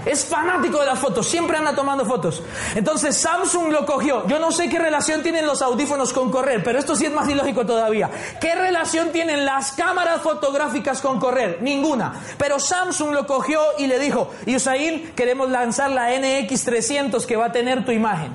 Es 0.06 0.24
fanático 0.24 0.78
de 0.78 0.86
las 0.86 1.00
fotos, 1.00 1.26
siempre 1.26 1.56
anda 1.56 1.74
tomando 1.74 2.06
fotos. 2.06 2.40
Entonces 2.76 3.16
Samsung 3.16 3.72
lo 3.72 3.84
cogió. 3.84 4.24
Yo 4.28 4.38
no 4.38 4.52
sé 4.52 4.68
qué 4.68 4.78
relación 4.78 5.20
tienen 5.24 5.44
los 5.44 5.62
audífonos 5.62 6.12
con 6.12 6.30
correr, 6.30 6.62
pero 6.62 6.78
esto 6.78 6.94
sí 6.94 7.06
es 7.06 7.12
más 7.12 7.28
ilógico 7.28 7.66
todavía. 7.66 8.08
¿Qué 8.40 8.54
relación 8.54 9.10
tienen 9.10 9.44
las 9.44 9.72
cámaras 9.72 10.22
fotográficas 10.22 11.00
con 11.00 11.18
correr? 11.18 11.58
Ninguna. 11.60 12.20
Pero 12.38 12.60
Samsung 12.60 13.14
lo 13.14 13.26
cogió 13.26 13.60
y 13.78 13.88
le 13.88 13.98
dijo, 13.98 14.30
Usain, 14.46 15.10
queremos 15.16 15.50
lanzar 15.50 15.90
la 15.90 16.12
NX300 16.12 17.26
que 17.26 17.34
va 17.34 17.46
a 17.46 17.52
tener 17.52 17.84
tu 17.84 17.90
imagen. 17.90 18.32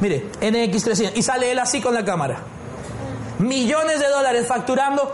Mire, 0.00 0.26
NX300. 0.40 1.10
Y 1.16 1.22
sale 1.22 1.50
él 1.50 1.58
así 1.58 1.80
con 1.80 1.92
la 1.92 2.04
cámara. 2.04 2.38
Millones 3.40 3.98
de 3.98 4.08
dólares 4.08 4.46
facturando 4.46 5.12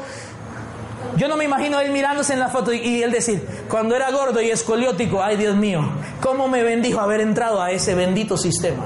yo 1.16 1.28
no 1.28 1.36
me 1.36 1.44
imagino 1.44 1.80
él 1.80 1.92
mirándose 1.92 2.32
en 2.32 2.40
la 2.40 2.48
foto 2.48 2.72
y, 2.72 3.02
él 3.02 3.10
decir, 3.10 3.46
cuando 3.68 3.94
era 3.94 4.10
gordo 4.10 4.40
y 4.40 4.50
escoliótico, 4.50 5.22
ay 5.22 5.36
Dios 5.36 5.56
mío, 5.56 5.80
¿cómo 6.20 6.48
me 6.48 6.62
bendijo 6.62 7.00
haber 7.00 7.20
entrado 7.20 7.62
a 7.62 7.70
ese 7.70 7.94
bendito 7.94 8.36
sistema? 8.36 8.84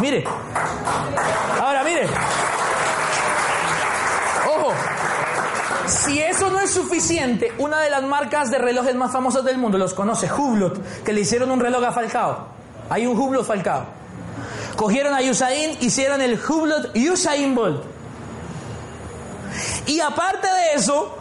Mire, 0.00 0.24
ahora 1.62 1.84
mire, 1.84 2.06
ojo, 4.46 4.72
si 5.86 6.20
eso 6.20 6.50
no 6.50 6.60
es 6.60 6.70
suficiente, 6.70 7.52
una 7.58 7.80
de 7.80 7.90
las 7.90 8.02
marcas 8.02 8.50
de 8.50 8.58
relojes 8.58 8.94
más 8.94 9.12
famosas 9.12 9.44
del 9.44 9.58
mundo, 9.58 9.78
los 9.78 9.94
conoce, 9.94 10.30
Hublot, 10.30 11.02
que 11.04 11.12
le 11.12 11.20
hicieron 11.20 11.50
un 11.50 11.60
reloj 11.60 11.84
a 11.84 11.92
Falcao. 11.92 12.48
Hay 12.90 13.06
un 13.06 13.18
Hublot 13.18 13.46
Falcao. 13.46 13.84
Cogieron 14.76 15.14
a 15.14 15.20
Usain, 15.20 15.78
hicieron 15.80 16.20
el 16.20 16.38
Hublot 16.38 16.96
Usain 16.96 17.54
Bolt. 17.54 17.93
Y 19.86 20.00
aparte 20.00 20.46
de 20.46 20.74
eso, 20.74 21.16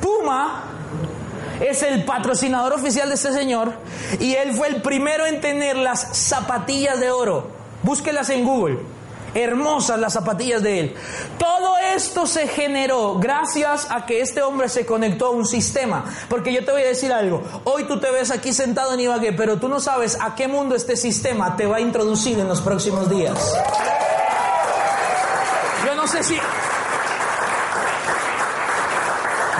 Puma 0.00 0.64
es 1.60 1.82
el 1.82 2.04
patrocinador 2.04 2.74
oficial 2.74 3.08
de 3.08 3.14
este 3.14 3.32
señor 3.32 3.72
y 4.20 4.34
él 4.34 4.52
fue 4.54 4.68
el 4.68 4.82
primero 4.82 5.26
en 5.26 5.40
tener 5.40 5.76
las 5.76 6.16
zapatillas 6.16 7.00
de 7.00 7.10
oro. 7.10 7.48
Búsquelas 7.82 8.30
en 8.30 8.44
Google. 8.44 8.78
Hermosas 9.34 9.98
las 9.98 10.14
zapatillas 10.14 10.62
de 10.62 10.80
él. 10.80 10.94
Todo 11.38 11.76
esto 11.94 12.26
se 12.26 12.48
generó 12.48 13.18
gracias 13.18 13.86
a 13.90 14.06
que 14.06 14.22
este 14.22 14.42
hombre 14.42 14.68
se 14.70 14.86
conectó 14.86 15.26
a 15.26 15.30
un 15.30 15.44
sistema. 15.44 16.04
Porque 16.28 16.54
yo 16.54 16.64
te 16.64 16.72
voy 16.72 16.82
a 16.82 16.86
decir 16.86 17.12
algo. 17.12 17.42
Hoy 17.64 17.84
tú 17.84 18.00
te 18.00 18.10
ves 18.10 18.30
aquí 18.30 18.54
sentado 18.54 18.94
en 18.94 19.00
Ibagué, 19.00 19.34
pero 19.34 19.58
tú 19.58 19.68
no 19.68 19.78
sabes 19.78 20.16
a 20.20 20.34
qué 20.34 20.48
mundo 20.48 20.74
este 20.74 20.96
sistema 20.96 21.54
te 21.54 21.66
va 21.66 21.76
a 21.76 21.80
introducir 21.80 22.38
en 22.38 22.48
los 22.48 22.62
próximos 22.62 23.10
días. 23.10 23.54
Yo 25.84 25.94
no 25.94 26.06
sé 26.06 26.24
si 26.24 26.36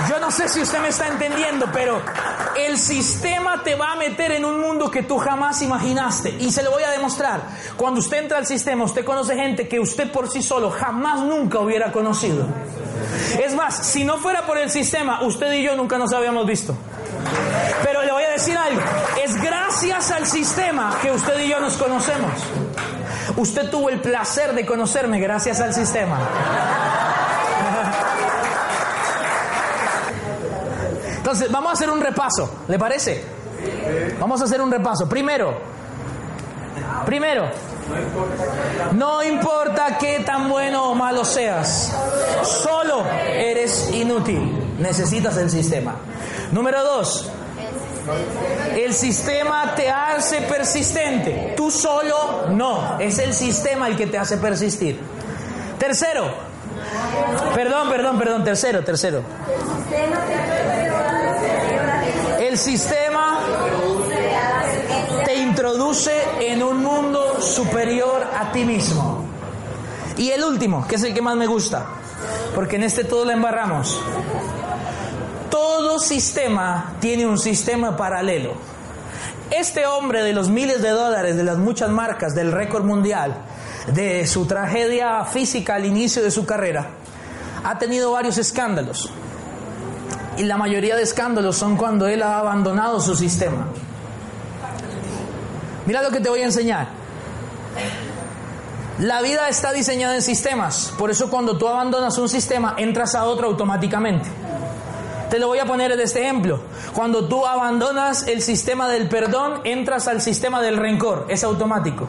yo 0.09 0.19
no 0.19 0.31
sé 0.31 0.47
si 0.47 0.61
usted 0.61 0.79
me 0.79 0.89
está 0.89 1.07
entendiendo, 1.07 1.67
pero 1.73 2.01
el 2.55 2.77
sistema 2.77 3.63
te 3.63 3.75
va 3.75 3.93
a 3.93 3.95
meter 3.95 4.31
en 4.31 4.45
un 4.45 4.59
mundo 4.59 4.89
que 4.89 5.03
tú 5.03 5.17
jamás 5.17 5.61
imaginaste. 5.61 6.35
Y 6.39 6.51
se 6.51 6.63
lo 6.63 6.71
voy 6.71 6.83
a 6.83 6.91
demostrar. 6.91 7.41
Cuando 7.75 7.99
usted 7.99 8.17
entra 8.17 8.37
al 8.37 8.45
sistema, 8.45 8.83
usted 8.83 9.03
conoce 9.03 9.35
gente 9.35 9.67
que 9.67 9.79
usted 9.79 10.11
por 10.11 10.29
sí 10.29 10.41
solo 10.41 10.71
jamás 10.71 11.21
nunca 11.21 11.59
hubiera 11.59 11.91
conocido. 11.91 12.45
Es 13.43 13.53
más, 13.53 13.75
si 13.87 14.03
no 14.03 14.17
fuera 14.17 14.45
por 14.45 14.57
el 14.57 14.69
sistema, 14.69 15.21
usted 15.23 15.51
y 15.53 15.63
yo 15.63 15.75
nunca 15.75 15.97
nos 15.97 16.13
habíamos 16.13 16.45
visto. 16.45 16.75
Pero 17.83 18.03
le 18.03 18.11
voy 18.11 18.23
a 18.23 18.31
decir 18.31 18.57
algo. 18.57 18.81
Es 19.23 19.35
gracias 19.41 20.11
al 20.11 20.25
sistema 20.25 20.97
que 21.01 21.11
usted 21.11 21.39
y 21.39 21.49
yo 21.49 21.59
nos 21.59 21.77
conocemos. 21.77 22.31
Usted 23.35 23.69
tuvo 23.69 23.89
el 23.89 23.99
placer 23.99 24.53
de 24.53 24.65
conocerme 24.65 25.19
gracias 25.19 25.59
al 25.59 25.73
sistema. 25.73 26.17
Entonces, 31.27 31.51
vamos 31.51 31.71
a 31.71 31.73
hacer 31.73 31.89
un 31.89 31.99
repaso, 31.99 32.49
¿le 32.69 32.79
parece? 32.79 33.21
Vamos 34.17 34.39
a 34.39 34.45
hacer 34.45 34.61
un 34.61 34.71
repaso. 34.71 35.09
Primero, 35.09 35.59
primero, 37.05 37.49
no 38.93 39.21
importa 39.21 39.97
qué 39.97 40.21
tan 40.21 40.47
bueno 40.47 40.89
o 40.89 40.95
malo 40.95 41.25
seas, 41.25 41.93
solo 42.45 43.03
eres 43.11 43.89
inútil. 43.91 44.77
Necesitas 44.79 45.35
el 45.35 45.49
sistema. 45.49 45.95
Número 46.53 46.81
dos, 46.81 47.29
el 48.73 48.93
sistema 48.93 49.75
te 49.75 49.89
hace 49.89 50.43
persistente. 50.43 51.55
Tú 51.57 51.69
solo 51.69 52.45
no. 52.51 52.99
Es 52.99 53.19
el 53.19 53.33
sistema 53.33 53.89
el 53.89 53.97
que 53.97 54.07
te 54.07 54.17
hace 54.17 54.37
persistir. 54.37 54.97
Tercero. 55.77 56.31
Perdón, 57.53 57.89
perdón, 57.89 58.17
perdón. 58.17 58.43
Tercero, 58.45 58.81
tercero. 58.85 59.23
El 59.45 59.83
sistema 59.83 60.25
te 60.25 60.56
introduce 62.57 62.97
introduce 65.35 66.11
en 66.39 66.63
un 66.63 66.83
mundo 66.83 67.39
superior 67.39 68.23
a 68.35 68.51
ti 68.51 68.65
mismo. 68.65 69.25
Y 70.17 70.31
el 70.31 70.43
último, 70.43 70.87
que 70.87 70.95
es 70.95 71.03
el 71.03 71.13
que 71.13 71.21
más 71.21 71.35
me 71.35 71.45
gusta, 71.45 71.85
porque 72.55 72.77
en 72.77 72.83
este 72.83 73.03
todo 73.03 73.25
la 73.25 73.33
embarramos. 73.33 74.01
Todo 75.51 75.99
sistema 75.99 76.95
tiene 76.99 77.27
un 77.27 77.37
sistema 77.37 77.95
paralelo. 77.95 78.53
Este 79.51 79.85
hombre 79.85 80.23
de 80.23 80.33
los 80.33 80.49
miles 80.49 80.81
de 80.81 80.89
dólares, 80.89 81.37
de 81.37 81.43
las 81.43 81.57
muchas 81.57 81.89
marcas, 81.89 82.33
del 82.33 82.51
récord 82.51 82.83
mundial, 82.83 83.35
de 83.93 84.25
su 84.25 84.45
tragedia 84.45 85.23
física 85.25 85.75
al 85.75 85.85
inicio 85.85 86.23
de 86.23 86.31
su 86.31 86.45
carrera, 86.45 86.87
ha 87.63 87.77
tenido 87.77 88.11
varios 88.11 88.37
escándalos. 88.39 89.11
Y 90.37 90.43
la 90.43 90.57
mayoría 90.57 90.95
de 90.95 91.03
escándalos 91.03 91.57
son 91.57 91.77
cuando 91.77 92.07
él 92.07 92.21
ha 92.21 92.37
abandonado 92.37 92.99
su 92.99 93.15
sistema. 93.15 93.67
Mira 95.85 96.01
lo 96.01 96.11
que 96.11 96.19
te 96.19 96.29
voy 96.29 96.41
a 96.41 96.45
enseñar. 96.45 96.89
La 98.99 99.21
vida 99.21 99.47
está 99.47 99.71
diseñada 99.71 100.15
en 100.15 100.21
sistemas, 100.23 100.91
por 100.97 101.11
eso 101.11 101.29
cuando 101.29 101.57
tú 101.57 101.67
abandonas 101.67 102.17
un 102.17 102.27
sistema 102.27 102.73
entras 102.77 103.13
a 103.13 103.25
otro 103.25 103.47
automáticamente. 103.47 104.27
Te 105.29 105.39
lo 105.39 105.47
voy 105.47 105.59
a 105.59 105.65
poner 105.65 105.91
en 105.91 105.99
este 105.99 106.21
ejemplo. 106.21 106.61
Cuando 106.93 107.27
tú 107.27 107.45
abandonas 107.45 108.27
el 108.27 108.41
sistema 108.41 108.87
del 108.87 109.07
perdón, 109.07 109.61
entras 109.65 110.07
al 110.07 110.21
sistema 110.21 110.61
del 110.61 110.77
rencor, 110.77 111.25
es 111.29 111.43
automático. 111.43 112.07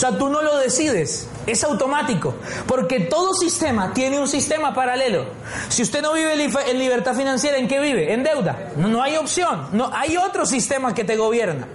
Sea, 0.00 0.16
tú 0.16 0.30
no 0.30 0.40
lo 0.40 0.56
decides, 0.56 1.28
es 1.46 1.62
automático, 1.62 2.34
porque 2.66 3.00
todo 3.00 3.34
sistema 3.34 3.92
tiene 3.92 4.18
un 4.18 4.26
sistema 4.26 4.72
paralelo. 4.72 5.26
Si 5.68 5.82
usted 5.82 6.00
no 6.00 6.14
vive 6.14 6.32
en 6.32 6.78
libertad 6.78 7.14
financiera, 7.14 7.58
¿en 7.58 7.68
qué 7.68 7.80
vive? 7.80 8.10
En 8.14 8.24
deuda. 8.24 8.70
No, 8.78 9.02
hay 9.02 9.18
opción, 9.18 9.68
no 9.72 9.90
hay 9.92 10.16
otro 10.16 10.46
sistema 10.46 10.94
que 10.94 11.04
te 11.04 11.18
gobierna. 11.18 11.68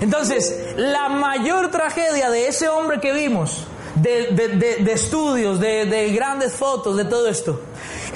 Entonces, 0.00 0.74
la 0.74 1.10
mayor 1.10 1.70
tragedia 1.70 2.28
de 2.28 2.48
ese 2.48 2.68
hombre 2.68 2.98
que 2.98 3.12
vimos, 3.12 3.68
de, 3.94 4.82
estudios, 4.92 5.60
de, 5.60 6.10
grandes 6.12 6.54
fotos, 6.54 6.96
de 6.96 7.04
todo 7.04 7.28
esto, 7.28 7.60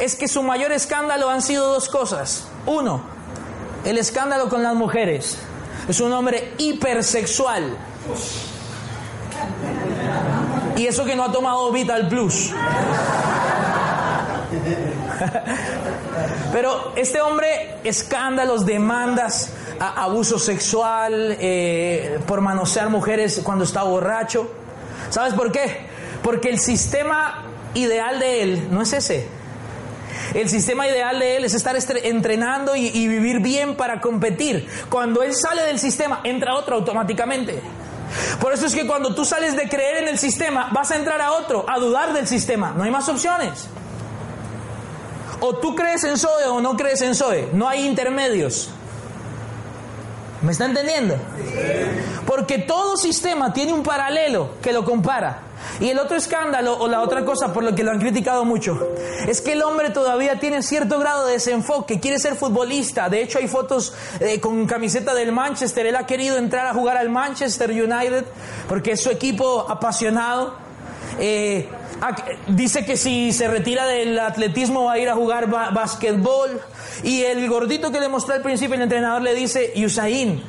es 0.01 0.17
que 0.17 0.27
su 0.27 0.43
mayor 0.43 0.73
escándalo 0.73 1.31
han 1.31 1.43
sido 1.43 1.73
dos 1.73 1.89
cosas. 1.89 2.49
Uno, 2.67 3.03
el 3.85 3.99
escándalo 3.99 4.49
con 4.49 4.65
las 4.65 4.75
mujeres. 4.75 5.39
Es 5.89 6.01
un 6.01 6.13
hombre 6.13 6.55
hipersexual. 6.59 7.77
Y 10.77 10.87
eso 10.87 11.05
que 11.05 11.17
no 11.17 11.25
ha 11.25 11.33
tomado 11.33 11.73
Vital 11.73 12.09
Plus. 12.09 12.53
Pero 16.53 16.93
este 16.97 17.21
hombre, 17.21 17.77
escándalos, 17.85 18.65
demandas, 18.67 19.53
abuso 19.79 20.39
sexual, 20.39 21.37
eh, 21.41 22.19
por 22.27 22.41
manosear 22.41 22.89
mujeres 22.89 23.41
cuando 23.43 23.65
está 23.65 23.83
borracho. 23.83 24.51
¿Sabes 25.11 25.35
por 25.35 25.53
qué? 25.53 25.87
Porque 26.23 26.49
el 26.49 26.59
sistema 26.59 27.45
ideal 27.75 28.19
de 28.19 28.43
él 28.43 28.69
no 28.71 28.83
es 28.83 28.93
ese. 28.93 29.27
El 30.35 30.49
sistema 30.49 30.87
ideal 30.89 31.19
de 31.19 31.37
él 31.37 31.45
es 31.45 31.55
estar 31.55 31.77
entrenando 32.05 32.75
y, 32.75 32.89
y 32.89 33.09
vivir 33.09 33.41
bien 33.41 33.77
para 33.77 34.01
competir. 34.01 34.69
Cuando 34.89 35.23
él 35.23 35.35
sale 35.35 35.63
del 35.63 35.79
sistema, 35.79 36.21
entra 36.25 36.55
otro 36.55 36.77
automáticamente. 36.77 37.61
Por 38.41 38.53
eso 38.53 38.67
es 38.67 38.75
que 38.75 38.87
cuando 38.87 39.15
tú 39.15 39.25
sales 39.25 39.57
de 39.57 39.69
creer 39.69 40.03
en 40.03 40.09
el 40.09 40.19
sistema, 40.19 40.71
vas 40.73 40.91
a 40.91 40.97
entrar 40.97 41.21
a 41.21 41.33
otro, 41.33 41.65
a 41.69 41.79
dudar 41.79 42.13
del 42.13 42.27
sistema. 42.27 42.73
No 42.77 42.85
hay 42.85 42.91
más 42.91 43.09
opciones. 43.09 43.69
O 45.41 45.57
tú 45.57 45.75
crees 45.75 46.05
en 46.05 46.17
Zoe 46.17 46.47
o 46.47 46.61
no 46.61 46.77
crees 46.77 47.03
en 47.03 47.15
Zoe. 47.15 47.49
No 47.53 47.69
hay 47.69 47.87
intermedios. 47.87 48.71
¿Me 50.43 50.53
está 50.53 50.67
entendiendo? 50.67 51.17
Porque 52.27 52.59
todo 52.59 52.97
sistema 52.97 53.53
tiene 53.53 53.73
un 53.73 53.83
paralelo 53.83 54.51
que 54.63 54.73
lo 54.73 54.85
compara. 54.85 55.46
Y 55.81 55.89
el 55.91 55.99
otro 55.99 56.17
escándalo 56.17 56.77
o 56.79 56.89
la 56.89 57.01
otra 57.03 57.25
cosa 57.25 57.53
por 57.53 57.63
lo 57.63 57.75
que 57.75 57.85
lo 57.85 57.91
han 57.91 57.99
criticado 57.99 58.45
mucho 58.45 58.79
es 59.27 59.41
que 59.41 59.53
el 59.53 59.63
hombre 59.63 59.91
todavía 59.91 60.39
tiene 60.39 60.63
cierto 60.63 60.99
grado 60.99 61.27
de 61.27 61.35
desenfoque, 61.35 62.01
quiere 62.01 62.19
ser 62.19 62.35
futbolista. 62.35 63.09
De 63.09 63.23
hecho 63.23 63.39
hay 63.39 63.49
fotos 63.49 63.95
eh, 64.21 64.41
con 64.41 64.67
camiseta 64.67 65.15
del 65.15 65.33
Manchester. 65.33 65.87
Él 65.87 65.97
ha 65.97 66.07
querido 66.07 66.39
entrar 66.39 66.67
a 66.67 66.75
jugar 66.75 66.97
al 66.97 67.09
Manchester 67.09 67.71
United 67.71 68.25
porque 68.69 68.93
es 68.93 69.03
su 69.03 69.11
equipo 69.11 69.67
apasionado. 69.69 70.55
Eh, 71.19 71.69
dice 72.49 72.85
que 72.85 72.97
si 72.97 73.33
se 73.33 73.49
retira 73.49 73.87
del 73.87 74.19
atletismo 74.19 74.85
va 74.85 74.93
a 74.93 74.99
ir 74.99 75.09
a 75.09 75.15
jugar 75.15 75.49
básquetbol. 75.49 76.61
Y 77.03 77.23
el 77.23 77.49
gordito 77.49 77.91
que 77.91 78.01
le 78.01 78.09
mostró 78.09 78.35
al 78.35 78.43
principio 78.43 78.77
el 78.77 78.83
entrenador 78.83 79.23
le 79.23 79.35
dice, 79.35 79.73
Usain, 79.77 80.43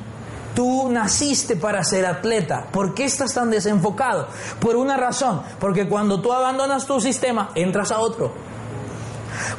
tú 0.57 0.89
naciste 0.89 1.55
para 1.55 1.83
ser 1.83 2.03
atleta. 2.07 2.65
¿Por 2.71 2.95
qué 2.95 3.05
estás 3.05 3.31
tan 3.35 3.51
desenfocado? 3.51 4.27
Por 4.59 4.75
una 4.75 4.97
razón, 4.97 5.43
porque 5.59 5.87
cuando 5.87 6.19
tú 6.19 6.33
abandonas 6.33 6.87
tu 6.87 6.99
sistema, 6.99 7.51
entras 7.53 7.91
a 7.91 7.99
otro. 7.99 8.33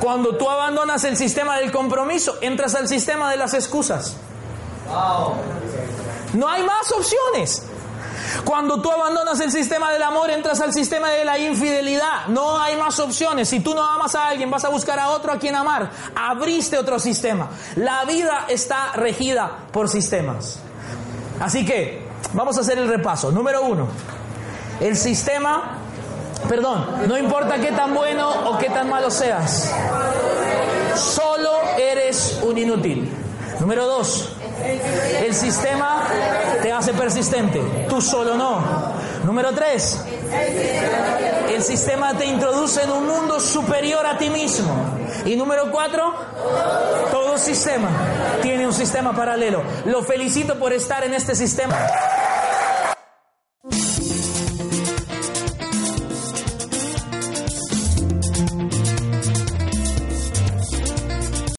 Cuando 0.01 0.37
tú 0.37 0.51
abandonas 0.51 1.05
el 1.05 1.17
sistema 1.17 1.57
del 1.59 1.71
compromiso, 1.71 2.39
entras 2.41 2.75
al 2.75 2.89
sistema 2.89 3.31
de 3.31 3.37
las 3.37 3.55
excusas. 3.55 4.17
No 6.35 6.49
hay 6.49 6.65
más 6.65 6.91
opciones. 6.91 7.63
Cuando 8.45 8.83
tú 8.83 8.91
abandonas 8.91 9.39
el 9.39 9.53
sistema 9.53 9.93
del 9.93 10.03
amor, 10.03 10.31
entras 10.31 10.61
al 10.61 10.75
sistema 10.75 11.11
de 11.11 11.25
la 11.25 11.39
infidelidad. 11.39 12.27
No 12.27 12.59
hay 12.59 12.77
más 12.77 12.99
opciones. 12.99 13.49
Si 13.49 13.61
tú 13.61 13.73
no 13.73 13.85
amas 13.85 14.17
a 14.17 14.27
alguien, 14.27 14.51
vas 14.51 14.65
a 14.65 14.69
buscar 14.69 14.99
a 14.99 15.11
otro 15.11 15.33
a 15.33 15.39
quien 15.39 15.55
amar. 15.55 15.93
Abriste 16.17 16.77
otro 16.77 16.99
sistema. 16.99 17.51
La 17.77 18.05
vida 18.05 18.47
está 18.49 18.95
regida 18.95 19.59
por 19.71 19.89
sistemas. 19.89 20.59
Así 21.41 21.65
que, 21.65 22.01
vamos 22.33 22.57
a 22.59 22.61
hacer 22.61 22.79
el 22.79 22.89
repaso. 22.89 23.31
Número 23.31 23.63
uno, 23.63 23.89
el 24.81 24.97
sistema, 24.97 25.79
perdón, 26.49 26.87
no 27.07 27.17
importa 27.17 27.61
qué 27.61 27.73
tan 27.73 27.95
bueno 27.95 28.51
o 28.51 28.59
qué 28.59 28.71
tan 28.71 28.89
malo 28.89 29.11
seas, 29.11 29.73
solo 30.97 31.51
eres 31.79 32.41
un 32.43 32.59
inútil. 32.59 33.11
Número 33.61 33.87
dos, 33.87 34.33
el 35.21 35.35
sistema 35.35 36.07
te 36.63 36.73
hace 36.73 36.93
persistente, 36.93 37.87
tú 37.89 38.01
solo 38.01 38.37
no. 38.37 38.63
Número 39.25 39.53
tres, 39.53 40.01
el 41.51 41.63
sistema 41.63 42.17
te 42.17 42.27
introduce 42.27 42.83
en 42.83 42.91
un 42.91 43.07
mundo 43.07 43.41
superior 43.41 44.07
a 44.07 44.17
ti 44.19 44.31
mismo. 44.31 44.99
Y 45.25 45.37
número 45.37 45.71
cuatro, 45.71 46.15
todo 47.11 47.39
sistema 47.39 47.89
tiene 48.43 48.67
un 48.67 48.73
sistema 48.73 49.15
paralelo. 49.15 49.63
Lo 49.87 50.03
felicito 50.03 50.59
por 50.59 50.73
estar 50.73 51.05
en 51.05 51.15
este 51.15 51.35
sistema. 51.35 51.77